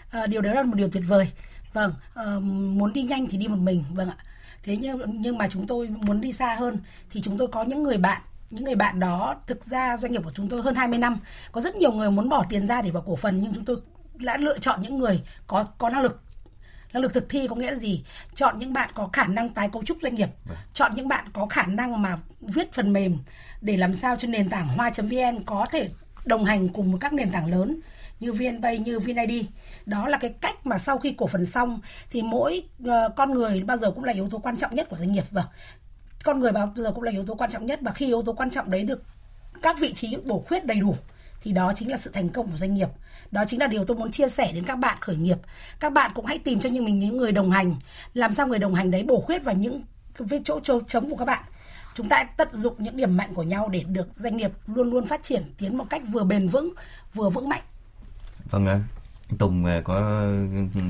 À, 0.10 0.28
điều 0.28 0.42
đó 0.42 0.54
là 0.54 0.64
một 0.64 0.76
điều 0.76 0.90
tuyệt 0.90 1.04
vời. 1.08 1.32
Vâng, 1.74 1.94
à, 2.16 2.26
muốn 2.50 2.94
đi 2.94 3.04
nhanh 3.04 3.28
thì 3.28 3.38
đi 3.38 3.48
một 3.48 3.60
mình, 3.60 3.84
vâng 3.94 4.10
ạ. 4.10 4.18
Thế 4.64 4.78
nhưng 4.78 5.22
nhưng 5.22 5.38
mà 5.38 5.48
chúng 5.50 5.68
tôi 5.68 5.88
muốn 5.88 6.22
đi 6.22 6.34
xa 6.34 6.56
hơn 6.60 6.78
thì 7.12 7.22
chúng 7.22 7.38
tôi 7.38 7.48
có 7.48 7.64
những 7.64 7.84
người 7.84 7.98
bạn 7.98 8.22
những 8.54 8.64
người 8.64 8.76
bạn 8.76 9.00
đó 9.00 9.36
thực 9.48 9.66
ra 9.66 9.98
doanh 9.98 10.12
nghiệp 10.12 10.22
của 10.24 10.32
chúng 10.36 10.50
tôi 10.50 10.62
hơn 10.62 10.76
20 10.76 11.00
năm 11.00 11.18
có 11.52 11.62
rất 11.62 11.76
nhiều 11.76 11.92
người 11.92 12.12
muốn 12.12 12.30
bỏ 12.30 12.44
tiền 12.50 12.68
ra 12.68 12.82
để 12.82 12.92
vào 12.92 13.04
cổ 13.06 13.16
phần 13.16 13.42
nhưng 13.42 13.54
chúng 13.54 13.66
tôi 13.66 13.78
đã 14.16 14.38
lựa 14.38 14.60
chọn 14.60 14.82
những 14.82 14.98
người 14.98 15.24
có 15.48 15.64
có 15.78 15.90
năng 15.90 16.02
lực 16.02 16.22
năng 16.94 17.04
lực 17.04 17.14
thực 17.14 17.30
thi 17.30 17.48
có 17.48 17.56
nghĩa 17.56 17.72
là 17.72 17.78
gì? 17.78 18.04
Chọn 18.36 18.60
những 18.60 18.74
bạn 18.74 18.90
có 18.94 19.10
khả 19.14 19.28
năng 19.28 19.50
tái 19.50 19.70
cấu 19.74 19.84
trúc 19.84 19.98
doanh 20.02 20.16
nghiệp. 20.16 20.30
Vâng. 20.46 20.58
chọn 20.74 20.92
những 20.96 21.08
bạn 21.08 21.26
có 21.34 21.46
khả 21.46 21.66
năng 21.66 22.02
mà 22.02 22.18
viết 22.42 22.74
phần 22.74 22.94
mềm 22.94 23.18
để 23.62 23.78
làm 23.78 23.96
sao 23.96 24.16
cho 24.16 24.28
nền 24.28 24.50
tảng 24.50 24.68
hoa.vn 24.68 25.44
có 25.46 25.66
thể 25.72 25.90
đồng 26.26 26.46
hành 26.46 26.70
cùng 26.70 26.92
với 26.92 27.00
các 27.00 27.14
nền 27.14 27.32
tảng 27.32 27.52
lớn 27.52 27.80
như 28.20 28.34
VNPay 28.34 28.78
như 28.78 29.00
VNID 29.00 29.46
đó 29.86 30.08
là 30.08 30.18
cái 30.18 30.34
cách 30.42 30.66
mà 30.66 30.78
sau 30.78 30.98
khi 30.98 31.14
cổ 31.18 31.28
phần 31.28 31.46
xong 31.46 31.80
thì 32.10 32.22
mỗi 32.22 32.64
uh, 32.84 32.90
con 33.16 33.32
người 33.34 33.64
bao 33.64 33.78
giờ 33.78 33.92
cũng 33.92 34.04
là 34.04 34.14
yếu 34.14 34.30
tố 34.30 34.40
quan 34.40 34.58
trọng 34.58 34.76
nhất 34.76 34.90
của 34.90 34.98
doanh 34.98 35.12
nghiệp. 35.12 35.26
Và 35.32 35.42
vâng. 35.42 35.52
con 36.24 36.40
người 36.40 36.52
bao 36.52 36.74
giờ 36.76 36.92
cũng 36.92 37.04
là 37.04 37.12
yếu 37.12 37.26
tố 37.26 37.36
quan 37.36 37.52
trọng 37.52 37.66
nhất 37.66 37.80
và 37.82 37.92
khi 37.92 38.06
yếu 38.06 38.24
tố 38.24 38.34
quan 38.34 38.50
trọng 38.50 38.72
đấy 38.72 38.84
được 38.84 39.04
các 39.62 39.80
vị 39.80 39.94
trí 39.94 40.18
bổ 40.26 40.44
khuyết 40.48 40.66
đầy 40.66 40.78
đủ 40.78 40.96
thì 41.42 41.52
đó 41.52 41.74
chính 41.76 41.92
là 41.92 41.98
sự 41.98 42.12
thành 42.14 42.30
công 42.30 42.52
của 42.52 42.58
doanh 42.58 42.74
nghiệp 42.74 42.90
đó 43.34 43.44
chính 43.48 43.60
là 43.60 43.68
điều 43.68 43.86
tôi 43.86 43.98
muốn 43.98 44.12
chia 44.12 44.30
sẻ 44.30 44.52
đến 44.52 44.64
các 44.64 44.76
bạn 44.76 44.98
khởi 45.02 45.16
nghiệp. 45.16 45.38
Các 45.80 45.94
bạn 45.94 46.12
cũng 46.16 46.26
hãy 46.26 46.40
tìm 46.40 46.60
cho 46.60 46.70
những 46.70 46.86
mình 46.86 47.00
những 47.00 47.18
người 47.18 47.32
đồng 47.32 47.52
hành. 47.52 47.76
Làm 48.14 48.34
sao 48.34 48.48
người 48.48 48.60
đồng 48.60 48.76
hành 48.76 48.92
đấy 48.92 49.04
bổ 49.04 49.20
khuyết 49.20 49.44
vào 49.44 49.56
những 49.56 49.82
cái 50.30 50.42
chỗ 50.46 50.60
chỗ 50.64 50.82
trống 50.88 51.10
của 51.10 51.16
các 51.16 51.26
bạn. 51.26 51.44
Chúng 51.96 52.10
ta 52.10 52.24
tận 52.38 52.48
dụng 52.52 52.76
những 52.78 52.98
điểm 52.98 53.18
mạnh 53.18 53.34
của 53.34 53.44
nhau 53.44 53.70
để 53.70 53.84
được 53.84 54.08
doanh 54.16 54.38
nghiệp 54.38 54.52
luôn 54.68 54.92
luôn 54.92 55.06
phát 55.06 55.24
triển, 55.24 55.44
tiến 55.58 55.78
một 55.78 55.86
cách 55.90 56.02
vừa 56.12 56.24
bền 56.24 56.48
vững, 56.48 56.74
vừa 57.14 57.30
vững 57.30 57.50
mạnh. 57.50 57.62
Vâng 58.50 58.68
ạ. 58.68 58.80
Tùng 59.38 59.66
à, 59.66 59.82
có 59.84 60.22
ừ, 60.74 60.82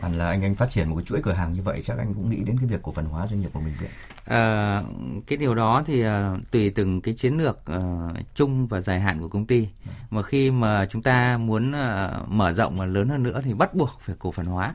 hẳn 0.00 0.18
là 0.18 0.28
anh 0.28 0.42
anh 0.42 0.54
phát 0.54 0.70
triển 0.70 0.88
một 0.88 0.96
cái 0.96 1.04
chuỗi 1.04 1.22
cửa 1.22 1.32
hàng 1.32 1.52
như 1.52 1.62
vậy 1.62 1.82
chắc 1.84 1.98
anh 1.98 2.14
cũng 2.14 2.30
nghĩ 2.30 2.44
đến 2.44 2.56
cái 2.58 2.66
việc 2.66 2.82
cổ 2.82 2.92
phần 2.92 3.04
hóa 3.04 3.26
doanh 3.26 3.40
nghiệp 3.40 3.50
của 3.52 3.60
mình 3.60 3.74
vậy 3.80 3.88
à, 4.24 4.36
ờ, 4.36 4.84
cái 5.26 5.36
điều 5.36 5.54
đó 5.54 5.82
thì 5.86 6.06
uh, 6.06 6.10
tùy 6.50 6.70
từng 6.70 7.00
cái 7.00 7.14
chiến 7.14 7.36
lược 7.36 7.58
uh, 7.76 8.16
chung 8.34 8.66
và 8.66 8.80
dài 8.80 9.00
hạn 9.00 9.20
của 9.20 9.28
công 9.28 9.46
ty. 9.46 9.68
Mà 10.10 10.22
khi 10.22 10.50
mà 10.50 10.86
chúng 10.90 11.02
ta 11.02 11.38
muốn 11.38 11.70
uh, 11.70 12.28
mở 12.28 12.52
rộng 12.52 12.78
và 12.78 12.86
lớn 12.86 13.08
hơn 13.08 13.22
nữa 13.22 13.40
thì 13.44 13.54
bắt 13.54 13.74
buộc 13.74 14.00
phải 14.00 14.16
cổ 14.18 14.32
phần 14.32 14.46
hóa 14.46 14.74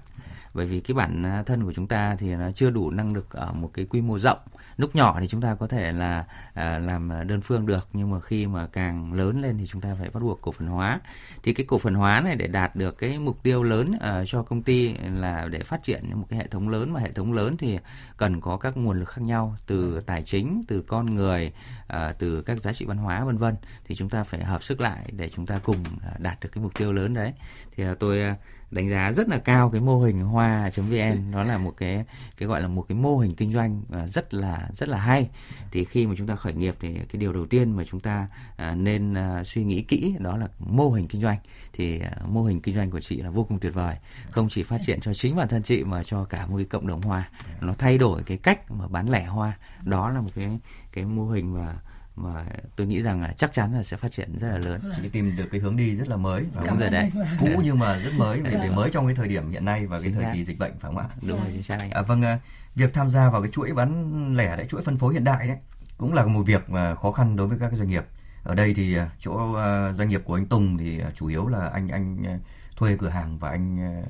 bởi 0.53 0.65
vì 0.65 0.79
cái 0.79 0.95
bản 0.95 1.25
à, 1.25 1.43
thân 1.43 1.63
của 1.63 1.73
chúng 1.73 1.87
ta 1.87 2.15
thì 2.15 2.35
nó 2.35 2.51
chưa 2.51 2.69
đủ 2.69 2.91
năng 2.91 3.13
lực 3.13 3.29
ở 3.29 3.53
một 3.53 3.71
cái 3.73 3.85
quy 3.85 4.01
mô 4.01 4.19
rộng. 4.19 4.39
Lúc 4.77 4.95
nhỏ 4.95 5.17
thì 5.19 5.27
chúng 5.27 5.41
ta 5.41 5.55
có 5.55 5.67
thể 5.67 5.91
là 5.91 6.25
à, 6.53 6.79
làm 6.79 7.11
à, 7.11 7.23
đơn 7.23 7.41
phương 7.41 7.65
được 7.65 7.87
nhưng 7.93 8.11
mà 8.11 8.19
khi 8.19 8.47
mà 8.47 8.67
càng 8.67 9.13
lớn 9.13 9.41
lên 9.41 9.57
thì 9.57 9.67
chúng 9.67 9.81
ta 9.81 9.95
phải 9.99 10.09
bắt 10.09 10.23
buộc 10.23 10.41
cổ 10.41 10.51
phần 10.51 10.67
hóa. 10.67 10.99
Thì 11.43 11.53
cái 11.53 11.65
cổ 11.65 11.77
phần 11.77 11.93
hóa 11.93 12.21
này 12.21 12.35
để 12.35 12.47
đạt 12.47 12.75
được 12.75 12.97
cái 12.97 13.19
mục 13.19 13.43
tiêu 13.43 13.63
lớn 13.63 13.91
à, 13.99 14.23
cho 14.25 14.43
công 14.43 14.61
ty 14.61 14.93
là 14.93 15.47
để 15.47 15.59
phát 15.63 15.83
triển 15.83 16.09
một 16.13 16.25
cái 16.29 16.39
hệ 16.39 16.47
thống 16.47 16.69
lớn 16.69 16.93
mà 16.93 16.99
hệ 16.99 17.11
thống 17.11 17.33
lớn 17.33 17.57
thì 17.57 17.79
cần 18.17 18.41
có 18.41 18.57
các 18.57 18.77
nguồn 18.77 18.99
lực 18.99 19.09
khác 19.09 19.21
nhau 19.21 19.55
từ 19.67 20.01
tài 20.05 20.23
chính 20.23 20.61
từ 20.67 20.81
con 20.81 21.15
người 21.15 21.51
à, 21.87 22.13
từ 22.19 22.41
các 22.41 22.57
giá 22.61 22.73
trị 22.73 22.85
văn 22.85 22.97
hóa 22.97 23.23
vân 23.23 23.37
vân. 23.37 23.55
Thì 23.85 23.95
chúng 23.95 24.09
ta 24.09 24.23
phải 24.23 24.43
hợp 24.43 24.63
sức 24.63 24.81
lại 24.81 25.11
để 25.11 25.29
chúng 25.29 25.45
ta 25.45 25.59
cùng 25.63 25.83
à, 26.03 26.11
đạt 26.17 26.39
được 26.41 26.49
cái 26.51 26.63
mục 26.63 26.73
tiêu 26.73 26.93
lớn 26.93 27.13
đấy. 27.13 27.33
Thì 27.75 27.83
à, 27.83 27.95
tôi 27.99 28.35
đánh 28.71 28.89
giá 28.89 29.11
rất 29.11 29.29
là 29.29 29.37
cao 29.37 29.69
cái 29.69 29.81
mô 29.81 29.99
hình 29.99 30.19
hoa.vn 30.19 31.31
nó 31.31 31.43
là 31.43 31.57
một 31.57 31.73
cái 31.77 32.05
cái 32.37 32.47
gọi 32.47 32.61
là 32.61 32.67
một 32.67 32.85
cái 32.87 32.97
mô 32.97 33.17
hình 33.17 33.35
kinh 33.35 33.53
doanh 33.53 33.81
à, 33.91 34.07
rất 34.07 34.33
là 34.33 34.69
rất 34.73 34.89
là 34.89 34.97
hay. 34.97 35.29
Thì 35.71 35.85
khi 35.85 36.07
mà 36.07 36.15
chúng 36.17 36.27
ta 36.27 36.35
khởi 36.35 36.53
nghiệp 36.53 36.75
thì 36.79 36.93
cái 36.93 37.19
điều 37.19 37.33
đầu 37.33 37.45
tiên 37.45 37.77
mà 37.77 37.83
chúng 37.85 37.99
ta 37.99 38.27
à, 38.57 38.75
nên 38.75 39.13
à, 39.13 39.43
suy 39.43 39.63
nghĩ 39.63 39.81
kỹ 39.81 40.15
đó 40.19 40.37
là 40.37 40.47
mô 40.59 40.89
hình 40.89 41.07
kinh 41.07 41.21
doanh. 41.21 41.37
Thì 41.73 42.01
mô 42.27 42.43
hình 42.43 42.61
kinh 42.61 42.75
doanh 42.75 42.91
của 42.91 42.99
chị 42.99 43.21
là 43.21 43.29
vô 43.29 43.43
cùng 43.43 43.59
tuyệt 43.59 43.73
vời. 43.73 43.95
Không 44.29 44.49
chỉ 44.49 44.63
phát 44.63 44.81
triển 44.85 44.99
cho 45.01 45.13
chính 45.13 45.35
bản 45.35 45.47
thân 45.47 45.63
chị 45.63 45.83
mà 45.83 46.03
cho 46.03 46.23
cả 46.23 46.47
một 46.47 46.57
cái 46.57 46.65
cộng 46.65 46.87
đồng 46.87 47.01
hoa. 47.01 47.29
Nó 47.61 47.73
thay 47.73 47.97
đổi 47.97 48.23
cái 48.23 48.37
cách 48.37 48.71
mà 48.71 48.87
bán 48.87 49.09
lẻ 49.09 49.25
hoa. 49.25 49.57
Đó 49.83 50.09
là 50.09 50.21
một 50.21 50.29
cái 50.35 50.59
cái 50.93 51.05
mô 51.05 51.25
hình 51.25 51.53
mà 51.53 51.75
mà 52.15 52.45
tôi 52.75 52.87
nghĩ 52.87 53.01
rằng 53.01 53.21
là 53.21 53.33
chắc 53.37 53.53
chắn 53.53 53.73
là 53.73 53.83
sẽ 53.83 53.97
phát 53.97 54.11
triển 54.11 54.37
rất 54.37 54.47
là 54.47 54.57
lớn. 54.57 54.81
Chị 55.01 55.09
tìm 55.09 55.35
được 55.35 55.47
cái 55.51 55.61
hướng 55.61 55.77
đi 55.77 55.95
rất 55.95 56.07
là 56.07 56.17
mới 56.17 56.43
và 56.53 56.63
đúng 56.67 56.79
rồi 56.79 56.89
đấy. 56.89 57.11
Cũ 57.39 57.47
nhưng 57.63 57.79
mà 57.79 57.99
rất 57.99 58.13
mới 58.17 58.41
vì, 58.41 58.57
vì 58.63 58.69
mới 58.69 58.89
trong 58.89 59.05
cái 59.05 59.15
thời 59.15 59.27
điểm 59.27 59.51
hiện 59.51 59.65
nay 59.65 59.87
và 59.87 60.01
cái 60.01 60.11
thời 60.11 60.25
kỳ 60.33 60.43
dịch 60.43 60.59
bệnh 60.59 60.71
phải 60.79 60.91
không 60.91 60.97
ạ? 60.97 61.05
Đúng 61.21 61.37
rồi 61.37 61.47
chính 61.53 61.63
xác 61.63 61.77
anh. 61.79 61.91
À, 61.91 62.01
vâng, 62.01 62.21
à, 62.21 62.39
việc 62.75 62.93
tham 62.93 63.09
gia 63.09 63.29
vào 63.29 63.41
cái 63.41 63.51
chuỗi 63.51 63.73
bán 63.73 64.33
lẻ 64.35 64.57
đấy, 64.57 64.65
chuỗi 64.69 64.81
phân 64.81 64.97
phối 64.97 65.13
hiện 65.13 65.23
đại 65.23 65.47
đấy 65.47 65.57
cũng 65.97 66.13
là 66.13 66.25
một 66.25 66.43
việc 66.43 66.69
mà 66.69 66.95
khó 66.95 67.11
khăn 67.11 67.35
đối 67.35 67.47
với 67.47 67.59
các 67.59 67.73
doanh 67.73 67.89
nghiệp. 67.89 68.05
Ở 68.43 68.55
đây 68.55 68.73
thì 68.73 68.95
à, 68.95 69.09
chỗ 69.19 69.53
à, 69.53 69.93
doanh 69.93 70.09
nghiệp 70.09 70.21
của 70.25 70.35
anh 70.35 70.45
Tùng 70.45 70.77
thì 70.77 71.01
chủ 71.15 71.27
yếu 71.27 71.47
là 71.47 71.69
anh 71.69 71.87
anh 71.87 72.39
thuê 72.75 72.97
cửa 72.99 73.09
hàng 73.09 73.37
và 73.37 73.49
anh 73.49 74.03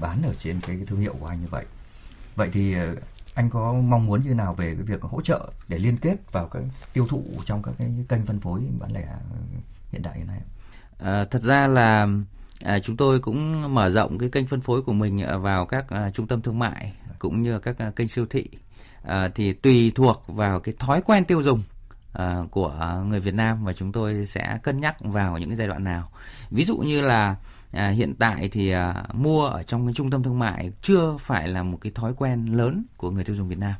bán 0.00 0.22
ở 0.22 0.34
trên 0.38 0.60
cái 0.60 0.78
thương 0.86 1.00
hiệu 1.00 1.14
của 1.20 1.26
anh 1.26 1.40
như 1.40 1.48
vậy. 1.50 1.64
Vậy 2.36 2.48
thì 2.52 2.74
anh 3.38 3.50
có 3.50 3.72
mong 3.72 4.06
muốn 4.06 4.22
như 4.22 4.34
nào 4.34 4.54
về 4.54 4.74
cái 4.74 4.82
việc 4.82 5.02
hỗ 5.02 5.20
trợ 5.20 5.50
để 5.68 5.78
liên 5.78 5.96
kết 5.96 6.32
vào 6.32 6.48
cái 6.48 6.62
tiêu 6.92 7.06
thụ 7.08 7.22
trong 7.44 7.62
các 7.62 7.74
cái 7.78 7.88
kênh 8.08 8.26
phân 8.26 8.40
phối 8.40 8.60
bán 8.80 8.92
lẻ 8.92 9.00
uh, 9.00 9.62
hiện 9.92 10.02
đại 10.02 10.18
hiện 10.18 10.26
nay? 10.26 10.40
À, 10.98 11.24
thật 11.30 11.42
ra 11.42 11.66
là 11.66 12.06
à, 12.64 12.78
chúng 12.78 12.96
tôi 12.96 13.20
cũng 13.20 13.74
mở 13.74 13.90
rộng 13.90 14.18
cái 14.18 14.28
kênh 14.28 14.46
phân 14.46 14.60
phối 14.60 14.82
của 14.82 14.92
mình 14.92 15.22
à, 15.22 15.36
vào 15.36 15.66
các 15.66 15.90
à, 15.90 16.10
trung 16.10 16.26
tâm 16.26 16.42
thương 16.42 16.58
mại 16.58 16.92
cũng 17.18 17.42
như 17.42 17.58
các 17.58 17.78
à, 17.78 17.92
kênh 17.96 18.08
siêu 18.08 18.26
thị 18.30 18.44
à, 19.02 19.28
thì 19.34 19.52
tùy 19.52 19.92
thuộc 19.94 20.24
vào 20.26 20.60
cái 20.60 20.74
thói 20.78 21.02
quen 21.02 21.24
tiêu 21.24 21.42
dùng 21.42 21.62
à, 22.12 22.42
của 22.50 23.02
người 23.08 23.20
Việt 23.20 23.34
Nam 23.34 23.64
và 23.64 23.72
chúng 23.72 23.92
tôi 23.92 24.26
sẽ 24.26 24.58
cân 24.62 24.80
nhắc 24.80 24.96
vào 25.00 25.38
những 25.38 25.48
cái 25.48 25.56
giai 25.56 25.68
đoạn 25.68 25.84
nào. 25.84 26.10
Ví 26.50 26.64
dụ 26.64 26.76
như 26.76 27.00
là 27.00 27.36
à, 27.72 27.88
hiện 27.88 28.14
tại 28.14 28.48
thì 28.48 28.70
à, 28.70 29.04
mua 29.12 29.46
ở 29.46 29.62
trong 29.62 29.86
cái 29.86 29.94
trung 29.94 30.10
tâm 30.10 30.22
thương 30.22 30.38
mại 30.38 30.72
chưa 30.82 31.16
phải 31.20 31.48
là 31.48 31.62
một 31.62 31.78
cái 31.80 31.92
thói 31.94 32.12
quen 32.16 32.46
lớn 32.46 32.84
của 32.96 33.10
người 33.10 33.24
tiêu 33.24 33.36
dùng 33.36 33.48
Việt 33.48 33.58
Nam 33.58 33.74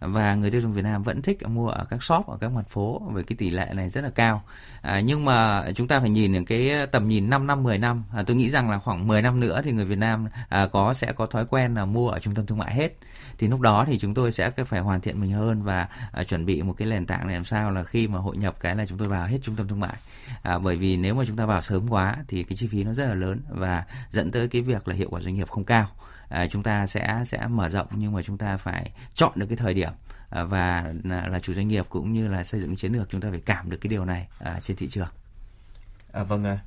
và 0.00 0.34
người 0.34 0.50
tiêu 0.50 0.60
dùng 0.60 0.72
Việt 0.72 0.82
Nam 0.82 1.02
vẫn 1.02 1.22
thích 1.22 1.48
mua 1.48 1.68
ở 1.68 1.84
các 1.90 2.02
shop 2.02 2.26
ở 2.26 2.36
các 2.40 2.52
mặt 2.52 2.68
phố 2.68 3.02
với 3.12 3.24
cái 3.24 3.36
tỷ 3.36 3.50
lệ 3.50 3.68
này 3.74 3.88
rất 3.88 4.04
là 4.04 4.10
cao. 4.10 4.42
À, 4.82 5.00
nhưng 5.00 5.24
mà 5.24 5.64
chúng 5.74 5.88
ta 5.88 6.00
phải 6.00 6.10
nhìn 6.10 6.32
những 6.32 6.44
cái 6.44 6.86
tầm 6.92 7.08
nhìn 7.08 7.30
5 7.30 7.46
năm 7.46 7.62
10 7.62 7.78
năm. 7.78 8.04
À, 8.12 8.22
tôi 8.26 8.36
nghĩ 8.36 8.50
rằng 8.50 8.70
là 8.70 8.78
khoảng 8.78 9.06
10 9.06 9.22
năm 9.22 9.40
nữa 9.40 9.60
thì 9.64 9.72
người 9.72 9.84
Việt 9.84 9.98
Nam 9.98 10.28
à, 10.48 10.66
có 10.66 10.92
sẽ 10.92 11.12
có 11.12 11.26
thói 11.26 11.46
quen 11.46 11.74
là 11.74 11.84
mua 11.84 12.08
ở 12.08 12.18
trung 12.18 12.34
tâm 12.34 12.46
thương 12.46 12.58
mại 12.58 12.74
hết. 12.74 12.96
Thì 13.38 13.48
lúc 13.48 13.60
đó 13.60 13.84
thì 13.88 13.98
chúng 13.98 14.14
tôi 14.14 14.32
sẽ 14.32 14.50
phải 14.50 14.80
hoàn 14.80 15.00
thiện 15.00 15.20
mình 15.20 15.32
hơn 15.32 15.62
và 15.62 15.88
à, 16.12 16.24
chuẩn 16.24 16.46
bị 16.46 16.62
một 16.62 16.74
cái 16.78 16.88
nền 16.88 17.06
tảng 17.06 17.28
để 17.28 17.34
làm 17.34 17.44
sao 17.44 17.70
là 17.70 17.84
khi 17.84 18.08
mà 18.08 18.18
hội 18.18 18.36
nhập 18.36 18.56
cái 18.60 18.76
là 18.76 18.86
chúng 18.86 18.98
tôi 18.98 19.08
vào 19.08 19.26
hết 19.26 19.38
trung 19.42 19.56
tâm 19.56 19.68
thương 19.68 19.80
mại. 19.80 19.96
À, 20.42 20.58
bởi 20.58 20.76
vì 20.76 20.96
nếu 20.96 21.14
mà 21.14 21.24
chúng 21.26 21.36
ta 21.36 21.46
vào 21.46 21.60
sớm 21.60 21.88
quá 21.88 22.16
thì 22.28 22.42
cái 22.44 22.56
chi 22.56 22.66
phí 22.66 22.84
nó 22.84 22.92
rất 22.92 23.06
là 23.06 23.14
lớn 23.14 23.40
và 23.48 23.84
dẫn 24.10 24.30
tới 24.30 24.48
cái 24.48 24.62
việc 24.62 24.88
là 24.88 24.94
hiệu 24.94 25.08
quả 25.10 25.20
doanh 25.20 25.34
nghiệp 25.34 25.48
không 25.48 25.64
cao 25.64 25.88
à, 26.28 26.46
chúng 26.46 26.62
ta 26.62 26.86
sẽ 26.86 27.22
sẽ 27.26 27.46
mở 27.46 27.68
rộng 27.68 27.86
nhưng 27.94 28.12
mà 28.12 28.22
chúng 28.22 28.38
ta 28.38 28.56
phải 28.56 28.92
chọn 29.14 29.32
được 29.34 29.46
cái 29.46 29.56
thời 29.56 29.74
điểm 29.74 29.92
à, 30.30 30.44
và 30.44 30.92
là, 31.04 31.28
là 31.28 31.38
chủ 31.38 31.54
doanh 31.54 31.68
nghiệp 31.68 31.86
cũng 31.88 32.12
như 32.12 32.28
là 32.28 32.44
xây 32.44 32.60
dựng 32.60 32.76
chiến 32.76 32.92
lược 32.92 33.10
chúng 33.10 33.20
ta 33.20 33.30
phải 33.30 33.40
cảm 33.40 33.70
được 33.70 33.78
cái 33.80 33.88
điều 33.88 34.04
này 34.04 34.28
à, 34.38 34.60
trên 34.62 34.76
thị 34.76 34.88
trường. 34.88 35.08
À, 36.12 36.22
vâng, 36.22 36.44
à, 36.44 36.58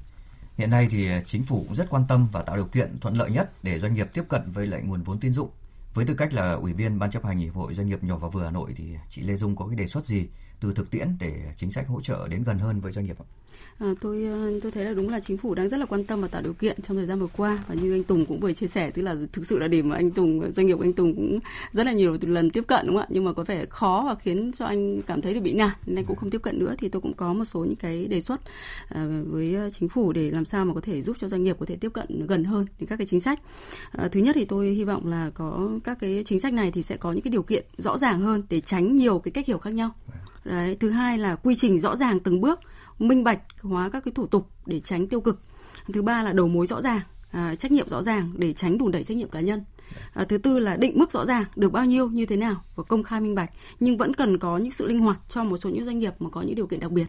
hiện 0.58 0.70
nay 0.70 0.88
thì 0.92 1.10
à, 1.10 1.22
chính 1.26 1.44
phủ 1.44 1.66
cũng 1.68 1.76
rất 1.76 1.90
quan 1.90 2.04
tâm 2.08 2.28
và 2.32 2.42
tạo 2.42 2.56
điều 2.56 2.66
kiện 2.66 3.00
thuận 3.00 3.14
lợi 3.14 3.32
nhất 3.32 3.52
để 3.64 3.80
doanh 3.80 3.94
nghiệp 3.94 4.08
tiếp 4.14 4.24
cận 4.30 4.52
với 4.52 4.68
lại 4.68 4.82
nguồn 4.82 5.04
vốn 5.04 5.20
tín 5.20 5.34
dụng. 5.34 5.50
Với 5.94 6.06
tư 6.06 6.14
cách 6.14 6.34
là 6.34 6.52
ủy 6.52 6.74
viên 6.74 7.00
ban 7.00 7.12
chấp 7.12 7.26
hành 7.26 7.38
hiệp 7.38 7.56
hội 7.56 7.74
doanh 7.74 7.88
nghiệp 7.88 8.04
nhỏ 8.04 8.18
và 8.18 8.30
vừa 8.30 8.44
Hà 8.44 8.52
Nội 8.52 8.74
thì 8.76 8.96
chị 9.10 9.22
Lê 9.22 9.36
Dung 9.36 9.56
có 9.56 9.68
cái 9.68 9.76
đề 9.76 9.88
xuất 9.88 10.06
gì 10.06 10.28
từ 10.62 10.74
thực 10.74 10.92
tiễn 10.92 11.08
để 11.20 11.54
chính 11.58 11.72
sách 11.72 11.88
hỗ 11.88 12.02
trợ 12.02 12.28
đến 12.28 12.44
gần 12.44 12.60
hơn 12.60 12.80
với 12.80 12.92
doanh 12.92 13.06
nghiệp 13.06 13.20
ạ? 13.20 13.26
À, 13.80 13.94
tôi 14.02 14.24
ờ, 14.24 14.60
tôi 14.64 14.72
thấy 14.72 14.86
là 14.86 14.94
đúng 14.94 15.10
là 15.10 15.20
chính 15.20 15.38
phủ 15.38 15.56
đang 15.56 15.70
rất 15.70 15.78
là 15.78 15.86
quan 15.86 16.04
tâm 16.04 16.22
và 16.22 16.28
tạo 16.28 16.42
điều 16.42 16.54
kiện 16.54 16.82
trong 16.82 16.98
thời 16.98 17.06
gian 17.06 17.20
vừa 17.20 17.28
qua. 17.28 17.64
Và 17.68 17.76
như 17.76 17.94
anh 17.94 18.04
Tùng 18.04 18.26
cũng 18.26 18.40
vừa 18.40 18.54
chia 18.54 18.68
sẻ 18.68 18.92
tức 18.92 19.02
là 19.02 19.16
thực 19.34 19.46
sự 19.46 19.60
là 19.60 19.68
điểm 19.68 19.90
mà 19.90 19.96
anh 19.96 20.12
Tùng 20.12 20.52
doanh 20.52 20.68
nghiệp 20.68 20.76
của 20.76 20.84
anh 20.84 20.94
Tùng 20.94 21.16
cũng 21.16 21.40
rất 21.72 21.86
là 21.86 21.92
nhiều 21.92 22.18
lần 22.22 22.50
tiếp 22.50 22.64
cận 22.68 22.88
đúng 22.88 22.96
không 22.96 23.04
ạ? 23.04 23.08
Nhưng 23.10 23.24
mà 23.24 23.34
có 23.34 23.44
vẻ 23.44 23.66
khó 23.66 24.04
và 24.08 24.16
khiến 24.16 24.52
cho 24.58 24.66
anh 24.66 25.02
cảm 25.02 25.22
thấy 25.22 25.34
được 25.34 25.40
bị 25.40 25.54
nản 25.54 25.70
nên 25.86 26.00
anh 26.00 26.06
cũng 26.06 26.16
không 26.18 26.30
tiếp 26.30 26.42
cận 26.42 26.60
nữa. 26.60 26.76
Thì 26.78 26.90
tôi 26.90 27.02
cũng 27.02 27.14
có 27.14 27.34
một 27.34 27.46
số 27.46 27.60
những 27.60 27.76
cái 27.76 28.08
đề 28.08 28.22
xuất 28.22 28.42
uh, 28.94 28.98
với 29.28 29.56
chính 29.74 29.90
phủ 29.90 30.14
để 30.14 30.32
làm 30.32 30.46
sao 30.46 30.66
mà 30.66 30.74
có 30.74 30.82
thể 30.82 31.02
giúp 31.02 31.18
cho 31.20 31.28
doanh 31.28 31.44
nghiệp 31.44 31.56
có 31.60 31.66
thể 31.66 31.76
tiếp 31.76 31.94
cận 31.94 32.28
gần 32.28 32.44
hơn 32.44 32.66
đến 32.80 32.90
các 32.90 32.96
cái 32.98 33.08
chính 33.08 33.20
sách. 33.20 33.40
Uh, 34.06 34.12
thứ 34.12 34.20
nhất 34.20 34.36
thì 34.36 34.46
tôi 34.46 34.68
hy 34.68 34.84
vọng 34.84 35.08
là 35.08 35.30
có 35.34 35.70
các 35.84 35.98
cái 36.00 36.24
chính 36.26 36.40
sách 36.40 36.54
này 36.54 36.72
thì 36.72 36.82
sẽ 36.82 36.98
có 36.98 37.12
những 37.12 37.22
cái 37.22 37.32
điều 37.32 37.44
kiện 37.44 37.66
rõ 37.78 37.98
ràng 37.98 38.20
hơn 38.20 38.44
để 38.50 38.62
tránh 38.62 38.96
nhiều 38.96 39.20
cái 39.20 39.32
cách 39.32 39.48
hiểu 39.48 39.58
khác 39.58 39.74
nhau 39.74 39.92
Đấy, 40.46 40.78
thứ 40.80 40.90
hai 40.90 41.18
là 41.18 41.36
quy 41.36 41.56
trình 41.56 41.80
rõ 41.80 41.96
ràng 41.96 42.20
từng 42.20 42.42
bước 42.42 42.60
minh 43.00 43.24
bạch 43.24 43.42
hóa 43.62 43.90
các 43.90 44.06
cái 44.06 44.12
thủ 44.12 44.28
tục 44.28 44.48
để 44.66 44.80
tránh 44.80 45.08
tiêu 45.08 45.22
cực. 45.22 45.40
Thứ 45.94 46.02
ba 46.02 46.24
là 46.24 46.34
đầu 46.34 46.48
mối 46.48 46.68
rõ 46.68 46.82
ràng 46.82 47.02
à, 47.32 47.56
trách 47.56 47.72
nhiệm 47.72 47.90
rõ 47.90 48.04
ràng 48.04 48.32
để 48.36 48.54
tránh 48.54 48.78
đùn 48.78 48.92
đẩy 48.92 49.04
trách 49.04 49.18
nhiệm 49.18 49.30
cá 49.30 49.40
nhân. 49.40 49.64
À, 50.14 50.26
thứ 50.30 50.38
tư 50.38 50.60
là 50.60 50.76
định 50.76 51.00
mức 51.00 51.12
rõ 51.12 51.26
ràng 51.26 51.44
được 51.56 51.72
bao 51.72 51.86
nhiêu 51.86 52.08
như 52.08 52.26
thế 52.26 52.36
nào 52.36 52.64
và 52.76 52.84
công 52.84 53.04
khai 53.04 53.22
minh 53.22 53.36
bạch 53.36 53.50
nhưng 53.80 53.98
vẫn 53.98 54.14
cần 54.14 54.38
có 54.38 54.58
những 54.58 54.72
sự 54.72 54.88
linh 54.88 55.00
hoạt 55.00 55.20
cho 55.30 55.44
một 55.44 55.58
số 55.58 55.70
những 55.70 55.86
doanh 55.86 56.00
nghiệp 56.00 56.14
mà 56.20 56.30
có 56.30 56.42
những 56.42 56.56
điều 56.56 56.68
kiện 56.68 56.80
đặc 56.80 56.92
biệt. 56.92 57.08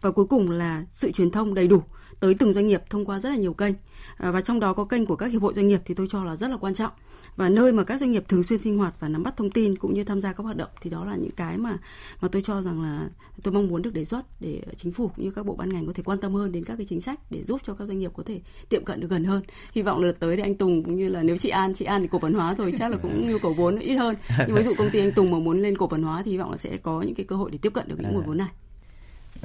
Và 0.00 0.10
cuối 0.10 0.26
cùng 0.26 0.50
là 0.50 0.84
sự 0.90 1.12
truyền 1.12 1.30
thông 1.30 1.54
đầy 1.54 1.68
đủ 1.68 1.82
tới 2.22 2.34
từng 2.34 2.52
doanh 2.52 2.66
nghiệp 2.66 2.82
thông 2.90 3.04
qua 3.04 3.20
rất 3.20 3.28
là 3.28 3.36
nhiều 3.36 3.52
kênh. 3.52 3.74
À, 4.16 4.30
và 4.30 4.40
trong 4.40 4.60
đó 4.60 4.72
có 4.72 4.84
kênh 4.84 5.06
của 5.06 5.16
các 5.16 5.32
hiệp 5.32 5.42
hội 5.42 5.54
doanh 5.54 5.68
nghiệp 5.68 5.80
thì 5.84 5.94
tôi 5.94 6.06
cho 6.10 6.24
là 6.24 6.36
rất 6.36 6.48
là 6.48 6.56
quan 6.56 6.74
trọng. 6.74 6.92
Và 7.36 7.48
nơi 7.48 7.72
mà 7.72 7.84
các 7.84 8.00
doanh 8.00 8.12
nghiệp 8.12 8.24
thường 8.28 8.42
xuyên 8.42 8.58
sinh 8.58 8.78
hoạt 8.78 8.94
và 9.00 9.08
nắm 9.08 9.22
bắt 9.22 9.36
thông 9.36 9.50
tin 9.50 9.76
cũng 9.76 9.94
như 9.94 10.04
tham 10.04 10.20
gia 10.20 10.32
các 10.32 10.44
hoạt 10.44 10.56
động 10.56 10.68
thì 10.82 10.90
đó 10.90 11.04
là 11.04 11.16
những 11.16 11.30
cái 11.30 11.56
mà 11.56 11.78
mà 12.20 12.28
tôi 12.28 12.42
cho 12.42 12.62
rằng 12.62 12.82
là 12.82 13.08
tôi 13.42 13.54
mong 13.54 13.68
muốn 13.68 13.82
được 13.82 13.94
đề 13.94 14.04
xuất 14.04 14.40
để 14.40 14.62
chính 14.76 14.92
phủ 14.92 15.08
cũng 15.08 15.24
như 15.24 15.30
các 15.30 15.46
bộ 15.46 15.54
ban 15.54 15.68
ngành 15.68 15.86
có 15.86 15.92
thể 15.92 16.02
quan 16.02 16.18
tâm 16.18 16.34
hơn 16.34 16.52
đến 16.52 16.64
các 16.64 16.76
cái 16.76 16.86
chính 16.88 17.00
sách 17.00 17.20
để 17.30 17.44
giúp 17.44 17.60
cho 17.66 17.74
các 17.74 17.88
doanh 17.88 17.98
nghiệp 17.98 18.10
có 18.16 18.22
thể 18.26 18.40
tiệm 18.68 18.84
cận 18.84 19.00
được 19.00 19.10
gần 19.10 19.24
hơn. 19.24 19.42
Hy 19.74 19.82
vọng 19.82 20.00
là 20.00 20.12
tới 20.20 20.36
thì 20.36 20.42
anh 20.42 20.54
Tùng 20.54 20.82
cũng 20.82 20.96
như 20.96 21.08
là 21.08 21.22
nếu 21.22 21.36
chị 21.36 21.48
An 21.48 21.74
chị 21.74 21.84
An 21.84 22.02
thì 22.02 22.08
cổ 22.12 22.18
phần 22.18 22.34
hóa 22.34 22.54
rồi 22.54 22.74
chắc 22.78 22.90
là 22.90 22.96
cũng 22.96 23.30
nhu 23.30 23.38
cầu 23.38 23.52
vốn 23.52 23.78
ít 23.78 23.94
hơn. 23.94 24.16
Nhưng 24.46 24.56
ví 24.56 24.62
dụ 24.62 24.74
công 24.78 24.90
ty 24.90 25.00
anh 25.00 25.12
Tùng 25.12 25.30
mà 25.30 25.38
muốn 25.38 25.62
lên 25.62 25.78
cổ 25.78 25.88
phần 25.88 26.02
hóa 26.02 26.22
thì 26.24 26.30
hy 26.30 26.38
vọng 26.38 26.50
là 26.50 26.56
sẽ 26.56 26.76
có 26.76 27.02
những 27.02 27.14
cái 27.14 27.26
cơ 27.26 27.36
hội 27.36 27.50
để 27.50 27.58
tiếp 27.62 27.72
cận 27.74 27.88
được 27.88 27.96
những 28.00 28.12
nguồn 28.12 28.26
vốn 28.26 28.36
này. 28.36 28.48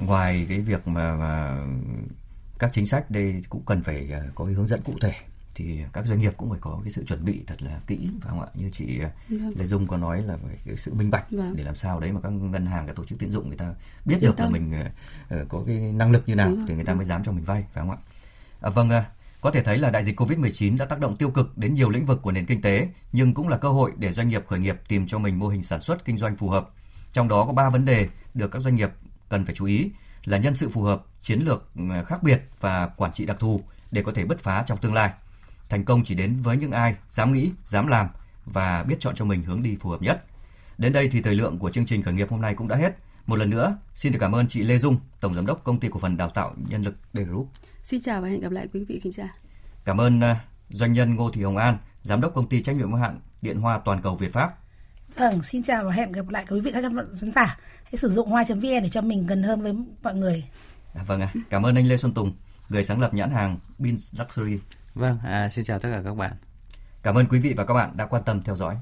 Ngoài 0.02 0.46
cái 0.50 0.60
việc 0.60 0.88
mà, 0.88 1.16
mà 1.16 1.58
các 2.60 2.74
chính 2.74 2.86
sách 2.86 3.12
đây 3.12 3.44
cũng 3.50 3.62
cần 3.66 3.84
phải 3.84 4.10
à, 4.14 4.22
có 4.36 4.46
cái 4.46 4.54
hướng 4.54 4.68
dẫn 4.68 4.82
cụ 4.82 4.94
thể 5.02 5.14
thì 5.56 5.80
các 5.94 6.06
doanh 6.06 6.20
nghiệp 6.20 6.34
cũng 6.38 6.50
phải 6.50 6.60
có 6.62 6.80
cái 6.84 6.92
sự 6.92 7.06
chuẩn 7.06 7.26
bị 7.26 7.44
thật 7.48 7.62
là 7.62 7.80
kỹ 7.88 8.10
phải 8.22 8.30
không 8.30 8.42
ạ 8.42 8.48
như 8.54 8.70
chị 8.72 9.00
vâng. 9.30 9.52
Lê 9.56 9.66
Dung 9.66 9.88
có 9.88 9.98
nói 9.98 10.24
là 10.24 10.38
phải 10.44 10.56
cái 10.66 10.76
sự 10.76 10.94
minh 10.94 11.12
bạch 11.12 11.32
vâng. 11.32 11.54
để 11.56 11.64
làm 11.64 11.76
sao 11.76 12.00
đấy 12.00 12.12
mà 12.12 12.22
các 12.22 12.30
ngân 12.30 12.66
hàng 12.66 12.88
các 12.88 12.96
tổ 12.96 13.06
chức 13.06 13.20
tín 13.20 13.32
dụng 13.32 13.48
người 13.48 13.58
ta 13.58 13.74
biết 14.06 14.18
được 14.22 14.40
là 14.40 14.50
mình 14.50 14.74
uh, 15.34 15.50
có 15.50 15.64
cái 15.68 15.76
năng 15.76 16.12
lực 16.12 16.24
như 16.26 16.36
nào 16.36 16.52
thì 16.68 16.76
người 16.76 16.86
ta 16.86 16.94
mới 16.94 17.06
dám 17.06 17.24
cho 17.24 17.32
mình 17.32 17.44
vay 17.44 17.66
phải 17.74 17.82
không 17.82 17.92
ạ 17.92 17.98
à, 18.62 18.70
vâng 18.70 18.90
uh, 18.90 19.04
có 19.42 19.52
thể 19.52 19.64
thấy 19.64 19.78
là 19.78 19.90
đại 19.90 20.04
dịch 20.04 20.20
Covid-19 20.20 20.78
đã 20.78 20.86
tác 20.86 21.00
động 21.00 21.16
tiêu 21.16 21.30
cực 21.30 21.58
đến 21.58 21.76
nhiều 21.76 21.90
lĩnh 21.90 22.06
vực 22.06 22.22
của 22.22 22.32
nền 22.32 22.46
kinh 22.46 22.62
tế, 22.62 22.88
nhưng 23.12 23.34
cũng 23.34 23.48
là 23.48 23.58
cơ 23.58 23.70
hội 23.70 23.92
để 23.98 24.14
doanh 24.14 24.28
nghiệp 24.28 24.44
khởi 24.48 24.60
nghiệp 24.60 24.76
tìm 24.88 25.08
cho 25.08 25.20
mình 25.20 25.40
mô 25.40 25.48
hình 25.48 25.64
sản 25.64 25.82
xuất 25.82 26.06
kinh 26.06 26.18
doanh 26.18 26.36
phù 26.36 26.50
hợp. 26.50 26.70
Trong 27.14 27.28
đó 27.28 27.46
có 27.46 27.54
3 27.54 27.70
vấn 27.70 27.86
đề 27.86 28.08
được 28.34 28.52
các 28.52 28.60
doanh 28.60 28.76
nghiệp 28.76 28.90
cần 29.30 29.46
phải 29.46 29.56
chú 29.56 29.66
ý 29.66 29.92
là 30.28 30.38
nhân 30.38 30.56
sự 30.56 30.70
phù 30.70 30.82
hợp, 30.82 31.04
chiến 31.22 31.40
lược 31.40 31.72
khác 32.06 32.24
biệt 32.24 32.42
và 32.60 32.88
quản 32.88 33.14
trị 33.14 33.26
đặc 33.26 33.38
thù 33.40 33.62
để 33.92 34.04
có 34.04 34.12
thể 34.16 34.26
bứt 34.26 34.44
phá 34.44 34.64
trong 34.68 34.78
tương 34.78 34.94
lai. 34.94 35.12
Thành 35.70 35.86
công 35.86 36.04
chỉ 36.04 36.16
đến 36.16 36.42
với 36.42 36.58
những 36.58 36.72
ai 36.72 36.96
dám 37.10 37.34
nghĩ, 37.34 37.52
dám 37.64 37.88
làm 37.88 38.08
và 38.46 38.84
biết 38.84 38.96
chọn 39.00 39.16
cho 39.16 39.26
mình 39.26 39.44
hướng 39.44 39.64
đi 39.64 39.78
phù 39.80 39.90
hợp 39.90 40.02
nhất. 40.02 40.24
Đến 40.78 40.94
đây 40.94 41.10
thì 41.12 41.22
thời 41.22 41.36
lượng 41.36 41.60
của 41.60 41.72
chương 41.72 41.86
trình 41.86 42.04
khởi 42.04 42.14
nghiệp 42.14 42.30
hôm 42.30 42.42
nay 42.42 42.56
cũng 42.56 42.68
đã 42.68 42.76
hết. 42.76 42.98
Một 43.26 43.36
lần 43.36 43.50
nữa, 43.50 43.78
xin 43.94 44.12
được 44.12 44.20
cảm 44.22 44.36
ơn 44.36 44.48
chị 44.48 44.64
Lê 44.64 44.78
Dung, 44.78 44.98
Tổng 45.20 45.34
Giám 45.34 45.46
đốc 45.46 45.64
Công 45.64 45.80
ty 45.80 45.88
Cổ 45.92 46.00
phần 46.00 46.18
Đào 46.18 46.30
tạo 46.30 46.54
Nhân 46.68 46.84
lực 46.84 46.96
D 47.14 47.18
Group. 47.18 47.50
Xin 47.84 48.02
chào 48.02 48.22
và 48.22 48.28
hẹn 48.28 48.42
gặp 48.42 48.52
lại 48.52 48.68
quý 48.74 48.86
vị 48.88 49.00
khán 49.04 49.12
giả. 49.12 49.34
Cảm 49.86 50.02
ơn 50.02 50.20
uh, 50.20 50.38
doanh 50.70 50.94
nhân 50.94 51.16
Ngô 51.16 51.30
Thị 51.30 51.44
Hồng 51.44 51.58
An, 51.58 51.78
Giám 52.02 52.22
đốc 52.22 52.34
Công 52.34 52.50
ty 52.50 52.64
trách 52.64 52.76
nhiệm 52.76 52.92
hữu 52.92 53.00
hạn 53.00 53.20
Điện 53.42 53.60
Hoa 53.60 53.80
Toàn 53.86 54.02
cầu 54.02 54.16
Việt 54.16 54.34
Pháp. 54.34 54.54
Vâng, 55.16 55.44
xin 55.44 55.64
chào 55.64 55.84
và 55.84 55.92
hẹn 55.92 56.12
gặp 56.12 56.30
lại 56.30 56.46
quý 56.50 56.62
vị 56.62 56.72
các 56.74 56.84
khán 57.22 57.32
giả. 57.36 57.58
Hãy 57.92 57.98
sử 57.98 58.10
dụng 58.10 58.30
hoa.vn 58.30 58.62
để 58.62 58.90
cho 58.90 59.02
mình 59.02 59.28
gần 59.28 59.44
hơn 59.44 59.62
với 59.62 59.74
mọi 60.04 60.16
người. 60.16 60.44
À, 60.94 61.04
vâng 61.08 61.22
ạ, 61.22 61.32
à, 61.36 61.40
cảm 61.50 61.66
ơn 61.66 61.76
anh 61.76 61.88
Lê 61.88 61.98
Xuân 61.98 62.14
Tùng, 62.14 62.34
người 62.70 62.84
sáng 62.84 63.02
lập 63.02 63.14
nhãn 63.14 63.32
hàng 63.32 63.58
Beans 63.78 64.16
Luxury. 64.20 64.60
Vâng, 64.94 65.20
à, 65.24 65.50
xin 65.50 65.66
chào 65.66 65.80
tất 65.80 65.90
cả 65.94 66.02
các 66.06 66.14
bạn. 66.14 66.32
Cảm 67.04 67.16
ơn 67.16 67.26
quý 67.26 67.40
vị 67.40 67.54
và 67.58 67.66
các 67.66 67.74
bạn 67.74 67.98
đã 67.98 68.06
quan 68.06 68.24
tâm 68.24 68.42
theo 68.42 68.56
dõi. 68.56 68.76